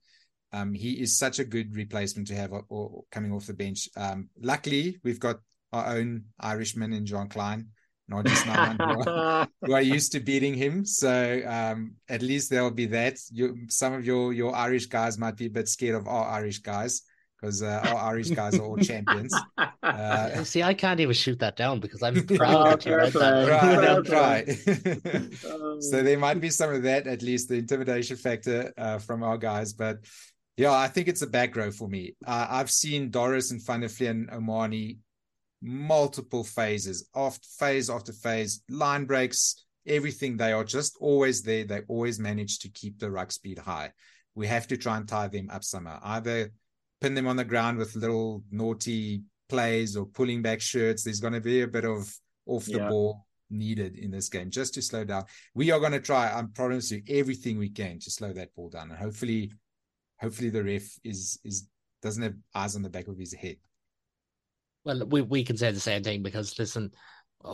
Um, 0.53 0.73
he 0.73 0.93
is 0.93 1.17
such 1.17 1.39
a 1.39 1.45
good 1.45 1.75
replacement 1.75 2.27
to 2.27 2.35
have 2.35 2.51
or, 2.51 3.03
coming 3.11 3.31
off 3.31 3.45
the 3.45 3.53
bench. 3.53 3.87
Um, 3.95 4.29
luckily, 4.41 4.99
we've 5.03 5.19
got 5.19 5.37
our 5.71 5.95
own 5.95 6.25
Irishman 6.39 6.93
in 6.93 7.05
Jean 7.05 7.29
Kleyn 7.29 7.67
not 8.11 8.25
just 8.25 8.43
Snyman, 8.43 8.77
who, 8.77 9.09
are, 9.09 9.47
who 9.61 9.73
are 9.73 9.81
used 9.81 10.11
to 10.11 10.19
beating 10.19 10.53
him. 10.53 10.85
So 10.85 11.41
um, 11.47 11.95
at 12.09 12.21
least 12.21 12.49
there 12.49 12.61
will 12.63 12.71
be 12.71 12.85
that. 12.87 13.17
You, 13.31 13.57
some 13.69 13.93
of 13.93 14.05
your 14.05 14.33
your 14.33 14.55
Irish 14.55 14.85
guys 14.85 15.17
might 15.17 15.37
be 15.37 15.47
a 15.47 15.49
bit 15.49 15.67
scared 15.67 15.95
of 15.95 16.07
our 16.07 16.27
Irish 16.27 16.59
guys 16.59 17.01
because 17.39 17.63
uh, 17.63 17.81
our 17.85 18.11
Irish 18.11 18.29
guys 18.29 18.59
are 18.59 18.63
all 18.63 18.77
champions. 18.91 19.33
Uh, 19.81 20.43
See, 20.43 20.61
I 20.61 20.73
can't 20.73 20.99
even 20.99 21.13
shoot 21.13 21.39
that 21.39 21.55
down 21.55 21.79
because 21.79 22.03
I'm 22.03 22.25
proud 22.27 22.85
oh, 22.85 22.89
that. 22.89 23.15
Right, 23.15 23.89
I'll 23.89 24.03
try. 24.03 24.45
so 25.79 26.03
there 26.03 26.19
might 26.19 26.39
be 26.39 26.51
some 26.51 26.71
of 26.71 26.83
that, 26.83 27.07
at 27.07 27.23
least 27.23 27.49
the 27.49 27.55
intimidation 27.55 28.17
factor 28.17 28.71
uh, 28.77 28.99
from 28.99 29.23
our 29.23 29.37
guys. 29.37 29.73
But 29.73 29.97
yeah, 30.57 30.71
I 30.71 30.87
think 30.87 31.07
it's 31.07 31.23
a 31.23 31.27
back 31.27 31.55
row 31.55 31.71
for 31.71 31.87
me. 31.87 32.15
Uh, 32.25 32.47
I've 32.49 32.69
seen 32.69 33.09
Doris 33.09 33.51
and 33.51 33.65
Van 33.65 33.79
der 33.79 33.89
Flier 33.89 34.11
and 34.11 34.29
O'Mahony 34.29 34.99
multiple 35.61 36.43
phases, 36.43 37.07
after 37.15 37.47
phase 37.59 37.89
after 37.89 38.13
phase, 38.13 38.63
line 38.69 39.05
breaks, 39.05 39.63
everything. 39.85 40.37
They 40.37 40.51
are 40.51 40.63
just 40.63 40.97
always 40.99 41.43
there. 41.43 41.63
They 41.63 41.81
always 41.87 42.19
manage 42.19 42.59
to 42.59 42.69
keep 42.69 42.99
the 42.99 43.11
ruck 43.11 43.31
speed 43.31 43.59
high. 43.59 43.91
We 44.35 44.47
have 44.47 44.67
to 44.67 44.77
try 44.77 44.97
and 44.97 45.07
tie 45.07 45.27
them 45.27 45.49
up 45.51 45.63
somehow. 45.63 45.99
Either 46.03 46.51
pin 47.01 47.15
them 47.15 47.27
on 47.27 47.35
the 47.35 47.45
ground 47.45 47.77
with 47.77 47.95
little 47.95 48.43
naughty 48.51 49.23
plays 49.49 49.97
or 49.97 50.05
pulling 50.05 50.41
back 50.41 50.61
shirts. 50.61 51.03
There's 51.03 51.19
going 51.19 51.33
to 51.33 51.41
be 51.41 51.61
a 51.61 51.67
bit 51.67 51.85
of 51.85 52.13
off 52.45 52.65
the 52.65 52.77
yeah. 52.77 52.89
ball 52.89 53.25
needed 53.49 53.97
in 53.97 54.11
this 54.11 54.29
game 54.29 54.49
just 54.49 54.73
to 54.75 54.81
slow 54.81 55.03
down. 55.03 55.25
We 55.53 55.71
are 55.71 55.79
going 55.79 55.91
to 55.91 55.99
try, 55.99 56.27
I 56.27 56.43
promise 56.53 56.91
you, 56.91 57.01
everything 57.09 57.57
we 57.57 57.69
can 57.69 57.99
to 57.99 58.09
slow 58.09 58.31
that 58.33 58.55
ball 58.55 58.69
down. 58.69 58.89
And 58.89 58.97
hopefully, 58.99 59.51
hopefully 60.19 60.49
the 60.49 60.63
ref 60.63 60.83
is 61.03 61.39
is 61.43 61.67
doesn't 62.01 62.23
have 62.23 62.35
eyes 62.55 62.75
on 62.75 62.81
the 62.81 62.89
back 62.89 63.07
of 63.07 63.17
his 63.17 63.33
head. 63.33 63.57
Well, 64.83 65.05
we, 65.05 65.21
we 65.21 65.43
can 65.43 65.57
say 65.57 65.71
the 65.71 65.79
same 65.79 66.03
thing 66.03 66.23
because 66.23 66.57
listen, 66.57 66.91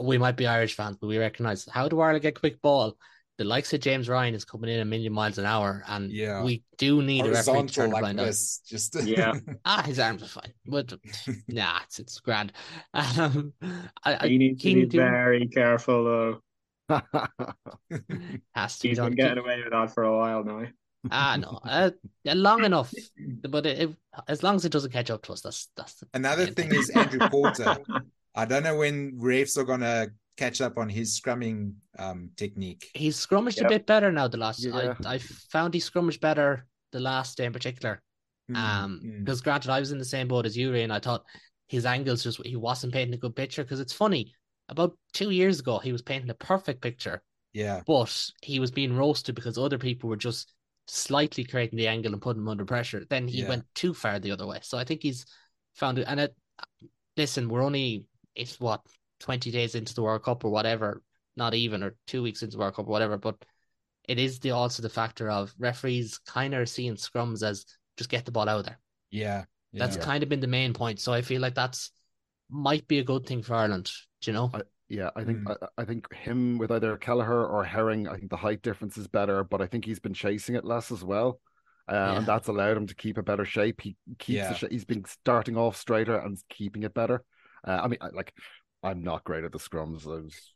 we 0.02 0.18
might 0.18 0.38
be 0.38 0.48
Irish 0.48 0.76
fans, 0.76 0.98
but 1.00 1.08
we 1.08 1.18
recognise 1.18 1.68
how 1.72 1.88
do 1.88 2.00
Ireland 2.00 2.24
get 2.24 2.40
quick 2.40 2.62
ball? 2.62 2.98
The 3.38 3.44
likes 3.44 3.72
of 3.74 3.82
James 3.82 4.10
Ryan 4.10 4.34
is 4.34 4.46
coming 4.46 4.72
in 4.72 4.80
a 4.80 4.86
million 4.86 5.14
miles 5.14 5.38
an 5.38 5.46
hour, 5.46 5.84
and 5.88 6.12
yeah. 6.12 6.44
we 6.44 6.64
do 6.80 7.04
need 7.04 7.24
a 7.24 7.32
referee 7.32 7.68
to 7.68 7.74
turn 7.74 7.92
like 7.92 8.02
blind 8.02 8.18
this, 8.18 8.62
Just 8.68 8.96
yeah, 9.04 9.34
ah, 9.66 9.84
his 9.84 10.00
arms 10.00 10.24
are 10.24 10.28
fine, 10.28 10.54
but 10.66 10.92
nah, 11.48 11.80
it's 11.84 12.00
it's 12.00 12.20
grand. 12.20 12.52
Um, 12.96 13.54
I, 14.04 14.28
he 14.28 14.40
needs 14.40 14.64
to 14.64 14.74
be 14.74 14.86
do... 14.88 14.98
very 14.98 15.48
careful 15.48 16.04
though. 16.90 17.00
Has 18.56 18.80
to 18.80 18.88
He's 18.88 18.98
been 18.98 19.14
getting 19.14 19.38
away 19.38 19.62
with 19.62 19.72
that 19.72 19.94
for 19.94 20.04
a 20.04 20.18
while 20.18 20.44
now 20.44 20.66
ah, 21.12 21.38
no, 21.38 21.60
uh, 21.64 21.92
long 22.26 22.64
enough. 22.64 22.94
But 23.48 23.66
it, 23.66 23.96
as 24.28 24.44
long 24.44 24.56
as 24.56 24.66
it 24.66 24.72
doesn't 24.72 24.92
catch 24.92 25.10
up 25.10 25.24
to 25.24 25.34
us, 25.34 25.42
that's 25.42 25.70
that's. 25.76 26.04
Another 26.14 26.46
thing 26.46 26.74
is 26.74 26.90
Andrew 26.90 27.28
Porter. 27.30 27.78
I 28.36 28.46
don't 28.46 28.64
know 28.64 28.76
when 28.76 29.14
refs 29.20 29.58
are 29.58 29.64
gonna 29.64 30.08
catch 30.38 30.62
up 30.62 30.78
on 30.78 30.90
his 30.90 31.20
scrumming 31.20 31.74
um, 31.98 32.30
technique. 32.36 32.90
He's 32.94 33.18
scrummaged 33.18 33.58
yep. 33.58 33.66
a 33.66 33.70
bit 33.70 33.86
better 33.86 34.12
now. 34.12 34.28
The 34.28 34.38
last, 34.38 34.64
yeah. 34.64 34.94
I, 35.06 35.16
I 35.16 35.18
found 35.18 35.74
he 35.74 35.80
scrummaged 35.80 36.22
better 36.22 36.66
the 36.92 37.00
last 37.00 37.38
day 37.38 37.46
in 37.46 37.54
particular. 37.54 38.02
Mm, 38.50 38.56
um, 38.56 39.02
because 39.20 39.42
mm. 39.42 39.44
granted, 39.44 39.72
I 39.72 39.80
was 39.80 39.92
in 39.92 39.98
the 39.98 40.06
same 40.06 40.28
boat 40.28 40.46
as 40.46 40.56
you, 40.56 40.72
Ray, 40.72 40.84
and 40.84 40.94
I 40.94 41.00
thought 41.00 41.26
his 41.68 41.86
angles 41.86 42.24
just 42.24 42.46
he 42.46 42.56
wasn't 42.56 42.94
painting 42.94 43.14
a 43.14 43.18
good 43.18 43.36
picture. 43.36 43.64
Because 43.64 43.80
it's 43.80 43.94
funny, 43.94 44.34
about 44.70 44.98
two 45.14 45.32
years 45.32 45.60
ago, 45.60 45.80
he 45.80 45.92
was 45.92 46.02
painting 46.02 46.30
a 46.30 46.36
perfect 46.36 46.82
picture 46.82 47.22
Yeah. 47.54 47.82
But 47.86 48.30
he 48.42 48.60
was 48.60 48.72
being 48.72 48.96
roasted 48.96 49.36
because 49.36 49.58
other 49.58 49.78
people 49.78 50.10
were 50.10 50.16
just 50.16 50.54
slightly 50.88 51.44
creating 51.44 51.78
the 51.78 51.88
angle 51.88 52.14
and 52.14 52.22
putting 52.22 52.42
him 52.42 52.48
under 52.48 52.66
pressure. 52.66 53.06
Then 53.10 53.28
he 53.28 53.42
Yeah. 53.42 53.50
went 53.50 53.66
too 53.76 53.94
far 53.94 54.20
the 54.20 54.32
other 54.32 54.48
way. 54.48 54.60
So 54.62 54.78
I 54.78 54.84
think 54.84 55.04
he's 55.04 55.26
found 55.76 56.00
it. 56.00 56.06
And 56.08 56.20
it, 56.20 56.36
listen, 57.16 57.50
we're 57.50 57.64
only 57.64 58.06
it's 58.36 58.60
what 58.60 58.82
twenty 59.20 59.52
days 59.52 59.76
into 59.76 59.94
the 59.94 60.04
World 60.04 60.24
Cup 60.24 60.46
or 60.46 60.52
whatever, 60.52 61.02
not 61.36 61.54
even 61.54 61.84
or 61.84 61.96
two 62.06 62.22
weeks 62.24 62.42
into 62.44 62.58
the 62.58 62.60
World 62.60 62.76
Cup 62.76 62.88
or 62.88 62.92
whatever. 62.92 63.18
But 63.18 63.36
it 64.08 64.20
is 64.20 64.40
the 64.40 64.52
also 64.52 64.82
the 64.82 64.90
factor 64.90 65.30
of 65.30 65.54
referees 65.60 66.20
kind 66.20 66.54
of 66.54 66.70
seeing 66.70 66.96
scrums 66.96 67.44
as 67.44 67.66
just 67.98 68.10
get 68.10 68.26
the 68.26 68.32
ball 68.32 68.48
out 68.48 68.66
there. 68.66 68.80
Yeah. 69.12 69.46
yeah. 69.72 69.86
That's 69.86 69.98
kind 69.98 70.24
of 70.24 70.30
been 70.30 70.40
the 70.40 70.48
main 70.48 70.74
point. 70.74 71.00
So 71.00 71.12
I 71.12 71.22
feel 71.22 71.42
like 71.42 71.56
that's 71.56 71.92
might 72.50 72.88
be 72.88 73.00
a 73.00 73.04
good 73.04 73.26
thing 73.26 73.42
for 73.44 73.56
Ireland. 73.56 73.92
Do 74.22 74.32
you 74.32 74.34
know? 74.34 74.52
I- 74.54 74.62
Yeah, 74.90 75.10
I 75.16 75.24
think 75.26 75.40
Mm. 75.40 75.56
I, 75.78 75.82
I 75.82 75.86
think 75.86 76.14
him 76.14 76.58
with 76.58 76.72
either 76.72 76.96
Kelleher 76.98 77.46
or 77.46 77.64
Herring, 77.64 78.08
I 78.08 78.16
think 78.18 78.30
the 78.30 78.38
height 78.38 78.62
difference 78.62 78.98
is 78.98 79.08
better, 79.08 79.44
but 79.44 79.62
I 79.62 79.68
think 79.68 79.86
he's 79.86 80.00
been 80.00 80.14
chasing 80.14 80.56
it 80.56 80.64
less 80.66 80.92
as 80.92 81.04
well, 81.04 81.40
uh, 81.90 81.94
Yeah. 81.96 82.18
and 82.18 82.26
that's 82.26 82.48
allowed 82.48 82.78
him 82.78 82.88
to 82.88 82.96
keep 82.96 83.18
a 83.18 83.24
better 83.24 83.46
shape. 83.46 83.82
He 83.82 83.96
keeps 84.18 84.38
Yeah. 84.38 84.50
the 84.50 84.56
sh- 84.56 84.72
he's 84.72 84.86
been 84.86 85.04
starting 85.06 85.58
off 85.58 85.76
straighter 85.76 86.18
and 86.18 86.38
keeping 86.50 86.84
it 86.84 86.94
better. 86.94 87.24
Uh, 87.68 87.80
I 87.84 87.88
mean, 87.88 88.00
I, 88.02 88.10
like 88.10 88.34
I'm 88.84 89.04
not 89.04 89.24
great 89.26 89.44
at 89.44 89.52
the 89.52 89.58
scrums. 89.60 90.06
I 90.06 90.22
was, 90.22 90.54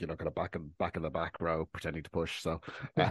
you 0.00 0.06
know, 0.06 0.16
kind 0.16 0.28
of 0.28 0.34
back 0.34 0.56
and 0.56 0.76
back 0.78 0.96
in 0.96 1.02
the 1.02 1.10
back 1.10 1.36
row 1.40 1.66
pretending 1.72 2.02
to 2.02 2.10
push. 2.10 2.42
So, 2.42 2.60
No, 2.96 3.10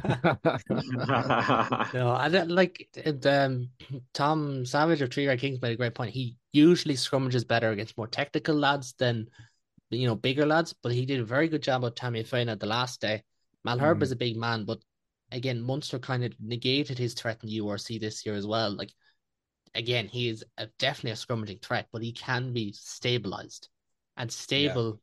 I 2.17 2.29
don't 2.31 2.49
like 2.51 2.87
it, 2.95 3.25
um 3.25 3.69
Tom 4.13 4.65
Savage 4.65 5.01
of 5.01 5.11
Three 5.11 5.27
Red 5.27 5.39
Kings 5.39 5.61
made 5.61 5.73
a 5.73 5.77
great 5.77 5.95
point. 5.95 6.13
He 6.13 6.35
usually 6.51 6.95
scrummages 6.95 7.47
better 7.47 7.69
against 7.71 7.97
more 7.97 8.07
technical 8.07 8.55
lads 8.55 8.93
than 8.97 9.27
you 9.89 10.07
know 10.07 10.15
bigger 10.15 10.45
lads, 10.45 10.73
but 10.83 10.91
he 10.91 11.05
did 11.05 11.19
a 11.19 11.25
very 11.25 11.47
good 11.47 11.63
job 11.63 11.83
of 11.83 11.95
Tameifuna 11.95 12.59
the 12.59 12.65
last 12.65 13.01
day. 13.01 13.23
Malherbe 13.65 13.99
Mhm. 13.99 14.03
is 14.03 14.11
a 14.11 14.15
big 14.15 14.37
man, 14.37 14.65
but 14.65 14.79
again, 15.31 15.61
Munster 15.61 15.99
kind 15.99 16.23
of 16.23 16.33
negated 16.39 16.97
his 16.97 17.13
threat 17.13 17.39
in 17.43 17.49
the 17.49 17.55
URC 17.55 17.99
this 17.99 18.25
year 18.25 18.35
as 18.35 18.47
well. 18.47 18.71
Like 18.71 18.93
again, 19.75 20.07
he 20.07 20.29
is 20.29 20.43
a, 20.57 20.67
definitely 20.79 21.11
a 21.11 21.15
scrummaging 21.15 21.61
threat, 21.61 21.87
but 21.91 22.01
he 22.01 22.11
can 22.11 22.53
be 22.53 22.71
stabilized, 22.73 23.69
and 24.17 24.31
stable 24.31 24.99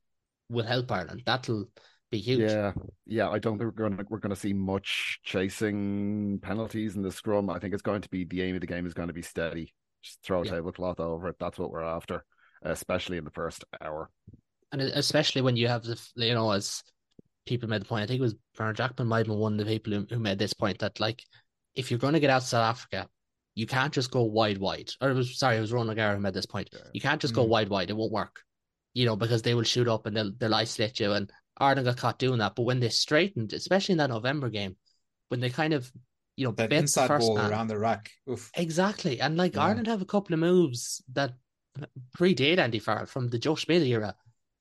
will 0.49 0.65
help 0.65 0.91
Ireland. 0.91 1.23
That'll 1.27 1.67
be 2.11 2.19
huge. 2.19 2.41
yeah, 2.51 2.73
yeah, 3.07 3.29
I 3.29 3.39
don't 3.39 3.59
think 3.59 3.67
we're 3.77 3.89
going 3.89 3.97
to 3.97 4.07
we're 4.09 4.19
going 4.19 4.35
to 4.35 4.41
see 4.41 4.53
much 4.53 5.21
chasing 5.25 6.39
penalties 6.41 6.97
in 6.97 7.03
the 7.03 7.13
scrum. 7.13 7.51
I 7.51 7.59
think 7.59 7.75
it's 7.75 7.83
going 7.83 8.03
to 8.03 8.09
be 8.09 8.25
the 8.25 8.43
aim 8.43 8.55
of 8.55 8.61
the 8.61 8.67
game 8.67 8.87
is 8.87 8.95
going 8.95 9.09
to 9.09 9.15
be 9.15 9.23
steady. 9.23 9.75
Just 10.03 10.23
throw 10.23 10.43
a 10.43 10.45
Yeah. 10.45 10.53
tablecloth 10.53 11.01
over 11.01 11.29
it. 11.29 11.37
That's 11.39 11.59
what 11.59 11.71
we're 11.71 11.83
after, 11.83 12.25
especially 12.63 13.17
in 13.19 13.25
the 13.25 13.31
first 13.31 13.65
hour. 13.81 14.11
And 14.73 14.83
especially 14.83 15.43
when 15.43 15.57
you 15.57 15.69
have 15.69 15.85
the 15.85 15.99
you 16.17 16.35
know 16.35 16.51
as 16.51 16.83
people 17.47 17.69
made 17.69 17.81
the 17.81 17.87
point. 17.87 18.03
I 18.03 18.07
think 18.07 18.19
it 18.19 18.23
was 18.23 18.35
Bernard 18.57 18.77
Jackman 18.77 19.09
might 19.09 19.19
have 19.19 19.27
been 19.29 19.39
one 19.39 19.53
of 19.53 19.59
the 19.59 19.73
people 19.73 19.93
who, 19.93 20.07
who 20.11 20.19
made 20.19 20.39
this 20.39 20.53
point 20.53 20.79
that 20.81 20.99
like 21.01 21.23
if 21.75 21.91
you're 21.91 22.01
going 22.01 22.15
to 22.15 22.21
get 22.21 22.31
out 22.31 22.43
South 22.43 22.65
Africa, 22.65 23.09
you 23.55 23.67
can't 23.67 23.93
just 23.93 24.11
go 24.11 24.23
wide 24.23 24.59
wide. 24.59 24.91
Or 25.01 25.11
it 25.11 25.15
was 25.15 25.39
sorry, 25.39 25.57
it 25.57 25.61
was 25.61 25.73
Ron 25.73 25.89
O'Gara 25.89 26.17
who 26.17 26.21
made 26.21 26.35
this 26.35 26.47
point. 26.47 26.69
You 26.93 27.01
can't 27.01 27.21
just 27.21 27.35
go 27.35 27.45
Mm. 27.45 27.49
wide 27.49 27.69
wide. 27.69 27.91
It 27.91 27.97
won't 27.97 28.13
work. 28.13 28.41
You 28.95 29.07
know 29.07 29.17
because 29.17 29.43
they 29.43 29.55
will 29.55 29.63
shoot 29.63 29.89
up 29.89 30.07
and 30.07 30.17
they'll 30.17 30.33
they'll 30.37 30.55
isolate 30.55 30.99
you. 31.01 31.13
And 31.13 31.31
Ireland 31.59 31.87
got 31.87 31.97
caught 31.97 32.19
doing 32.19 32.39
that. 32.39 32.55
But 32.57 32.63
when 32.63 32.81
they 32.81 32.89
straightened, 32.89 33.53
especially 33.53 33.93
in 33.93 33.99
that 33.99 34.11
November 34.11 34.49
game, 34.51 34.77
when 35.29 35.41
they 35.41 35.51
kind 35.51 35.73
of 35.75 35.91
you 36.37 36.47
know 36.47 36.53
that 36.53 36.71
the 36.71 36.77
inside 36.77 37.07
first 37.07 37.27
ball 37.27 37.37
man, 37.37 37.51
around 37.51 37.69
the 37.69 37.79
ruck. 37.79 38.11
Oof. 38.29 38.51
Exactly. 38.57 39.21
And 39.21 39.37
like 39.37 39.55
Yeah. 39.55 39.65
Ireland 39.65 39.87
have 39.87 40.03
a 40.03 40.07
couple 40.07 40.35
of 40.35 40.41
moves 40.41 41.03
that 41.13 41.35
predate 42.19 42.59
Andy 42.59 42.79
Farrell 42.79 43.07
from 43.07 43.29
the 43.29 43.39
Joe 43.39 43.55
Schmidt 43.55 43.83
era 43.83 44.15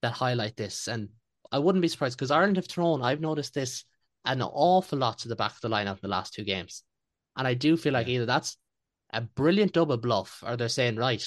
that 0.05 0.13
highlight 0.13 0.55
this. 0.55 0.87
And 0.87 1.09
I 1.51 1.59
wouldn't 1.59 1.81
be 1.81 1.87
surprised 1.87 2.17
because 2.17 2.31
Ireland 2.31 2.55
have 2.57 2.67
thrown, 2.67 3.01
I've 3.01 3.21
noticed 3.21 3.53
this 3.53 3.83
an 4.23 4.41
awful 4.41 4.97
lot 4.99 5.19
to 5.19 5.27
the 5.27 5.35
back 5.35 5.51
of 5.51 5.61
the 5.61 5.69
lineup 5.69 5.95
in 5.95 5.99
the 6.01 6.07
last 6.07 6.33
two 6.33 6.43
games. 6.43 6.83
And 7.35 7.47
I 7.47 7.53
do 7.53 7.75
feel 7.77 7.93
like 7.93 8.07
either 8.07 8.25
that's 8.25 8.57
a 9.11 9.21
brilliant 9.21 9.73
double 9.73 9.97
bluff 9.97 10.43
or 10.45 10.55
they're 10.57 10.69
saying, 10.69 10.95
right, 10.95 11.25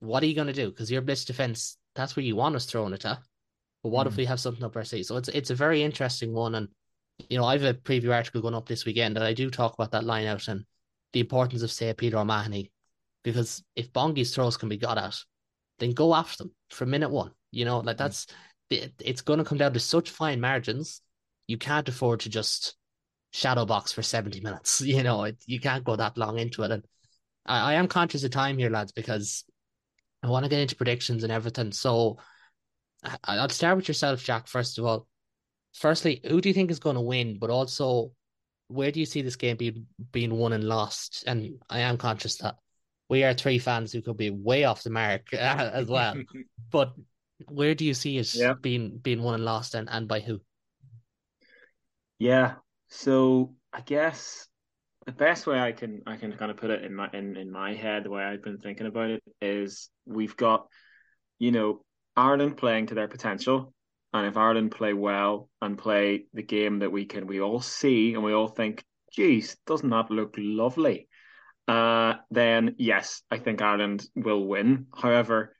what 0.00 0.22
are 0.22 0.26
you 0.26 0.34
going 0.34 0.48
to 0.48 0.52
do? 0.52 0.68
Because 0.70 0.90
your 0.90 1.00
blitz 1.00 1.24
defense, 1.24 1.78
that's 1.94 2.16
where 2.16 2.24
you 2.24 2.36
want 2.36 2.56
us 2.56 2.66
throwing 2.66 2.92
it 2.92 3.04
at. 3.04 3.20
But 3.82 3.90
what 3.90 4.06
if 4.06 4.14
Mm. 4.14 4.18
we 4.18 4.24
have 4.26 4.40
something 4.40 4.64
up 4.64 4.76
our 4.76 4.84
sleeve? 4.84 5.06
So 5.06 5.16
it's 5.16 5.28
it's 5.28 5.50
a 5.50 5.54
very 5.54 5.82
interesting 5.82 6.32
one. 6.32 6.54
And, 6.54 6.68
you 7.28 7.38
know, 7.38 7.44
I 7.44 7.52
have 7.52 7.64
a 7.64 7.74
preview 7.74 8.14
article 8.14 8.42
going 8.42 8.54
up 8.54 8.66
this 8.66 8.84
weekend 8.84 9.16
that 9.16 9.22
I 9.22 9.32
do 9.32 9.50
talk 9.50 9.74
about 9.74 9.92
that 9.92 10.04
line 10.04 10.26
out 10.26 10.48
and 10.48 10.64
the 11.12 11.20
importance 11.20 11.62
of, 11.62 11.72
say, 11.72 11.92
Peter 11.94 12.18
O'Mahony. 12.18 12.70
Because 13.24 13.62
if 13.76 13.92
Bongi's 13.92 14.34
throws 14.34 14.56
can 14.56 14.68
be 14.68 14.76
got 14.76 14.98
at, 14.98 15.16
then 15.78 15.92
go 15.92 16.14
after 16.14 16.44
them 16.44 16.54
from 16.70 16.90
minute 16.90 17.10
one. 17.10 17.32
You 17.52 17.64
know, 17.64 17.78
like 17.78 17.96
hmm. 17.96 18.02
that's 18.02 18.26
it, 18.70 18.92
it's 19.00 19.20
going 19.20 19.38
to 19.38 19.44
come 19.44 19.58
down 19.58 19.72
to 19.74 19.80
such 19.80 20.10
fine 20.10 20.40
margins. 20.40 21.00
You 21.46 21.58
can't 21.58 21.88
afford 21.88 22.20
to 22.20 22.30
just 22.30 22.74
shadow 23.32 23.64
box 23.64 23.92
for 23.92 24.02
70 24.02 24.40
minutes. 24.40 24.80
You 24.92 25.02
know, 25.02 25.24
it, 25.24 25.36
you 25.46 25.60
can't 25.60 25.84
go 25.84 25.96
that 25.96 26.16
long 26.16 26.38
into 26.38 26.62
it. 26.62 26.70
And 26.70 26.84
I, 27.46 27.72
I 27.72 27.74
am 27.74 27.88
conscious 27.88 28.24
of 28.24 28.30
time 28.30 28.58
here, 28.58 28.70
lads, 28.70 28.92
because 28.92 29.44
I 30.22 30.28
want 30.28 30.44
to 30.44 30.50
get 30.50 30.60
into 30.60 30.76
predictions 30.76 31.24
and 31.24 31.32
everything. 31.32 31.72
So 31.72 32.18
I, 33.02 33.16
I'll 33.24 33.48
start 33.48 33.76
with 33.76 33.88
yourself, 33.88 34.22
Jack, 34.22 34.48
first 34.48 34.78
of 34.78 34.84
all. 34.84 35.06
Firstly, 35.74 36.20
who 36.24 36.40
do 36.40 36.50
you 36.50 36.54
think 36.54 36.70
is 36.70 36.78
going 36.78 36.96
to 36.96 37.02
win? 37.02 37.38
But 37.38 37.50
also, 37.50 38.12
where 38.68 38.90
do 38.90 39.00
you 39.00 39.06
see 39.06 39.22
this 39.22 39.36
game 39.36 39.56
being 39.56 39.86
being 40.12 40.34
won 40.34 40.52
and 40.52 40.64
lost? 40.64 41.24
And 41.26 41.58
I 41.70 41.80
am 41.80 41.96
conscious 41.96 42.36
that 42.36 42.56
we 43.08 43.24
are 43.24 43.32
three 43.32 43.58
fans 43.58 43.90
who 43.92 44.02
could 44.02 44.18
be 44.18 44.30
way 44.30 44.64
off 44.64 44.82
the 44.82 44.90
mark 44.90 45.32
as 45.34 45.86
well. 45.86 46.14
But 46.70 46.94
where 47.50 47.74
do 47.74 47.84
you 47.84 47.94
see 47.94 48.18
it 48.18 48.34
Yeah. 48.34 48.54
being 48.60 48.98
being 48.98 49.22
won 49.22 49.34
and 49.34 49.44
lost, 49.44 49.74
and, 49.74 49.88
and 49.90 50.08
by 50.08 50.20
who? 50.20 50.40
Yeah. 52.18 52.54
So 52.88 53.54
I 53.72 53.80
guess 53.80 54.48
the 55.06 55.12
best 55.12 55.46
way 55.46 55.60
I 55.60 55.72
can 55.72 56.02
I 56.06 56.16
can 56.16 56.32
kind 56.36 56.50
of 56.50 56.56
put 56.56 56.70
it 56.70 56.84
in 56.84 56.94
my 56.94 57.08
in, 57.12 57.36
in 57.36 57.50
my 57.50 57.74
head, 57.74 58.04
the 58.04 58.10
way 58.10 58.22
I've 58.22 58.42
been 58.42 58.58
thinking 58.58 58.86
about 58.86 59.10
it 59.10 59.22
is 59.40 59.90
we've 60.06 60.36
got, 60.36 60.68
you 61.38 61.52
know, 61.52 61.84
Ireland 62.16 62.56
playing 62.56 62.86
to 62.88 62.94
their 62.94 63.08
potential. 63.08 63.74
And 64.14 64.26
if 64.26 64.36
Ireland 64.36 64.72
play 64.72 64.92
well 64.92 65.50
and 65.62 65.78
play 65.78 66.26
the 66.34 66.42
game 66.42 66.80
that 66.80 66.92
we 66.92 67.06
can 67.06 67.26
we 67.26 67.40
all 67.40 67.60
see 67.60 68.14
and 68.14 68.22
we 68.22 68.32
all 68.32 68.48
think, 68.48 68.84
geez, 69.12 69.56
doesn't 69.66 69.90
that 69.90 70.10
look 70.10 70.34
lovely? 70.38 71.08
Uh 71.68 72.14
then 72.30 72.74
yes, 72.78 73.22
I 73.30 73.38
think 73.38 73.62
Ireland 73.62 74.06
will 74.16 74.46
win. 74.46 74.86
However, 74.94 75.56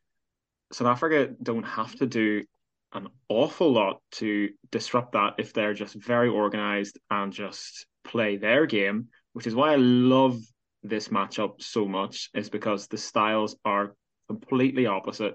South 0.73 0.89
Africa 0.89 1.35
don't 1.43 1.65
have 1.65 1.95
to 1.97 2.07
do 2.07 2.45
an 2.93 3.09
awful 3.29 3.73
lot 3.73 4.01
to 4.13 4.51
disrupt 4.71 5.13
that 5.13 5.35
if 5.39 5.53
they're 5.53 5.75
just 5.75 5.95
very 5.95 6.29
organized 6.29 6.99
and 7.11 7.33
just 7.33 7.87
play 8.05 8.37
their 8.37 8.67
game, 8.67 9.09
which 9.33 9.47
is 9.47 9.55
why 9.55 9.73
I 9.73 9.77
love 9.77 10.39
this 10.83 11.09
matchup 11.09 11.63
so 11.63 11.87
much, 11.87 12.31
is 12.35 12.51
because 12.51 12.89
the 12.89 12.99
styles 12.99 13.57
are 13.65 13.95
completely 14.29 14.87
opposite. 14.87 15.35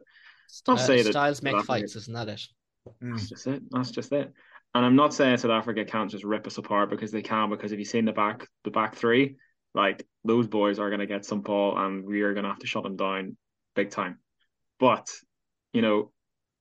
Not 0.68 0.80
Uh, 0.80 0.82
say 0.82 1.02
that 1.02 1.12
styles 1.12 1.42
make 1.42 1.54
Africa- 1.56 1.68
fights, 1.68 1.96
isn't 1.96 2.14
that 2.14 2.30
it? 2.30 2.42
Mm. 3.02 3.12
That's 3.12 3.30
just 3.30 3.48
it. 3.48 3.64
That's 3.72 3.92
just 3.92 4.12
it. 4.12 4.32
And 4.76 4.86
I'm 4.86 4.96
not 4.96 5.14
saying 5.14 5.38
South 5.38 5.52
Africa 5.52 5.86
can't 5.86 6.12
just 6.12 6.24
rip 6.24 6.46
us 6.46 6.58
apart 6.58 6.90
because 6.90 7.12
they 7.12 7.22
can. 7.22 7.50
Because 7.50 7.72
if 7.72 7.80
you've 7.80 7.88
seen 7.88 8.06
the 8.06 8.12
back, 8.14 8.48
the 8.64 8.72
back 8.72 8.96
three, 8.96 9.38
like 9.74 10.06
those 10.24 10.48
boys 10.48 10.78
are 10.80 10.90
going 10.90 11.00
to 11.00 11.08
get 11.08 11.26
some 11.26 11.42
ball, 11.42 11.78
and 11.78 12.06
we 12.06 12.22
are 12.22 12.34
going 12.34 12.44
to 12.44 12.50
have 12.50 12.60
to 12.60 12.68
shut 12.68 12.84
them 12.84 12.96
down 12.96 13.36
big 13.76 13.90
time. 13.90 14.20
But 14.80 15.10
you 15.74 15.82
know, 15.82 16.12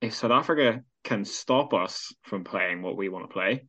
if 0.01 0.13
South 0.13 0.31
Africa 0.31 0.81
can 1.03 1.25
stop 1.25 1.73
us 1.73 2.13
from 2.23 2.43
playing 2.43 2.81
what 2.81 2.97
we 2.97 3.09
want 3.09 3.29
to 3.29 3.33
play, 3.33 3.65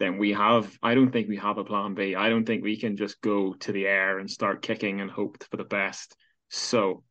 then 0.00 0.18
we 0.18 0.32
have. 0.32 0.76
I 0.82 0.94
don't 0.94 1.10
think 1.10 1.28
we 1.28 1.36
have 1.36 1.58
a 1.58 1.64
plan 1.64 1.94
B. 1.94 2.14
I 2.14 2.28
don't 2.28 2.44
think 2.44 2.62
we 2.62 2.78
can 2.78 2.96
just 2.96 3.20
go 3.20 3.54
to 3.54 3.72
the 3.72 3.86
air 3.86 4.18
and 4.18 4.30
start 4.30 4.62
kicking 4.62 5.00
and 5.00 5.10
hope 5.10 5.42
for 5.50 5.56
the 5.56 5.64
best. 5.64 6.16
So, 6.50 7.04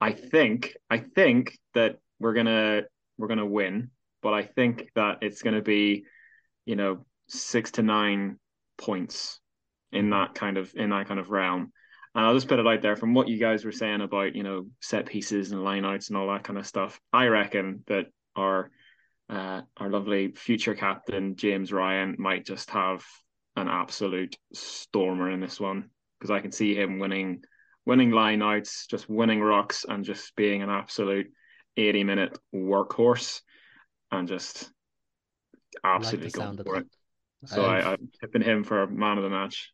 I 0.00 0.12
think 0.12 0.74
I 0.88 0.98
think 0.98 1.58
that 1.74 1.96
we're 2.18 2.34
gonna 2.34 2.82
we're 3.18 3.28
gonna 3.28 3.46
win, 3.46 3.90
but 4.22 4.32
I 4.32 4.44
think 4.44 4.90
that 4.94 5.18
it's 5.22 5.42
gonna 5.42 5.62
be, 5.62 6.04
you 6.64 6.76
know, 6.76 7.04
six 7.28 7.72
to 7.72 7.82
nine 7.82 8.38
points 8.78 9.40
in 9.92 10.10
that 10.10 10.34
kind 10.34 10.56
of 10.56 10.72
in 10.74 10.90
that 10.90 11.08
kind 11.08 11.20
of 11.20 11.30
realm. 11.30 11.72
And 12.14 12.24
I'll 12.24 12.34
just 12.34 12.48
put 12.48 12.58
it 12.58 12.66
out 12.66 12.82
there 12.82 12.96
from 12.96 13.14
what 13.14 13.28
you 13.28 13.38
guys 13.38 13.64
were 13.64 13.70
saying 13.72 14.00
about, 14.00 14.34
you 14.34 14.42
know, 14.42 14.66
set 14.80 15.06
pieces 15.06 15.52
and 15.52 15.60
lineouts 15.60 16.08
and 16.08 16.16
all 16.16 16.26
that 16.28 16.42
kind 16.42 16.58
of 16.58 16.66
stuff. 16.66 17.00
I 17.12 17.26
reckon 17.26 17.84
that 17.86 18.06
our 18.36 18.70
uh, 19.28 19.62
our 19.76 19.88
lovely 19.90 20.32
future 20.32 20.74
captain 20.74 21.36
James 21.36 21.72
Ryan 21.72 22.16
might 22.18 22.44
just 22.44 22.70
have 22.70 23.04
an 23.54 23.68
absolute 23.68 24.36
stormer 24.52 25.30
in 25.30 25.38
this 25.40 25.60
one 25.60 25.90
because 26.18 26.32
I 26.32 26.40
can 26.40 26.50
see 26.50 26.74
him 26.74 26.98
winning 26.98 27.44
winning 27.86 28.10
lineouts, 28.10 28.88
just 28.88 29.08
winning 29.08 29.40
rocks, 29.40 29.86
and 29.88 30.04
just 30.04 30.34
being 30.34 30.62
an 30.62 30.70
absolute 30.70 31.30
eighty 31.76 32.02
minute 32.02 32.36
workhorse, 32.52 33.40
and 34.10 34.26
just 34.26 34.68
I 35.84 35.92
like 35.92 35.98
absolutely 35.98 36.30
going 36.30 36.56
for 36.64 36.76
it. 36.76 36.86
So 37.46 37.62
I've- 37.64 37.86
I, 37.86 37.92
I'm 37.92 38.08
tipping 38.20 38.42
him 38.42 38.64
for 38.64 38.86
man 38.88 39.16
of 39.16 39.22
the 39.24 39.30
match. 39.30 39.72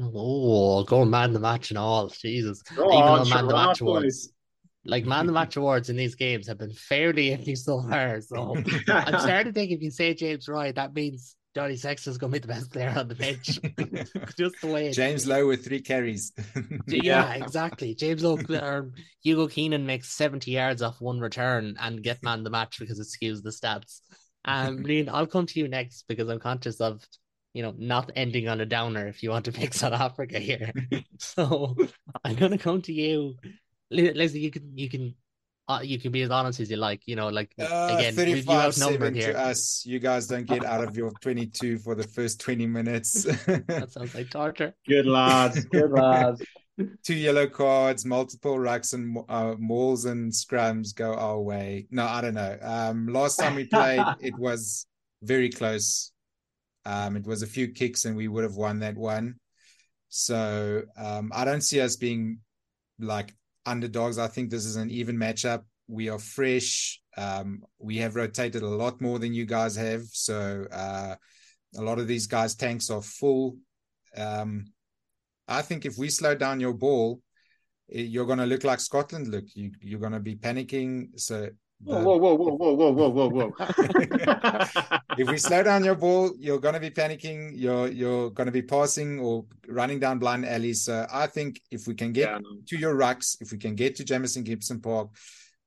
Oh, 0.00 0.82
going 0.84 1.10
man 1.10 1.32
the 1.32 1.40
match 1.40 1.70
and 1.70 1.78
all. 1.78 2.08
Jesus. 2.08 2.62
Go 2.62 2.92
Even 2.92 3.08
on, 3.08 3.20
on 3.20 3.28
man 3.28 3.46
the 3.48 3.54
match 3.54 3.80
boys. 3.80 3.80
awards. 3.80 4.32
like 4.84 5.04
man 5.06 5.26
the 5.26 5.32
match 5.32 5.56
awards 5.56 5.88
in 5.90 5.96
these 5.96 6.14
games 6.14 6.48
have 6.48 6.58
been 6.58 6.72
fairly 6.72 7.30
iffy 7.36 7.56
so 7.56 7.82
far. 7.82 8.20
So 8.20 8.56
I'm 8.88 9.20
starting 9.20 9.52
to 9.52 9.52
think 9.52 9.70
if 9.72 9.80
you 9.82 9.90
say 9.90 10.14
James 10.14 10.48
Roy, 10.48 10.72
that 10.72 10.94
means 10.94 11.36
Johnny 11.54 11.76
Sexton's 11.76 12.18
going 12.18 12.32
to 12.32 12.40
be 12.40 12.42
the 12.42 12.52
best 12.52 12.72
player 12.72 12.92
on 12.96 13.06
the 13.06 13.14
bench. 13.14 13.46
Just 14.36 14.60
the 14.60 14.66
way 14.66 14.90
James 14.90 15.26
Lowe 15.26 15.46
with 15.46 15.64
three 15.64 15.80
carries. 15.80 16.32
yeah, 16.88 17.00
yeah, 17.02 17.34
exactly. 17.34 17.94
James 17.94 18.24
Lowe 18.24 18.38
or 18.60 18.90
Hugo 19.22 19.46
Keenan 19.46 19.86
makes 19.86 20.10
70 20.10 20.50
yards 20.50 20.82
off 20.82 21.00
one 21.00 21.20
return 21.20 21.76
and 21.78 22.02
get 22.02 22.22
man 22.24 22.42
the 22.42 22.50
match 22.50 22.80
because 22.80 22.98
it 22.98 23.06
skews 23.06 23.42
the 23.44 23.50
stats. 23.50 24.00
Um, 24.44 24.78
Liam, 24.80 25.08
I'll 25.08 25.28
come 25.28 25.46
to 25.46 25.60
you 25.60 25.68
next 25.68 26.04
because 26.08 26.28
I'm 26.28 26.40
conscious 26.40 26.80
of 26.80 27.06
you 27.54 27.62
know 27.62 27.72
not 27.78 28.10
ending 28.16 28.48
on 28.48 28.60
a 28.60 28.66
downer 28.66 29.06
if 29.06 29.22
you 29.22 29.30
want 29.30 29.46
to 29.46 29.52
pick 29.52 29.72
South 29.72 29.92
Africa 30.08 30.38
here. 30.38 30.72
so 31.18 31.74
I'm 32.24 32.34
gonna 32.34 32.58
come 32.58 32.82
to 32.82 32.92
you. 32.92 33.36
Leslie, 33.90 34.40
you 34.40 34.50
can 34.50 34.76
you 34.76 34.90
can 34.90 35.14
uh, 35.68 35.80
you 35.82 35.98
can 35.98 36.12
be 36.12 36.22
as 36.22 36.30
honest 36.30 36.60
as 36.60 36.70
you 36.70 36.76
like. 36.76 37.02
You 37.06 37.16
know, 37.16 37.28
like 37.28 37.54
uh, 37.58 37.96
again, 37.96 38.14
35 38.14 38.74
7 38.74 39.14
here. 39.14 39.32
to 39.32 39.38
us. 39.38 39.84
You 39.86 39.98
guys 39.98 40.26
don't 40.26 40.46
get 40.46 40.64
out 40.64 40.84
of 40.84 40.96
your 40.96 41.10
22 41.20 41.78
for 41.78 41.94
the 41.94 42.02
first 42.02 42.40
20 42.40 42.66
minutes. 42.66 43.22
that 43.22 43.86
sounds 43.88 44.14
like 44.14 44.30
torture. 44.30 44.74
Good 44.86 45.06
lads. 45.06 45.64
Good 45.64 45.90
lads. 45.90 46.42
Two 47.04 47.14
yellow 47.14 47.46
cards, 47.46 48.04
multiple 48.04 48.56
rucks 48.56 48.94
and 48.94 49.16
uh, 49.28 49.54
mauls 49.58 50.06
and 50.06 50.32
scrums 50.32 50.92
go 50.92 51.14
our 51.14 51.40
way. 51.40 51.86
No, 51.92 52.04
I 52.04 52.20
don't 52.20 52.34
know. 52.34 52.58
Um, 52.60 53.06
last 53.06 53.36
time 53.36 53.54
we 53.54 53.64
played, 53.66 54.04
it 54.20 54.36
was 54.36 54.86
very 55.22 55.50
close. 55.50 56.10
Um, 56.86 57.16
it 57.16 57.26
was 57.26 57.42
a 57.42 57.46
few 57.46 57.68
kicks 57.68 58.04
and 58.04 58.16
we 58.16 58.28
would 58.28 58.44
have 58.44 58.56
won 58.56 58.80
that 58.80 58.96
one. 58.96 59.36
So 60.08 60.82
um, 60.96 61.32
I 61.34 61.44
don't 61.44 61.62
see 61.62 61.80
us 61.80 61.96
being 61.96 62.38
like 62.98 63.34
underdogs. 63.66 64.18
I 64.18 64.28
think 64.28 64.50
this 64.50 64.64
is 64.64 64.76
an 64.76 64.90
even 64.90 65.16
matchup. 65.16 65.62
We 65.88 66.08
are 66.08 66.18
fresh. 66.18 67.00
Um, 67.16 67.62
we 67.78 67.98
have 67.98 68.16
rotated 68.16 68.62
a 68.62 68.68
lot 68.68 69.00
more 69.00 69.18
than 69.18 69.34
you 69.34 69.46
guys 69.46 69.76
have. 69.76 70.02
So 70.12 70.66
uh, 70.70 71.16
a 71.76 71.82
lot 71.82 71.98
of 71.98 72.06
these 72.06 72.26
guys' 72.26 72.54
tanks 72.54 72.90
are 72.90 73.02
full. 73.02 73.56
Um, 74.16 74.66
I 75.48 75.62
think 75.62 75.84
if 75.84 75.98
we 75.98 76.08
slow 76.08 76.34
down 76.34 76.60
your 76.60 76.74
ball, 76.74 77.20
you're 77.88 78.26
going 78.26 78.38
to 78.38 78.46
look 78.46 78.64
like 78.64 78.80
Scotland 78.80 79.28
look. 79.28 79.44
You, 79.54 79.72
you're 79.80 80.00
going 80.00 80.12
to 80.12 80.20
be 80.20 80.36
panicking. 80.36 81.18
So 81.18 81.50
Whoa, 81.84 82.02
whoa, 82.02 82.16
whoa, 82.16 82.34
whoa, 82.34 82.72
whoa, 82.72 82.90
whoa, 82.92 83.08
whoa, 83.10 83.28
whoa, 83.28 83.48
whoa. 83.50 84.96
if 85.18 85.28
we 85.28 85.36
slow 85.36 85.62
down 85.62 85.84
your 85.84 85.94
ball, 85.94 86.32
you're 86.38 86.58
gonna 86.58 86.80
be 86.80 86.90
panicking, 86.90 87.52
you're 87.54 87.88
you're 87.88 88.30
gonna 88.30 88.50
be 88.50 88.62
passing 88.62 89.20
or 89.20 89.44
running 89.68 90.00
down 90.00 90.18
blind 90.18 90.46
alleys. 90.46 90.84
So 90.84 91.06
I 91.12 91.26
think 91.26 91.60
if 91.70 91.86
we 91.86 91.94
can 91.94 92.12
get 92.12 92.30
yeah, 92.30 92.38
to 92.68 92.78
your 92.78 92.94
rucks, 92.94 93.36
if 93.40 93.52
we 93.52 93.58
can 93.58 93.74
get 93.74 93.96
to 93.96 94.04
Jamison 94.04 94.44
Gibson 94.44 94.80
Park, 94.80 95.08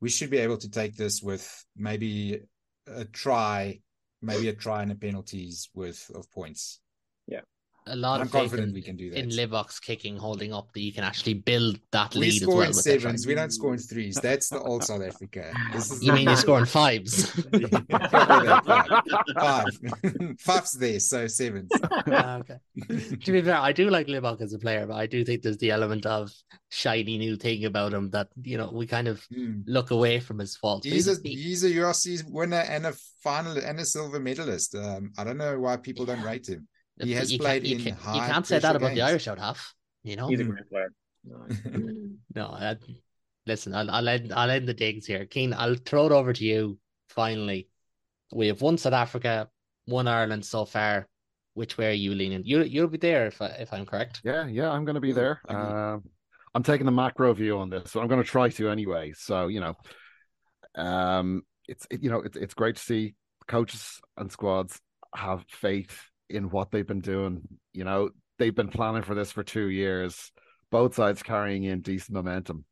we 0.02 0.10
should 0.10 0.32
be 0.32 0.38
able 0.38 0.58
to 0.58 0.70
take 0.70 0.96
this 0.96 1.22
with 1.22 1.66
maybe 1.76 2.42
a 2.88 3.06
try, 3.06 3.80
maybe 4.22 4.50
a 4.50 4.54
try 4.54 4.82
and 4.82 4.92
a 4.92 4.96
penalties 4.96 5.70
worth 5.76 6.10
of 6.16 6.32
points 6.32 6.80
a 7.88 7.96
lot 7.96 8.22
I'm 8.22 8.28
of 8.28 8.32
confident 8.32 8.70
in, 8.70 8.74
we 8.74 8.82
can 8.82 8.96
do 8.96 9.10
that 9.10 9.20
in 9.20 9.30
Libbok's 9.30 9.80
kicking, 9.80 10.18
holding 10.18 10.54
up 10.54 10.72
that 10.74 10.82
you 10.82 10.94
can 10.94 11.04
actually 11.04 11.36
build 11.36 11.80
that 11.92 12.14
we 12.14 12.22
lead. 12.22 12.34
We 12.34 12.40
score 12.40 12.56
well 12.58 12.68
in 12.68 12.74
sevens. 12.74 13.26
We 13.26 13.36
don't 13.36 13.52
score 13.52 13.74
in 13.74 13.80
threes. 13.80 14.16
That's 14.22 14.50
the 14.50 14.60
old 14.60 14.84
South 14.84 15.02
Africa. 15.02 15.52
you 16.02 16.14
mean 16.14 16.28
you're 16.28 16.36
scoring 16.36 16.66
fives? 16.66 17.32
Five. 19.40 19.66
Fives 20.40 20.72
there, 20.74 21.00
so 21.00 21.28
sevens. 21.28 21.70
Uh, 21.82 22.42
okay. 22.50 22.58
To 23.24 23.32
be 23.32 23.42
fair, 23.42 23.58
I 23.58 23.72
do 23.72 23.90
like 23.90 24.08
Libbok 24.08 24.42
as 24.42 24.54
a 24.54 24.60
player, 24.60 24.86
but 24.86 24.96
I 24.96 25.08
do 25.08 25.24
think 25.24 25.42
there's 25.42 25.58
the 25.58 25.72
element 25.72 26.06
of 26.06 26.32
shiny 26.70 27.18
new 27.18 27.36
thing 27.38 27.66
about 27.66 27.94
him 27.94 28.10
that 28.10 28.28
you 28.42 28.58
know 28.58 28.70
we 28.74 28.86
kind 28.86 29.08
of 29.08 29.26
mm. 29.34 29.64
look 29.68 29.92
away 29.92 30.20
from 30.20 30.40
his 30.40 30.56
fault. 30.56 30.84
He's 30.84 31.08
a 31.08 31.16
he's 31.24 31.64
a 31.64 31.70
URC 31.70 32.30
winner 32.30 32.64
and 32.68 32.86
a 32.86 32.94
final 33.24 33.58
and 33.58 33.80
a 33.80 33.86
silver 33.86 34.20
medalist. 34.20 34.76
Um, 34.76 35.12
I 35.18 35.24
don't 35.24 35.38
know 35.38 35.60
why 35.60 35.78
people 35.78 36.06
don't 36.06 36.22
rate 36.22 36.48
him. 36.48 36.68
He 37.00 37.14
has 37.14 37.32
you 37.32 37.40
played 37.40 37.64
in 37.64 37.80
you, 37.80 37.86
can, 37.86 37.98
you 38.14 38.22
can't 38.22 38.46
say 38.46 38.60
that 38.60 38.76
about 38.76 38.88
games. 38.88 39.00
the 39.00 39.06
Irish 39.06 39.28
out 39.28 39.40
half. 39.40 39.76
You 40.04 40.16
know, 40.16 40.28
he's 40.28 40.40
a 40.40 40.44
great 40.46 40.70
player. 40.70 40.90
no, 42.36 42.46
I, 42.46 42.76
listen, 43.46 43.76
I'll 43.76 43.90
I'll 43.92 44.08
end, 44.08 44.34
I'll 44.34 44.50
end 44.50 44.68
the 44.68 44.74
digs 44.74 45.06
here. 45.06 45.28
Cian, 45.32 45.54
I'll 45.54 45.76
throw 45.76 46.08
it 46.08 46.12
over 46.12 46.34
to 46.34 46.44
you. 46.44 46.80
Finally, 47.10 47.70
we 48.34 48.48
have 48.48 48.62
one 48.62 48.78
South 48.78 48.94
Africa, 48.94 49.50
one 49.86 50.08
Ireland 50.08 50.46
so 50.46 50.66
far. 50.66 51.08
Which 51.54 51.78
way 51.78 51.90
are 51.90 51.94
you 51.94 52.14
leaning? 52.14 52.44
You 52.46 52.64
you'll 52.64 52.88
be 52.88 52.98
there 52.98 53.28
if 53.28 53.42
I, 53.42 53.48
if 53.48 53.74
I'm 53.74 53.86
correct. 53.86 54.22
Yeah, 54.24 54.46
yeah, 54.46 54.70
I'm 54.70 54.86
going 54.86 54.96
to 54.96 55.02
be 55.02 55.12
there. 55.12 55.42
Uh, 55.50 55.98
I'm 56.54 56.64
taking 56.64 56.86
the 56.86 56.92
macro 56.92 57.34
view 57.34 57.58
on 57.58 57.70
this, 57.70 57.92
so 57.92 58.00
I'm 58.00 58.08
going 58.08 58.22
to 58.22 58.30
try 58.30 58.50
to 58.50 58.70
anyway. 58.70 59.14
So 59.16 59.48
you 59.48 59.60
know, 59.60 59.74
um, 60.76 61.42
it's 61.68 61.88
it, 61.90 62.04
you 62.04 62.10
know 62.10 62.22
it's 62.22 62.38
it's 62.38 62.54
great 62.54 62.76
to 62.76 62.82
see 62.82 63.16
coaches 63.48 64.00
and 64.18 64.32
squads 64.32 64.80
have 65.16 65.46
faith 65.50 66.00
in 66.30 66.50
what 66.50 66.72
they've 66.72 66.88
been 66.88 67.02
doing. 67.02 67.42
You 67.74 67.84
know, 67.84 68.10
they've 68.38 68.56
been 68.56 68.70
planning 68.70 69.04
for 69.04 69.16
this 69.16 69.32
for 69.32 69.44
two 69.44 69.70
years, 69.70 70.32
both 70.72 70.96
sides 70.96 71.24
carrying 71.24 71.64
in 71.64 71.82
decent 71.82 72.16
momentum. 72.16 72.66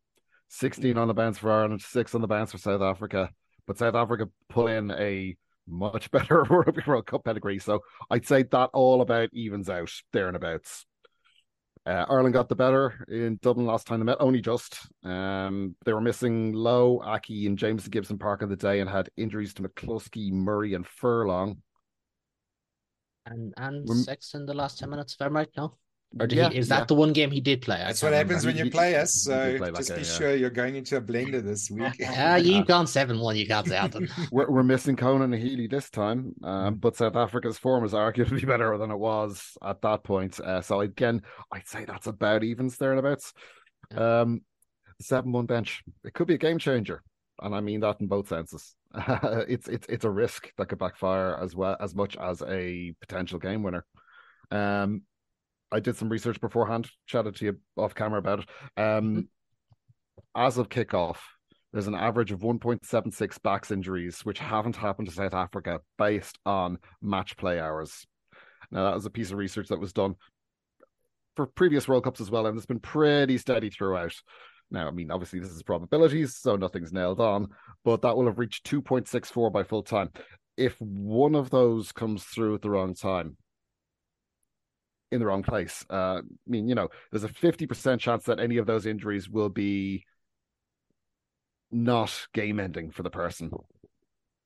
16 0.50 0.98
on 0.98 1.08
the 1.08 1.14
bounce 1.14 1.38
for 1.38 1.52
Ireland, 1.52 1.82
six 1.82 2.16
on 2.16 2.22
the 2.22 2.28
bounce 2.28 2.52
for 2.52 2.58
South 2.58 2.82
Africa. 2.82 3.30
But 3.68 3.78
South 3.78 3.96
Africa 3.96 4.30
put 4.50 4.72
in 4.72 4.92
a 4.92 5.36
much 5.68 6.12
better 6.12 6.46
World 6.88 7.06
Cup 7.06 7.24
pedigree. 7.24 7.60
So 7.60 7.82
I'd 8.10 8.28
say 8.28 8.44
that 8.44 8.70
all 8.74 9.02
about 9.02 9.30
evens 9.34 9.70
out 9.70 9.92
there 10.14 10.28
and 10.28 10.36
abouts. 10.36 10.86
Uh, 11.86 12.04
Ireland 12.10 12.34
got 12.34 12.50
the 12.50 12.56
better 12.56 13.06
in 13.10 13.38
Dublin 13.44 13.68
last 13.68 13.86
time 13.86 14.00
they 14.00 14.06
met, 14.06 14.18
only 14.20 14.42
just. 14.42 14.80
Um, 15.04 15.76
they 15.86 15.94
were 15.94 16.02
missing 16.02 16.52
Lowe, 16.52 17.00
Aki, 17.04 17.46
and 17.46 17.60
Jamison 17.60 17.92
Gibson 17.92 18.18
Park 18.18 18.42
of 18.42 18.50
the 18.50 18.56
day 18.56 18.80
and 18.80 18.90
had 18.90 19.12
injuries 19.18 19.54
to 19.56 19.64
McCloskey, 19.64 20.32
Murray, 20.32 20.74
and 20.74 20.86
Furlong 20.88 21.62
and 23.26 23.54
and 23.58 23.88
Rem- 23.88 24.00
Sexton 24.00 24.46
the 24.46 24.54
last 24.54 24.80
ten 24.80 24.90
minutes. 24.90 25.14
If 25.14 25.22
I'm 25.22 25.36
right, 25.36 25.50
no. 25.58 25.78
Or 26.18 26.28
yeah, 26.30 26.50
he, 26.50 26.60
is 26.60 26.70
that 26.70 26.80
yeah. 26.80 26.86
the 26.86 26.96
one 26.96 27.12
game 27.12 27.30
he 27.30 27.42
did 27.42 27.62
play? 27.62 27.78
That's 27.78 28.02
what 28.02 28.14
happens 28.14 28.46
when 28.46 28.56
you 28.56 28.72
play 28.72 28.96
us. 28.96 29.24
So 29.24 29.58
play 29.58 29.72
just 29.72 29.90
game, 29.90 29.98
be 29.98 30.04
yeah. 30.04 30.14
sure 30.14 30.36
you're 30.36 30.50
going 30.50 30.76
into 30.76 30.96
a 30.96 31.02
blender 31.02 31.44
this 31.44 31.70
week. 31.72 31.94
Yeah, 32.00 32.38
you've 32.38 32.68
gone 32.68 32.88
seven 32.88 33.20
one. 33.20 33.36
You 33.36 33.46
can't 33.46 33.68
say 33.68 33.76
that. 33.76 34.30
we're, 34.32 34.50
we're 34.50 34.64
missing 34.64 34.96
Conan 34.96 35.34
and 35.34 35.44
Healy 35.44 35.68
this 35.68 35.90
time, 35.90 36.34
um, 36.42 36.76
but 36.76 36.96
South 36.96 37.18
Africa's 37.18 37.58
form 37.58 37.84
is 37.84 37.92
arguably 37.92 38.48
better 38.48 38.78
than 38.78 38.92
it 38.92 38.98
was 38.98 39.58
at 39.62 39.82
that 39.82 40.04
point. 40.04 40.40
Uh, 40.40 40.62
so 40.62 40.80
again, 40.80 41.22
I'd 41.52 41.68
say 41.68 41.84
that's 41.84 42.08
about 42.08 42.46
evens 42.46 42.78
thereabouts. 42.78 43.34
Um, 43.94 44.42
seven 45.02 45.34
one 45.34 45.48
bench. 45.48 45.84
It 46.06 46.14
could 46.14 46.28
be 46.28 46.36
a 46.36 46.40
game 46.40 46.60
changer, 46.60 47.04
and 47.42 47.56
I 47.56 47.62
mean 47.62 47.82
that 47.82 48.00
in 48.00 48.08
both 48.08 48.28
senses. 48.28 48.76
it's 48.96 49.68
it's 49.68 49.88
it's 49.88 50.06
a 50.06 50.10
risk 50.10 50.52
that 50.58 50.68
could 50.68 50.80
backfire 50.80 51.38
as 51.42 51.56
well 51.56 51.78
as 51.80 51.94
much 51.94 52.16
as 52.18 52.42
a 52.42 52.94
potential 53.02 53.40
game 53.40 53.64
winner. 53.64 53.86
Um, 54.52 55.02
I 55.72 55.80
did 55.80 55.98
some 55.98 56.10
research 56.10 56.40
beforehand, 56.40 56.90
chatted 57.08 57.36
to 57.38 57.46
you 57.46 57.60
off 57.78 57.96
camera 57.96 58.20
about 58.20 58.40
it. 58.40 58.82
Um, 58.82 59.28
as 60.36 60.58
of 60.58 60.70
kickoff, 60.70 61.18
there's 61.74 61.88
an 61.88 61.96
average 61.96 62.32
of 62.32 62.40
1.76 62.40 63.42
backs 63.42 63.72
injuries, 63.72 64.22
which 64.24 64.40
haven't 64.40 64.78
happened 64.78 65.10
to 65.10 65.14
South 65.14 65.34
Africa 65.34 65.82
based 65.98 66.40
on 66.46 66.78
match 67.02 67.36
play 67.36 67.60
hours. 67.60 68.06
Now, 68.72 68.86
that 68.86 68.96
was 68.96 69.06
a 69.06 69.10
piece 69.10 69.32
of 69.32 69.38
research 69.38 69.68
that 69.68 69.80
was 69.80 69.94
done 69.94 70.16
for 71.36 71.46
previous 71.48 71.88
World 71.88 72.06
Cups 72.06 72.22
as 72.22 72.32
well, 72.32 72.48
and 72.48 72.56
it's 72.56 72.66
been 72.66 72.80
pretty 72.80 73.38
steady 73.38 73.70
throughout. 73.70 74.16
Now, 74.72 74.88
I 74.88 74.92
mean, 74.92 75.12
obviously, 75.12 75.40
this 75.40 75.52
is 75.52 75.64
probabilities, 75.64 76.36
so 76.36 76.56
nothing's 76.56 76.94
nailed 76.94 77.20
on, 77.20 77.50
but 77.84 78.02
that 78.02 78.16
will 78.16 78.26
have 78.26 78.40
reached 78.40 78.70
2.64 78.70 79.52
by 79.52 79.64
full 79.64 79.84
time. 79.84 80.10
If 80.58 80.80
one 80.80 81.36
of 81.36 81.50
those 81.50 81.92
comes 81.92 82.24
through 82.24 82.56
at 82.56 82.62
the 82.62 82.70
wrong 82.70 82.94
time, 82.96 83.38
in 85.12 85.20
the 85.20 85.26
wrong 85.26 85.44
place, 85.44 85.86
uh, 85.90 86.18
I 86.18 86.22
mean, 86.48 86.68
you 86.68 86.76
know, 86.76 86.90
there's 87.12 87.24
a 87.24 87.30
50% 87.30 88.00
chance 88.00 88.26
that 88.26 88.40
any 88.40 88.58
of 88.58 88.66
those 88.66 88.86
injuries 88.86 89.30
will 89.30 89.50
be 89.50 90.06
not 91.72 92.28
game 92.34 92.60
ending 92.60 92.92
for 92.92 93.04
the 93.04 93.10
person. 93.10 93.52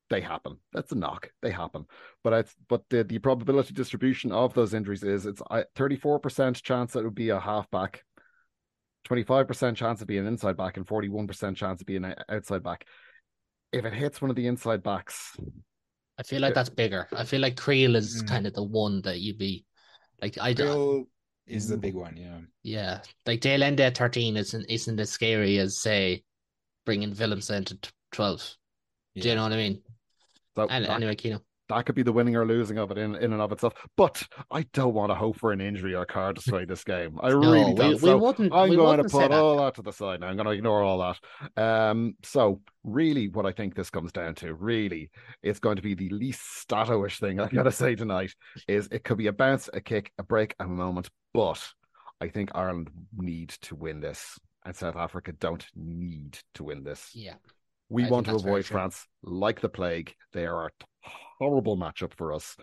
They 0.10 0.22
happen. 0.22 0.58
That's 0.74 0.92
a 0.92 0.96
knock. 0.96 1.32
They 1.42 1.52
happen. 1.52 1.86
But 2.24 2.34
it's 2.34 2.56
but 2.68 2.82
the, 2.90 3.04
the 3.04 3.20
probability 3.20 3.74
distribution 3.74 4.32
of 4.32 4.54
those 4.56 4.74
injuries 4.74 5.04
is 5.04 5.28
it's 5.28 5.42
a 5.52 5.66
34% 5.76 6.62
chance 6.64 6.94
that 6.94 7.02
it 7.02 7.04
would 7.04 7.14
be 7.14 7.30
a 7.30 7.40
halfback 7.40 8.04
25% 9.08 9.76
chance 9.76 10.02
of 10.02 10.08
being 10.08 10.22
an 10.22 10.28
inside 10.28 10.58
back 10.58 10.78
and 10.78 10.86
41% 10.86 11.56
chance 11.56 11.82
of 11.82 11.88
being 11.88 12.06
an 12.06 12.16
outside 12.30 12.64
back. 12.64 12.86
If 13.72 13.86
it 13.86 13.93
hits 13.93 14.22
one 14.22 14.30
of 14.30 14.36
the 14.36 14.47
inside 14.47 14.84
backs, 14.84 15.38
I 16.18 16.24
feel 16.24 16.41
like 16.41 16.54
that's 16.54 16.70
bigger. 16.70 17.08
I 17.16 17.24
feel 17.24 17.39
like 17.39 17.56
Kriel 17.56 17.95
is 17.95 18.24
mm. 18.24 18.28
kind 18.28 18.45
of 18.45 18.54
the 18.54 18.64
one 18.64 19.02
that 19.04 19.20
you'd 19.20 19.38
be 19.38 19.66
like. 20.22 20.38
I 20.39 20.54
Kriel 20.54 21.06
is 21.47 21.68
the 21.68 21.78
big 21.78 21.95
one, 21.95 22.18
yeah. 22.18 22.39
Yeah, 22.64 23.02
like 23.26 23.41
de 23.41 23.54
Allende 23.54 23.84
at 23.84 23.97
13 23.97 24.36
isn't 24.38 24.66
isn't 24.70 25.00
as 25.00 25.10
scary 25.10 25.60
as 25.60 25.80
say 25.80 26.24
bringing 26.86 27.14
Willemse 27.14 27.66
to 27.66 27.91
12. 28.12 28.56
Yeah. 29.14 29.24
Do 29.24 29.30
you 29.30 29.36
know 29.36 29.43
what 29.43 29.54
I 29.54 29.58
mean? 29.58 29.82
So, 30.56 30.68
and, 30.68 30.86
anyway, 30.88 31.16
Kino. 31.16 31.41
That 31.70 31.86
could 31.86 31.96
be 31.96 32.04
the 32.04 32.12
winning 32.12 32.36
or 32.36 32.46
losing 32.46 32.78
of 32.78 32.92
it 32.92 32.98
in, 32.98 33.16
in 33.16 33.32
and 33.32 33.42
of 33.42 33.52
itself. 33.52 33.74
But 33.96 34.22
I 34.52 34.64
don't 34.74 34.94
want 34.94 35.12
to 35.12 35.16
hope 35.16 35.38
for 35.38 35.52
an 35.52 35.62
injury 35.62 35.96
or 35.96 36.06
car 36.06 36.34
to 36.34 36.42
sway 36.42 36.66
this 36.66 36.84
game. 36.84 37.18
I 37.22 37.30
No, 37.30 37.38
really 37.40 37.74
don't. 37.76 37.92
we 37.94 37.98
so 38.00 38.18
wouldn't- 38.18 38.54
I'm 38.54 38.70
we 38.70 38.76
going 38.76 38.98
to 38.98 39.04
wouldn't 39.04 39.12
say 39.12 39.20
put 39.20 39.32
that. 39.32 39.40
all 39.40 39.58
that 39.58 39.76
to 39.76 39.82
the 39.84 39.92
side 39.94 40.20
now. 40.22 40.28
I'm 40.28 40.36
going 40.36 40.46
to 40.48 40.52
ignore 40.52 40.82
all 40.84 40.98
that. 41.56 41.62
Um, 41.64 42.16
so 42.24 42.62
really, 42.84 43.28
what 43.30 43.46
I 43.46 43.52
think 43.52 43.76
this 43.76 43.90
comes 43.90 44.12
down 44.12 44.36
to, 44.36 44.54
really, 44.54 45.12
it's 45.44 45.60
going 45.60 45.76
to 45.78 45.82
be 45.82 45.94
the 45.94 46.10
least 46.10 46.42
statoish 46.68 47.20
thing 47.20 47.40
I 47.40 47.48
gotta 47.48 47.72
say 47.72 47.96
tonight. 47.96 48.34
Is 48.68 48.88
it 48.92 49.04
could 49.04 49.18
be 49.18 49.28
a 49.28 49.34
bounce, 49.34 49.70
a 49.74 49.82
kick, 49.82 50.12
a 50.18 50.24
break, 50.24 50.56
and 50.60 50.70
a 50.72 50.74
moment, 50.74 51.10
but 51.34 51.64
I 52.22 52.28
think 52.30 52.50
Ireland 52.56 52.90
need 53.16 53.50
to 53.62 53.76
win 53.76 54.00
this, 54.02 54.40
and 54.66 54.76
South 54.76 54.96
Africa 54.96 55.32
don't 55.34 55.66
need 55.76 56.38
to 56.56 56.64
win 56.64 56.84
this. 56.84 57.12
Yeah. 57.14 57.36
We 57.92 58.06
I 58.06 58.10
want 58.10 58.26
to 58.28 58.32
think 58.34 58.38
that's 58.40 58.44
very 58.44 58.60
avoid. 58.62 58.66
France 58.66 59.08
like 59.24 59.62
the 59.62 59.70
plague. 59.70 60.14
They 60.34 60.46
are 60.46 60.68
a 60.68 60.70
horrible 61.40 61.78
matchup 61.78 62.14
for 62.14 62.34
us. 62.34 62.56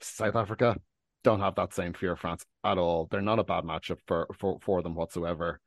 South 0.00 0.36
Africa 0.36 0.76
don't 1.22 1.40
have 1.40 1.54
that 1.56 1.74
same 1.74 1.92
fear 1.92 2.12
of 2.12 2.20
France 2.20 2.44
at 2.64 2.78
all. 2.78 3.08
They're 3.10 3.20
not 3.20 3.38
a 3.38 3.44
bad 3.44 3.64
matchup 3.64 3.98
for 4.06 4.26
for, 4.38 4.58
for 4.62 4.82
them 4.82 4.94
whatsoever. 4.94 5.60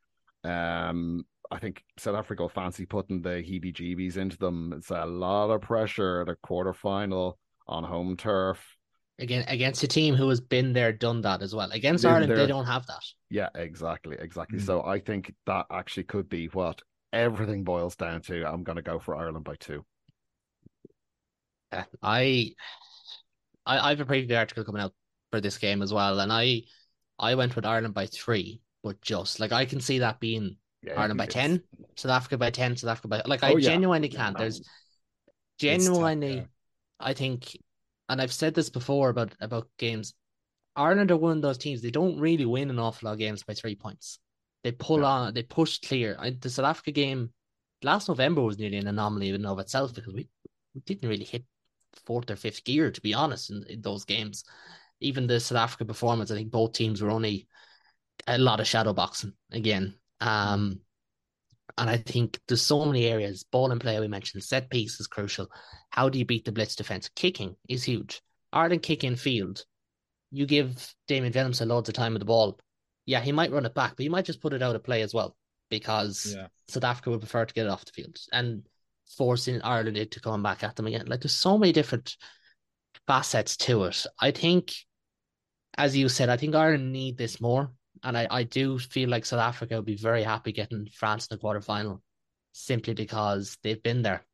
Um, 0.43 1.26
I 1.51 1.59
think 1.59 1.84
South 1.97 2.16
Africa 2.16 2.43
will 2.43 2.49
fancy 2.49 2.86
putting 2.86 3.22
the 3.22 3.30
heebie-jeebies 3.30 4.18
into 4.18 4.38
them. 4.38 4.74
It's 4.76 4.89
a 4.89 5.05
lot 5.05 5.51
of 5.51 5.61
pressure 5.61 6.22
at 6.22 6.30
a 6.30 6.36
quarterfinal 6.36 7.34
on 7.68 7.84
home 7.84 8.18
turf. 8.18 8.76
Again, 9.20 9.45
against 9.47 9.84
a 9.84 9.88
team 9.88 10.16
who 10.16 10.28
has 10.30 10.41
been 10.41 10.74
there, 10.74 10.91
done 10.91 11.22
that 11.22 11.43
as 11.43 11.53
well. 11.53 11.70
Against 11.72 12.05
Ireland, 12.05 12.32
there. 12.32 12.38
they 12.38 12.47
don't 12.47 12.66
have 12.66 12.88
that. 12.88 13.03
Yeah, 13.30 13.49
exactly, 13.53 14.18
exactly. 14.20 14.57
Mm. 14.57 14.66
So 14.66 14.84
I 14.84 14.99
think 14.99 15.32
that 15.45 15.68
actually 15.72 16.03
could 16.05 16.28
be 16.28 16.47
what 16.47 16.82
everything 17.14 17.64
boils 17.64 17.95
down 17.95 18.22
to. 18.24 18.43
I'm 18.43 18.64
going 18.64 18.78
to 18.78 18.82
go 18.82 18.97
for 18.97 19.16
Ireland 19.16 19.45
by 19.45 19.55
two. 19.59 19.86
Yeah, 21.74 21.86
I, 22.01 22.55
I, 23.65 23.80
I 23.80 23.89
have 23.89 23.99
a 23.99 24.05
preview 24.05 24.38
article 24.38 24.63
coming 24.63 24.82
out 24.82 24.93
for 25.32 25.41
this 25.41 25.57
game 25.57 25.82
as 25.82 25.93
well, 25.93 26.19
and 26.19 26.32
I, 26.32 26.63
I 27.19 27.36
went 27.36 27.55
with 27.55 27.65
Ireland 27.65 27.93
by 27.93 28.05
three, 28.07 28.61
but 28.84 29.01
just 29.01 29.39
like 29.39 29.51
I 29.51 29.65
can 29.65 29.82
see 29.82 29.99
that 29.99 30.19
being 30.19 30.57
Yeah, 30.82 30.93
Ireland 30.95 31.17
by 31.17 31.28
ten, 31.28 31.63
South 31.95 32.11
Africa 32.11 32.38
by 32.38 32.49
ten, 32.51 32.76
South 32.78 32.91
Africa 32.91 33.07
by 33.07 33.21
like 33.26 33.43
I 33.43 33.53
Oh, 33.53 33.57
yeah. 33.57 33.82
genuinely 33.82 34.09
Yeah, 34.09 34.24
can. 34.24 34.36
no. 34.36 34.39
There's 34.39 34.61
It's 35.67 35.89
tough, 35.89 36.15
genuinely, 36.19 36.30
yeah. 36.30 36.47
I 36.99 37.13
think, 37.13 37.57
and 38.09 38.21
I've 38.21 38.34
said 38.34 38.53
this 38.53 38.69
before 38.69 39.09
about 39.09 39.36
about 39.41 39.69
games. 39.78 40.13
Ireland 40.76 41.11
are 41.11 41.17
one 41.17 41.38
of 41.38 41.41
those 41.43 41.57
teams. 41.59 41.82
They 41.82 41.91
don't 41.91 42.19
really 42.19 42.45
win 42.45 42.69
an 42.71 42.80
awful 42.80 43.07
lot 43.07 43.13
of 43.13 43.19
games 43.19 43.43
by 43.43 43.53
three 43.55 43.76
points. 43.76 44.19
They 44.63 44.71
pull 44.71 45.05
on, 45.05 45.34
they 45.34 45.43
push 45.43 45.80
clear. 45.80 46.15
I, 46.19 46.32
the 46.32 46.49
South 46.49 46.65
Africa 46.65 46.91
game 46.91 47.34
last 47.84 48.09
November 48.09 48.41
was 48.43 48.57
nearly 48.59 48.78
an 48.78 48.88
anomaly 48.88 49.30
in 49.30 49.36
and 49.36 49.47
of 49.47 49.59
itself 49.59 49.93
because 49.93 50.13
we, 50.13 50.30
we 50.76 50.82
didn't 50.82 51.09
really 51.09 51.26
hit 51.26 51.45
fourth 52.06 52.30
or 52.30 52.36
fifth 52.36 52.64
gear, 52.64 52.91
to 52.91 53.02
be 53.02 53.14
honest, 53.14 53.50
in, 53.52 53.64
in 53.70 53.82
those 53.82 54.06
games. 54.06 54.44
Even 55.00 55.28
the 55.28 55.39
South 55.39 55.58
Africa 55.58 55.86
performance, 55.86 56.32
I 56.32 56.36
think 56.36 56.52
both 56.52 56.74
teams 56.74 57.02
were 57.02 57.12
only 57.12 57.48
a 58.28 58.38
lot 58.38 58.60
of 58.60 58.68
shadow 58.68 58.94
boxing 58.94 59.34
again. 59.52 59.96
Um, 60.22 60.80
and 61.78 61.89
I 61.89 61.98
think 61.98 62.39
there's 62.48 62.62
so 62.62 62.86
many 62.86 63.06
areas. 63.06 63.44
Ball 63.44 63.72
and 63.72 63.82
play, 63.82 64.00
we 64.00 64.08
mentioned, 64.08 64.44
set 64.44 64.70
piece 64.70 65.00
is 65.00 65.08
crucial. 65.08 65.48
How 65.89 66.10
do 66.10 66.20
you 66.20 66.26
beat 66.26 66.46
the 66.46 66.52
blitz 66.52 66.76
defense? 66.76 67.10
Kicking 67.16 67.56
is 67.68 67.84
huge. 67.84 68.22
Ireland 68.52 68.84
kick 68.84 69.04
in 69.04 69.16
field. 69.16 69.66
You 70.32 70.46
give 70.46 70.94
Damian 71.08 71.34
Willemse 71.34 71.66
loads 71.66 71.89
of 71.89 71.96
time 71.96 72.14
with 72.14 72.22
the 72.22 72.26
ball. 72.26 72.60
Yeah, 73.06 73.22
he 73.22 73.32
might 73.32 73.52
run 73.52 73.66
it 73.66 73.74
back, 73.74 73.96
but 73.96 74.04
he 74.04 74.10
might 74.10 74.26
just 74.26 74.41
put 74.41 74.54
it 74.54 74.62
out 74.62 74.76
of 74.76 74.84
play 74.84 75.02
as 75.02 75.14
well 75.14 75.36
because 75.70 76.34
Yeah. 76.36 76.48
South 76.68 76.84
Africa 76.84 77.10
would 77.10 77.20
prefer 77.20 77.46
to 77.46 77.54
get 77.54 77.66
it 77.66 77.70
off 77.70 77.86
the 77.86 77.91
field 77.91 78.18
and 78.32 78.64
forcing 79.18 79.61
Ireland 79.61 79.97
into 79.97 80.20
coming 80.20 80.43
back 80.43 80.64
at 80.64 80.76
them 80.76 80.88
again. 80.88 81.05
Like 81.07 81.22
there's 81.22 81.36
so 81.36 81.57
many 81.57 81.72
different 81.72 82.16
facets 83.07 83.57
to 83.57 83.84
it. 83.86 84.05
I 84.20 84.32
think, 84.32 84.74
as 85.78 85.95
you 85.95 86.09
said, 86.09 86.30
I 86.30 86.38
think 86.38 86.55
Ireland 86.55 86.91
need 86.91 87.18
this 87.18 87.41
more. 87.41 87.72
And 88.03 88.18
I, 88.18 88.28
I 88.30 88.43
do 88.43 88.78
feel 88.80 89.09
like 89.09 89.26
South 89.26 89.39
Africa 89.39 89.76
would 89.78 89.86
be 89.86 89.95
very 89.95 90.24
happy 90.24 90.51
getting 90.51 90.88
France 90.93 91.28
in 91.28 91.38
the 91.38 91.41
quarterfinal 91.43 92.01
simply 92.51 92.93
because 92.93 93.57
they've 93.64 93.82
been 93.82 94.01
there. 94.01 94.26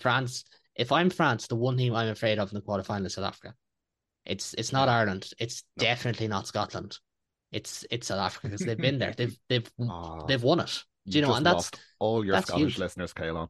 France, 0.00 0.44
if 0.74 0.90
I'm 0.92 1.10
France, 1.10 1.46
the 1.46 1.56
one 1.56 1.76
team 1.76 1.94
I'm 1.94 2.08
afraid 2.08 2.38
of 2.38 2.50
in 2.50 2.54
the 2.54 2.62
quarterfinal 2.62 3.06
is 3.06 3.14
South 3.14 3.24
Africa. 3.26 3.54
It's 4.24 4.54
it's 4.54 4.72
not 4.72 4.88
Ireland. 4.88 5.30
It's 5.38 5.64
No. 5.76 5.82
definitely 5.84 6.28
not 6.28 6.46
Scotland. 6.46 6.98
It's 7.52 7.84
it's 7.90 8.08
South 8.08 8.20
Africa 8.20 8.48
because 8.48 8.60
they've 8.64 8.76
been 8.80 8.98
there. 8.98 9.12
They've 9.16 9.36
they've 9.48 9.70
Ah, 9.88 10.26
they've 10.26 10.42
won 10.42 10.60
it. 10.60 10.84
Do 11.08 11.18
you 11.18 11.22
know? 11.22 11.28
just 11.28 11.38
And 11.38 11.46
that's 11.46 11.70
all 11.98 12.24
your 12.24 12.38
Scottish 12.38 12.74
huge. 12.74 12.78
listeners, 12.78 13.12
Caolan. 13.12 13.48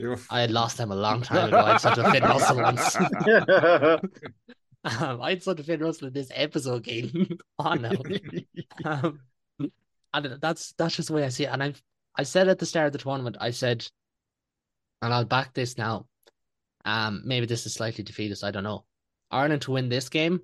Oof. 0.00 0.26
I 0.30 0.40
had 0.40 0.50
lost 0.50 0.76
them 0.76 0.90
a 0.90 0.96
long 0.96 1.22
time 1.22 1.48
ago. 1.48 1.58
I 1.58 1.72
had 1.72 1.80
such 1.80 1.98
a 1.98 2.10
Finn 2.10 2.22
Russell 2.22 2.60
once. 2.62 2.96
Um, 4.84 5.22
I 5.22 5.30
had 5.30 5.42
such 5.42 5.60
a 5.60 5.64
Finn 5.64 5.80
Russell 5.80 6.08
in 6.08 6.12
this 6.12 6.30
episode 6.34 6.82
game 6.82 7.38
on 7.58 7.82
now. 7.82 7.92
Um, 8.84 9.20
and 10.12 10.38
that's 10.40 10.74
that's 10.76 10.96
just 10.96 11.08
the 11.08 11.14
way 11.14 11.24
I 11.24 11.30
see 11.30 11.44
it. 11.44 11.50
And 11.50 11.62
I've 11.62 11.82
I 12.16 12.22
said 12.24 12.48
at 12.48 12.58
the 12.58 12.66
start 12.66 12.88
of 12.88 12.92
the 12.92 12.98
tournament, 12.98 13.36
I 13.40 13.50
said, 13.50 13.86
and 15.00 15.12
I'll 15.12 15.24
back 15.24 15.54
this 15.54 15.78
now. 15.78 16.06
Um, 16.84 17.22
maybe 17.24 17.46
this 17.46 17.64
is 17.64 17.72
slightly 17.72 18.04
defeatist. 18.04 18.44
I 18.44 18.50
don't 18.50 18.62
know. 18.62 18.84
Ireland 19.30 19.62
to 19.62 19.72
win 19.72 19.88
this 19.88 20.10
game, 20.10 20.40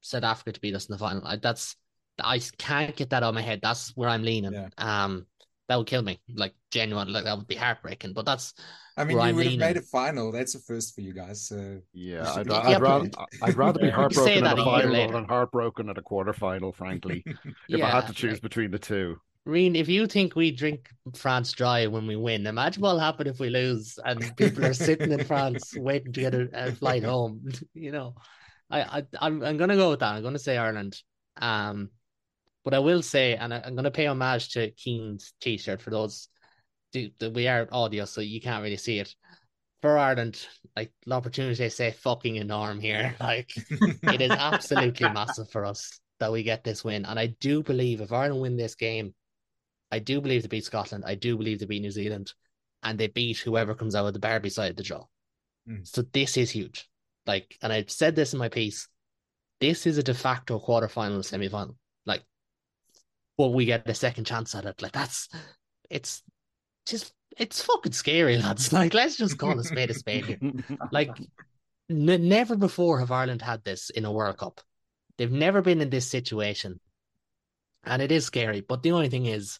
South 0.00 0.24
Africa 0.24 0.52
to 0.52 0.60
beat 0.60 0.74
us 0.74 0.86
in 0.86 0.92
the 0.92 0.98
final. 0.98 1.26
I, 1.26 1.36
that's 1.36 1.76
I 2.18 2.40
can't 2.58 2.96
get 2.96 3.10
that 3.10 3.22
out 3.22 3.28
of 3.28 3.34
my 3.34 3.42
head. 3.42 3.60
That's 3.62 3.94
where 3.94 4.08
I'm 4.08 4.22
leaning. 4.22 4.54
Yeah. 4.54 4.68
Um, 4.78 5.26
that 5.68 5.76
would 5.76 5.86
kill 5.86 6.02
me. 6.02 6.20
Like 6.34 6.54
genuine, 6.70 7.12
like 7.12 7.24
that 7.24 7.36
would 7.36 7.46
be 7.46 7.56
heartbreaking. 7.56 8.12
But 8.12 8.24
that's 8.26 8.54
I 8.96 9.04
mean, 9.04 9.20
you 9.20 9.22
I'm 9.22 9.36
would 9.36 9.46
have 9.46 9.56
made 9.56 9.76
a 9.76 9.82
final. 9.82 10.32
That's 10.32 10.54
a 10.54 10.60
first 10.60 10.94
for 10.94 11.00
you 11.02 11.12
guys. 11.14 11.46
So 11.48 11.80
Yeah, 11.92 12.18
You 12.18 12.26
should 12.26 12.48
I'd, 12.50 12.66
I'd 12.66 12.68
Yeah, 12.68 12.78
rather 12.78 13.10
I'd 13.42 13.56
rather 13.56 13.78
be 13.80 13.90
You 13.98 14.06
could 14.08 14.14
say 14.14 14.40
heartbroken 14.40 14.46
at 14.46 14.58
a 14.58 14.58
a 14.58 14.64
final 14.64 14.90
later. 14.90 15.12
than 15.12 15.24
heartbroken 15.24 15.88
at 15.88 15.98
a 15.98 16.02
quarterfinal. 16.02 16.74
Frankly, 16.74 17.24
if 17.68 17.82
I 17.82 17.90
had 17.90 18.06
to 18.08 18.12
choose 18.14 18.34
like- 18.34 18.42
between 18.42 18.70
the 18.70 18.78
two, 18.78 19.20
Riaan, 19.46 19.76
if 19.76 19.88
you 19.88 20.06
think 20.08 20.34
we 20.34 20.50
drink 20.50 20.88
France 21.14 21.52
dry 21.52 21.86
when 21.86 22.06
we 22.06 22.16
win, 22.16 22.46
imagine 22.46 22.82
what'll 22.82 22.98
happen 22.98 23.28
if 23.28 23.38
we 23.38 23.48
lose 23.48 23.98
and 24.04 24.36
people 24.36 24.64
are 24.64 24.74
sitting 24.74 25.12
in 25.12 25.22
France 25.24 25.72
waiting 25.78 26.12
to 26.12 26.20
get 26.20 26.34
a, 26.34 26.48
a 26.52 26.72
flight 26.72 27.04
home. 27.04 27.48
You 27.72 27.92
know, 27.92 28.14
I, 28.70 28.80
I 28.82 29.02
I'm 29.20 29.42
I'm 29.44 29.56
gonna 29.56 29.76
go 29.76 29.90
with 29.90 30.00
that. 30.00 30.14
I'm 30.14 30.22
gonna 30.22 30.38
say 30.38 30.56
Ireland. 30.56 31.00
Um, 31.40 31.90
but 32.66 32.74
I 32.74 32.80
will 32.80 33.00
say, 33.00 33.36
and 33.36 33.54
I, 33.54 33.62
I'm 33.64 33.76
gonna 33.76 33.92
pay 33.92 34.06
homage 34.06 34.48
to 34.50 34.72
Cian's 34.74 35.32
t-shirt 35.40 35.80
for 35.80 35.90
those. 35.90 36.28
do- 36.90 37.12
We 37.32 37.46
are 37.46 37.68
audio, 37.70 38.06
so 38.06 38.20
you 38.20 38.40
can't 38.40 38.64
really 38.64 38.76
see 38.76 38.98
it. 38.98 39.14
For 39.82 39.96
Ireland, 39.96 40.44
like 40.74 40.90
the 41.06 41.14
opportunity 41.14 41.54
to 41.54 41.70
say 41.70 41.92
fucking 41.92 42.34
enorm 42.34 42.80
here, 42.82 43.14
like 43.20 43.52
it 43.70 44.20
is 44.20 44.32
absolutely 44.32 45.08
massive 45.12 45.48
for 45.48 45.64
us 45.64 46.00
that 46.18 46.32
we 46.32 46.42
get 46.42 46.64
this 46.64 46.82
win. 46.82 47.04
And 47.04 47.20
I 47.20 47.36
do 47.38 47.62
believe 47.62 48.00
if 48.00 48.12
Ireland 48.12 48.42
win 48.42 48.56
this 48.56 48.74
game, 48.74 49.14
I 49.92 50.00
do 50.00 50.20
believe 50.20 50.42
they 50.42 50.48
beat 50.48 50.64
Scotland. 50.64 51.04
I 51.06 51.14
do 51.14 51.36
believe 51.36 51.60
they 51.60 51.66
beat 51.66 51.82
New 51.82 51.92
Zealand. 51.92 52.32
And 52.82 52.98
they 52.98 53.06
beat 53.06 53.38
whoever 53.38 53.76
comes 53.76 53.94
out 53.94 54.06
of 54.06 54.12
the 54.12 54.18
Barbie 54.18 54.50
side 54.50 54.70
of 54.70 54.76
the 54.76 54.82
draw. 54.82 55.04
Mm. 55.68 55.86
So 55.86 56.02
this 56.02 56.36
is 56.36 56.50
huge. 56.50 56.88
Like, 57.26 57.56
and 57.62 57.72
I 57.72 57.84
said 57.86 58.16
this 58.16 58.32
in 58.32 58.40
my 58.40 58.48
piece. 58.48 58.88
This 59.60 59.86
is 59.86 59.98
a 59.98 60.02
de 60.02 60.14
facto 60.14 60.58
quarterfinal, 60.58 61.24
semi 61.24 61.48
final. 61.48 61.76
But 63.38 63.48
we 63.48 63.66
get 63.66 63.88
a 63.88 63.94
second 63.94 64.24
chance 64.24 64.54
at 64.54 64.64
it. 64.64 64.80
Like, 64.80 64.92
that's 64.92 65.28
it's 65.90 66.22
just 66.86 67.12
it's 67.36 67.62
fucking 67.62 67.92
scary, 67.92 68.38
lads. 68.38 68.72
Like, 68.72 68.94
let's 68.94 69.16
just 69.16 69.38
call 69.38 69.58
a 69.58 69.64
spade 69.64 69.90
a 69.90 69.94
spade 69.94 70.24
here. 70.24 70.38
Like, 70.92 71.10
n- 71.90 72.28
never 72.28 72.56
before 72.56 72.98
have 73.00 73.10
Ireland 73.10 73.42
had 73.42 73.64
this 73.64 73.90
in 73.90 74.04
a 74.04 74.12
World 74.12 74.38
Cup. 74.38 74.60
They've 75.18 75.30
never 75.32 75.62
been 75.62 75.80
in 75.80 75.90
this 75.90 76.08
situation, 76.08 76.80
and 77.84 78.02
it 78.02 78.12
is 78.12 78.24
scary. 78.24 78.60
But 78.60 78.82
the 78.82 78.92
only 78.92 79.08
thing 79.08 79.26
is, 79.26 79.58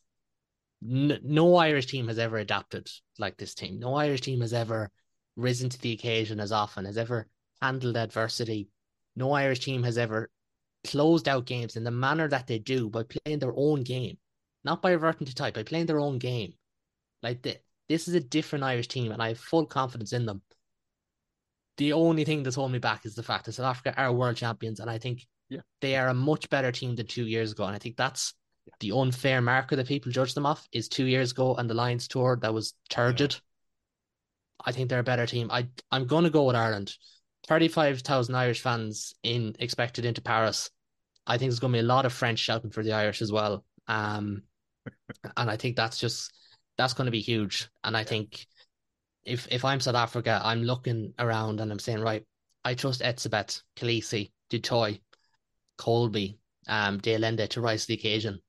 n- 0.83 1.21
no 1.23 1.57
Irish 1.57 1.87
team 1.87 2.09
has 2.09 2.19
ever 2.19 2.39
adapted 2.39 2.89
like 3.19 3.37
this 3.37 3.55
team. 3.55 3.79
No 3.79 3.95
Irish 3.95 4.23
team 4.23 4.41
has 4.41 4.53
ever 4.53 4.91
risen 5.37 5.69
to 5.69 5.81
the 5.81 5.93
occasion 5.93 6.41
as 6.41 6.53
often, 6.53 6.85
has 6.87 6.99
ever 6.99 7.29
handled 7.61 7.97
adversity. 7.97 8.69
No 9.17 9.33
Irish 9.33 9.61
team 9.61 9.83
has 9.83 9.99
ever 9.99 10.31
closed 10.87 11.29
out 11.29 11.47
games 11.47 11.77
in 11.77 11.85
the 11.85 11.91
manner 11.91 12.29
that 12.29 12.47
they 12.47 12.59
do 12.59 12.89
by 12.89 13.03
playing 13.03 13.39
their 13.41 13.55
own 13.57 13.83
game, 13.83 14.17
not 14.65 14.81
by 14.83 14.93
reverting 14.93 15.27
to 15.27 15.35
type, 15.35 15.55
by 15.55 15.63
playing 15.63 15.87
their 15.87 16.01
own 16.01 16.19
game. 16.19 16.55
Like 17.23 17.43
the, 17.43 17.57
this 17.89 18.09
is 18.09 18.15
a 18.15 18.21
different 18.21 18.65
Irish 18.65 18.89
team, 18.89 19.13
and 19.13 19.23
I 19.23 19.29
have 19.29 19.39
full 19.39 19.67
confidence 19.67 20.13
in 20.13 20.27
them. 20.27 20.43
The 21.77 21.93
only 21.93 22.25
thing 22.25 22.43
that's 22.43 22.57
holding 22.57 22.73
me 22.73 22.79
back 22.79 23.05
is 23.05 23.15
the 23.15 23.23
fact 23.23 23.45
that 23.45 23.53
South 23.53 23.67
Africa 23.67 23.95
are 23.97 24.13
world 24.13 24.37
champions, 24.37 24.81
and 24.81 24.89
I 24.91 24.99
think 24.99 25.27
Yeah. 25.51 25.61
they 25.81 25.97
are 25.97 26.09
a 26.09 26.15
much 26.15 26.49
better 26.49 26.73
team 26.73 26.97
than 26.97 27.07
two 27.07 27.27
years 27.27 27.53
ago. 27.53 27.65
And 27.65 27.75
I 27.75 27.79
think 27.79 27.97
that's 27.97 28.35
the 28.81 28.93
unfair 28.93 29.41
marker 29.41 29.77
that 29.77 29.87
people 29.87 30.11
judge 30.11 30.35
them 30.35 30.47
off 30.47 30.67
is 30.73 30.89
two 30.89 31.05
years 31.05 31.31
ago 31.33 31.55
and 31.55 31.71
the 31.71 31.75
Lions 31.75 32.09
tour 32.09 32.37
that 32.43 32.53
was 32.55 32.75
turgid. 32.89 33.37
I 34.65 34.73
think 34.73 34.89
they're 34.89 34.99
a 35.01 35.05
better 35.05 35.27
team. 35.27 35.51
I 35.53 35.69
I'm 35.93 36.07
gonna 36.07 36.31
go 36.31 36.45
with 36.45 36.57
Ireland. 36.57 36.93
Thirty 37.47 37.69
five 37.69 38.01
thousand 38.01 38.35
Irish 38.35 38.61
fans 38.61 39.15
in 39.23 39.55
expected 39.61 40.05
into 40.05 40.21
Paris. 40.21 40.71
I 41.27 41.39
think 41.39 41.51
there's 41.51 41.61
gonna 41.61 41.73
be 41.73 41.81
a 41.81 41.83
lot 41.83 42.07
of 42.07 42.13
French 42.13 42.39
shouting 42.39 42.71
for 42.71 42.83
the 42.83 42.93
Irish 42.93 43.23
as 43.23 43.33
well. 43.33 43.65
Um, 43.89 44.43
and 45.37 45.51
I 45.51 45.57
think 45.57 45.77
that's 45.77 45.99
just 45.99 46.33
that's 46.79 46.95
gonna 46.95 47.11
be 47.11 47.21
huge. 47.21 47.69
And 47.85 47.97
I 47.97 48.05
think 48.05 48.47
if 49.25 49.49
if 49.51 49.65
I'm 49.65 49.81
South 49.81 49.97
Africa, 49.97 50.41
I'm 50.43 50.63
looking 50.63 51.13
around 51.19 51.61
and 51.61 51.73
I'm 51.73 51.79
saying, 51.79 52.01
right, 52.01 52.25
I 52.65 52.75
trust 52.75 53.03
Etzebeth, 53.03 53.63
Kolisi, 53.77 54.31
du 54.51 54.59
Toit, 54.61 55.01
Kolbe, 55.79 56.39
um, 56.69 56.99
de 56.99 57.15
Allende 57.15 57.47
to 57.49 57.61
rise 57.61 57.83
to 57.83 57.89
the 57.89 57.95
occasion. 57.95 58.41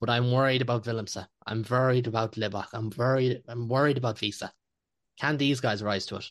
But 0.00 0.10
I'm 0.10 0.32
worried 0.32 0.62
about 0.62 0.84
Willemse. 0.84 1.26
I'm 1.46 1.64
worried 1.68 2.06
about 2.06 2.32
Libbok. 2.32 2.68
I'm 2.72 2.90
worried. 2.96 3.42
I'm 3.46 3.68
worried 3.68 3.98
about 3.98 4.20
Wiese. 4.20 4.42
Can 5.20 5.36
these 5.36 5.60
guys 5.60 5.82
rise 5.82 6.06
to 6.06 6.16
it? 6.16 6.24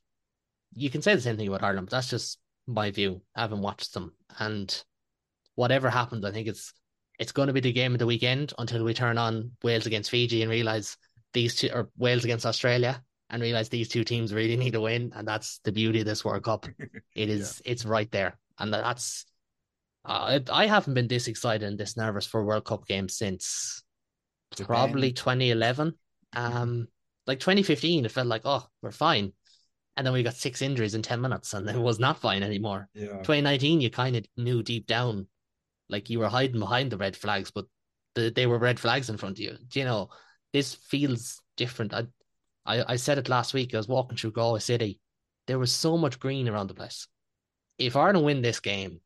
You 0.73 0.89
can 0.89 1.03
say 1.03 1.13
the 1.13 1.21
same 1.21 1.37
thing 1.37 1.47
about 1.47 1.63
Ireland, 1.63 1.87
but 1.87 1.91
that's 1.91 2.09
just 2.09 2.39
my 2.65 2.89
view. 2.89 3.21
I 3.35 3.41
haven't 3.41 3.61
watched 3.61 3.93
them, 3.93 4.13
and 4.39 4.83
whatever 5.59 5.89
happens, 5.89 6.23
I 6.23 6.31
think 6.31 6.47
it's 6.47 6.73
it's 7.19 7.33
going 7.33 7.47
to 7.47 7.53
be 7.53 7.59
the 7.59 7.73
game 7.73 7.91
of 7.91 7.99
the 7.99 8.05
weekend 8.05 8.53
until 8.57 8.85
we 8.85 8.93
turn 8.93 9.17
on 9.17 9.51
Wales 9.61 9.85
against 9.85 10.09
Fiji 10.09 10.41
and 10.41 10.49
realize 10.49 10.95
these 11.33 11.53
two 11.55 11.69
or 11.73 11.89
Wales 11.97 12.23
against 12.23 12.45
Australia 12.45 13.03
and 13.29 13.41
realize 13.41 13.67
these 13.67 13.89
two 13.89 14.05
teams 14.05 14.33
really 14.33 14.55
need 14.55 14.71
to 14.71 14.79
win, 14.79 15.11
and 15.13 15.27
that's 15.27 15.59
the 15.65 15.73
beauty 15.73 15.99
of 15.99 16.05
this 16.05 16.23
World 16.23 16.43
Cup. 16.43 16.65
It 17.13 17.29
is 17.29 17.61
yeah. 17.65 17.73
it's 17.73 17.85
right 17.85 18.09
there, 18.09 18.39
and 18.57 18.73
that's 18.73 19.25
uh, 20.05 20.39
I 20.49 20.65
haven't 20.65 20.93
been 20.93 21.09
this 21.09 21.27
excited 21.27 21.67
and 21.67 21.77
this 21.77 21.97
nervous 21.97 22.25
for 22.25 22.45
World 22.45 22.63
Cup 22.63 22.87
games 22.87 23.17
since 23.17 23.83
Japan. 24.55 24.65
probably 24.65 25.11
2011. 25.11 25.93
Um, 26.33 26.87
like 27.27 27.41
2015, 27.41 28.05
it 28.05 28.11
felt 28.11 28.27
like 28.27 28.43
oh 28.45 28.65
we're 28.81 28.91
fine, 28.91 29.33
and 29.97 30.05
then 30.05 30.13
we 30.13 30.23
got 30.23 30.35
six 30.35 30.61
injuries 30.61 30.95
in 30.95 31.01
10 31.01 31.19
minutes, 31.19 31.53
and 31.53 31.69
it 31.69 31.77
was 31.77 31.99
not 31.99 32.21
fine 32.21 32.43
anymore. 32.43 32.87
Yeah. 32.93 33.17
2019, 33.27 33.81
you 33.81 33.89
kind 33.89 34.15
of 34.15 34.25
knew 34.37 34.63
deep 34.63 34.87
down, 34.87 35.27
like 35.89 36.09
you 36.09 36.19
were 36.19 36.29
hiding 36.29 36.59
behind 36.59 36.91
the 36.91 36.97
red 36.97 37.15
flags, 37.15 37.51
but 37.51 37.65
the, 38.15 38.29
they 38.29 38.47
were 38.47 38.59
red 38.59 38.79
flags 38.79 39.09
in 39.09 39.17
front 39.17 39.37
of 39.37 39.43
you. 39.43 39.57
Do 39.67 39.79
you 39.79 39.85
know? 39.85 40.09
This 40.53 40.73
feels 40.73 41.41
different. 41.57 41.93
I 41.93 42.07
I, 42.65 42.93
I 42.93 42.95
said 42.97 43.17
it 43.17 43.29
last 43.29 43.53
week. 43.53 43.73
I 43.73 43.77
was 43.77 43.87
walking 43.87 44.17
through 44.17 44.33
Galway 44.33 44.59
City. 44.59 44.99
There 45.47 45.59
was 45.59 45.71
so 45.71 45.97
much 45.97 46.19
green 46.19 46.47
around 46.47 46.67
the 46.67 46.75
place. 46.75 47.07
If 47.77 47.95
Ireland 47.95 48.25
win 48.25 48.41
this 48.41 48.59
game, 48.59 49.01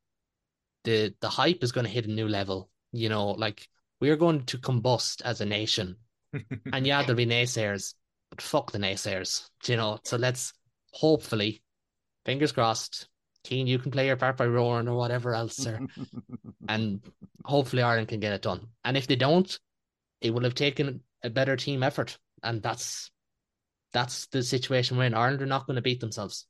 the 0.84 1.14
the 1.22 1.30
hype 1.30 1.64
is 1.64 1.72
going 1.72 1.86
to 1.86 1.92
hit 1.92 2.06
a 2.06 2.12
new 2.12 2.28
level. 2.28 2.70
You 2.92 3.10
know, 3.10 3.32
like 3.32 3.68
we're 4.02 4.18
going 4.18 4.46
to 4.48 4.58
combust 4.58 5.22
as 5.22 5.42
a 5.42 5.46
nation. 5.46 5.96
and 6.74 6.86
yeah, 6.86 7.02
there'll 7.02 7.16
be 7.16 7.26
naysayers, 7.26 7.94
but 8.30 8.42
fuck 8.42 8.72
the 8.72 8.80
naysayers. 8.80 9.50
You 9.66 9.78
know, 9.78 10.00
so 10.04 10.18
let's 10.18 10.54
hopefully, 10.92 11.64
fingers 12.26 12.52
crossed, 12.52 13.08
Cian, 13.46 13.68
you 13.68 13.80
can 13.80 13.92
play 13.92 14.08
your 14.08 14.16
part 14.16 14.38
by 14.38 14.46
roaring 14.46 14.88
or 14.88 14.96
whatever 14.96 15.34
else, 15.34 15.66
or, 15.68 15.80
and 16.70 17.02
hopefully 17.44 17.84
Ireland 17.84 18.08
can 18.08 18.20
get 18.20 18.34
it 18.34 18.42
done. 18.42 18.68
And 18.86 18.96
if 18.96 19.08
they 19.08 19.16
don't, 19.16 19.60
it 20.22 20.34
will 20.34 20.44
have 20.44 20.56
taken 20.56 21.02
a 21.24 21.30
better 21.30 21.56
team 21.56 21.84
effort, 21.84 22.18
and 22.42 22.62
that's 22.62 23.12
that's 23.92 24.28
the 24.28 24.44
situation 24.44 24.98
we're 24.98 25.06
in. 25.06 25.14
Ireland 25.14 25.42
are 25.42 25.46
not 25.46 25.68
going 25.68 25.76
to 25.76 25.82
beat 25.82 26.00
themselves. 26.00 26.48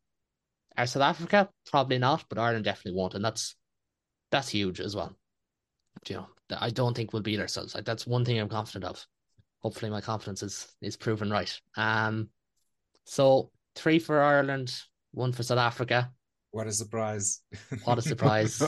Are 0.78 0.88
South 0.88 1.04
Africa? 1.04 1.50
Probably 1.70 2.00
not, 2.00 2.26
but 2.30 2.40
Ireland 2.40 2.66
definitely 2.66 2.98
won't. 2.98 3.14
And 3.14 3.24
that's 3.24 3.56
that's 4.32 4.50
huge 4.50 4.80
as 4.80 4.96
well. 4.96 5.16
You 6.08 6.16
know, 6.18 6.28
I 6.58 6.70
don't 6.72 6.96
think 6.96 7.14
we'll 7.14 7.22
beat 7.22 7.40
ourselves. 7.40 7.76
That's 7.86 8.08
one 8.08 8.26
thing 8.26 8.40
I'm 8.40 8.50
confident 8.50 8.86
of. 8.86 9.06
Hopefully 9.60 9.92
my 9.92 10.02
confidence 10.02 10.42
is 10.42 10.68
is 10.82 10.98
proven 10.98 11.30
right. 11.30 11.60
Um 11.78 12.30
so 13.06 13.52
three 13.76 14.00
for 14.00 14.22
Ireland, 14.22 14.74
one 15.12 15.32
for 15.32 15.44
South 15.44 15.60
Africa. 15.60 16.12
What 16.54 16.68
a 16.68 16.72
surprise. 16.72 17.42
What 17.84 17.98
a 17.98 18.04
surprise. 18.04 18.62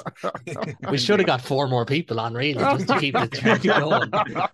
we 0.89 0.97
should 0.97 1.19
have 1.19 1.27
got 1.27 1.39
four 1.39 1.67
more 1.67 1.86
people 1.86 2.19
on, 2.19 2.33
really, 2.33 2.55
just 2.55 2.88
to 2.88 2.99
keep 2.99 3.13
the 3.13 3.27
trend 3.31 3.61
going. 3.61 4.09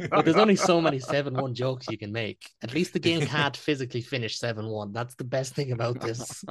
But 0.09 0.25
there's 0.25 0.35
only 0.35 0.57
so 0.57 0.81
many 0.81 0.99
7 0.99 1.33
1 1.33 1.55
jokes 1.55 1.87
you 1.89 1.97
can 1.97 2.11
make. 2.11 2.41
At 2.61 2.73
least 2.73 2.91
the 2.91 2.99
game 2.99 3.25
can't 3.25 3.55
physically 3.55 4.01
finish 4.01 4.37
7 4.37 4.67
1. 4.67 4.91
That's 4.91 5.15
the 5.15 5.23
best 5.23 5.55
thing 5.55 5.71
about 5.71 6.01
this. 6.01 6.43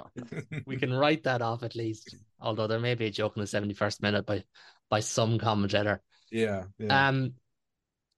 We 0.64 0.78
can 0.78 0.90
write 0.90 1.24
that 1.24 1.42
off 1.42 1.64
at 1.64 1.76
least. 1.76 2.16
Although 2.40 2.66
there 2.66 2.80
may 2.80 2.94
be 2.94 3.04
a 3.04 3.10
joke 3.10 3.36
in 3.36 3.42
the 3.42 3.46
71st 3.46 4.00
minute 4.00 4.24
by 4.24 4.44
by 4.88 5.00
some 5.00 5.38
commentator. 5.38 6.00
Yeah. 6.32 6.64
yeah. 6.78 7.08
Um, 7.08 7.34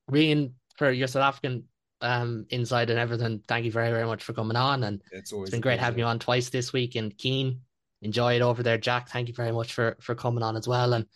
Riaan, 0.08 0.52
for 0.76 0.88
your 0.88 1.08
South 1.08 1.24
African 1.24 1.64
um 2.00 2.46
inside 2.50 2.90
and 2.90 2.98
everything, 3.00 3.42
thank 3.48 3.64
you 3.64 3.72
very, 3.72 3.90
very 3.90 4.06
much 4.06 4.22
for 4.22 4.34
coming 4.34 4.56
on. 4.56 4.84
And 4.84 5.02
it's, 5.10 5.32
it's 5.32 5.50
been 5.50 5.60
great 5.60 5.80
having 5.80 5.98
you 5.98 6.04
on 6.04 6.20
twice 6.20 6.48
this 6.50 6.72
week. 6.72 6.94
And 6.94 7.12
Cian, 7.20 7.62
enjoy 8.02 8.36
it 8.36 8.42
over 8.42 8.62
there. 8.62 8.78
Jack, 8.78 9.08
thank 9.08 9.28
you 9.28 9.34
very 9.34 9.52
much 9.52 9.72
for 9.72 9.96
for 10.00 10.14
coming 10.14 10.42
on 10.42 10.56
as 10.56 10.68
well. 10.68 10.92
And 10.92 11.06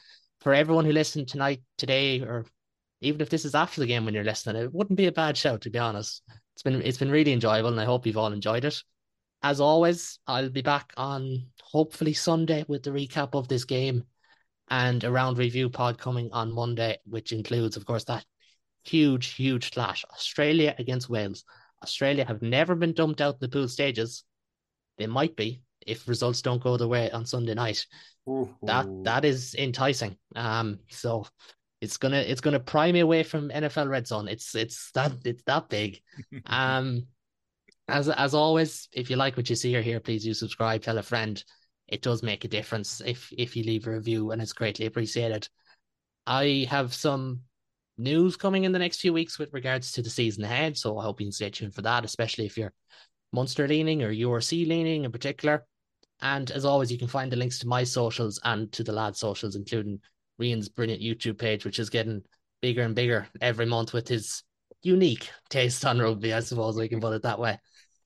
for 0.40 0.54
everyone 0.54 0.84
who 0.84 0.92
listened 0.92 1.28
tonight, 1.28 1.62
today, 1.76 2.20
or 2.20 2.46
even 3.00 3.20
if 3.20 3.28
this 3.28 3.44
is 3.44 3.54
after 3.54 3.80
the 3.80 3.86
game 3.86 4.04
when 4.04 4.14
you're 4.14 4.24
listening, 4.24 4.62
it 4.62 4.72
wouldn't 4.72 4.96
be 4.96 5.06
a 5.06 5.12
bad 5.12 5.36
show 5.36 5.58
to 5.58 5.70
be 5.70 5.78
honest. 5.78 6.22
It's 6.54 6.62
been 6.62 6.80
it's 6.82 6.98
been 6.98 7.10
really 7.10 7.32
enjoyable, 7.32 7.70
and 7.70 7.80
I 7.80 7.84
hope 7.84 8.06
you've 8.06 8.16
all 8.16 8.32
enjoyed 8.32 8.64
it. 8.64 8.82
As 9.42 9.60
always, 9.60 10.18
I'll 10.26 10.48
be 10.48 10.62
back 10.62 10.92
on 10.96 11.48
hopefully 11.62 12.14
Sunday 12.14 12.64
with 12.68 12.82
the 12.82 12.90
recap 12.90 13.34
of 13.34 13.48
this 13.48 13.64
game 13.64 14.04
and 14.68 15.04
a 15.04 15.10
round 15.10 15.38
review 15.38 15.68
pod 15.68 15.98
coming 15.98 16.30
on 16.32 16.52
Monday, 16.52 16.98
which 17.04 17.32
includes, 17.32 17.76
of 17.76 17.84
course, 17.84 18.04
that 18.04 18.24
huge, 18.84 19.34
huge 19.34 19.72
clash 19.72 20.04
Australia 20.12 20.74
against 20.78 21.10
Wales. 21.10 21.44
Australia 21.82 22.24
have 22.24 22.42
never 22.42 22.74
been 22.74 22.92
dumped 22.92 23.20
out 23.20 23.34
in 23.34 23.38
the 23.40 23.48
pool 23.48 23.68
stages. 23.68 24.24
They 24.98 25.06
might 25.06 25.36
be, 25.36 25.62
if 25.86 26.08
results 26.08 26.42
don't 26.42 26.62
go 26.62 26.76
the 26.76 26.88
way 26.88 27.10
on 27.10 27.24
Sunday 27.24 27.54
night. 27.54 27.86
Ooh. 28.28 28.54
That 28.62 28.86
that 29.04 29.24
is 29.24 29.54
enticing. 29.54 30.16
Um, 30.34 30.80
so 30.90 31.26
it's 31.80 31.96
gonna 31.96 32.18
it's 32.18 32.40
gonna 32.40 32.60
pry 32.60 32.90
me 32.90 33.00
away 33.00 33.22
from 33.22 33.50
NFL 33.50 33.88
Red 33.88 34.06
Zone. 34.06 34.28
It's 34.28 34.54
it's 34.54 34.90
that 34.92 35.12
it's 35.24 35.42
that 35.44 35.68
big. 35.68 36.00
um, 36.46 37.06
as 37.88 38.08
as 38.08 38.34
always, 38.34 38.88
if 38.92 39.10
you 39.10 39.16
like 39.16 39.36
what 39.36 39.48
you 39.48 39.56
see 39.56 39.76
or 39.76 39.82
hear, 39.82 40.00
please 40.00 40.24
do 40.24 40.34
subscribe, 40.34 40.82
tell 40.82 40.98
a 40.98 41.02
friend. 41.02 41.42
It 41.88 42.02
does 42.02 42.22
make 42.22 42.44
a 42.44 42.48
difference 42.48 43.00
if 43.04 43.32
if 43.36 43.56
you 43.56 43.62
leave 43.62 43.86
a 43.86 43.92
review, 43.92 44.32
and 44.32 44.42
it's 44.42 44.52
greatly 44.52 44.86
appreciated. 44.86 45.48
I 46.26 46.66
have 46.68 46.92
some 46.92 47.42
news 47.96 48.36
coming 48.36 48.64
in 48.64 48.72
the 48.72 48.78
next 48.80 49.00
few 49.00 49.12
weeks 49.12 49.38
with 49.38 49.52
regards 49.52 49.92
to 49.92 50.02
the 50.02 50.10
season 50.10 50.42
ahead, 50.42 50.76
so 50.76 50.98
I 50.98 51.04
hope 51.04 51.20
you 51.20 51.26
can 51.26 51.32
stay 51.32 51.50
tuned 51.50 51.74
for 51.74 51.82
that, 51.82 52.04
especially 52.04 52.46
if 52.46 52.58
you're 52.58 52.72
Munster 53.32 53.68
leaning 53.68 54.02
or 54.02 54.12
URC 54.12 54.66
leaning 54.66 55.04
in 55.04 55.12
particular. 55.12 55.64
And 56.22 56.50
as 56.50 56.64
always, 56.64 56.90
you 56.90 56.98
can 56.98 57.08
find 57.08 57.30
the 57.30 57.36
links 57.36 57.58
to 57.60 57.68
my 57.68 57.84
socials 57.84 58.40
and 58.44 58.72
to 58.72 58.82
the 58.82 58.92
lads' 58.92 59.20
socials, 59.20 59.54
including 59.54 60.00
Riaan's 60.40 60.68
brilliant 60.68 61.02
YouTube 61.02 61.38
page, 61.38 61.64
which 61.64 61.78
is 61.78 61.90
getting 61.90 62.22
bigger 62.62 62.82
and 62.82 62.94
bigger 62.94 63.28
every 63.40 63.66
month 63.66 63.92
with 63.92 64.08
his 64.08 64.42
unique 64.82 65.28
taste 65.50 65.84
on 65.84 65.98
rugby, 65.98 66.32
I 66.32 66.40
suppose 66.40 66.76
we 66.76 66.88
can 66.88 67.00
put 67.00 67.14
it 67.14 67.22
that 67.22 67.38
way. 67.38 67.58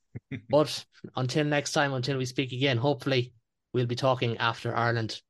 but 0.50 0.84
until 1.16 1.44
next 1.44 1.72
time, 1.72 1.92
until 1.92 2.18
we 2.18 2.26
speak 2.26 2.52
again, 2.52 2.76
hopefully 2.76 3.32
we'll 3.72 3.86
be 3.86 3.96
talking 3.96 4.38
after 4.38 4.74
Ireland 4.74 5.20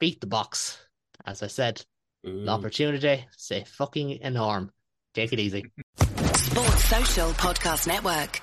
beat 0.00 0.20
the 0.20 0.26
Boks. 0.26 0.78
As 1.26 1.42
I 1.42 1.46
said, 1.46 1.84
Ooh. 2.26 2.44
the 2.44 2.50
opportunity, 2.50 3.26
say 3.36 3.64
fucking 3.64 4.20
enorm. 4.24 4.70
Take 5.14 5.32
it 5.32 5.38
easy. 5.38 5.64
Sports 6.34 6.84
Social 6.88 7.30
Podcast 7.32 7.86
Network. 7.86 8.40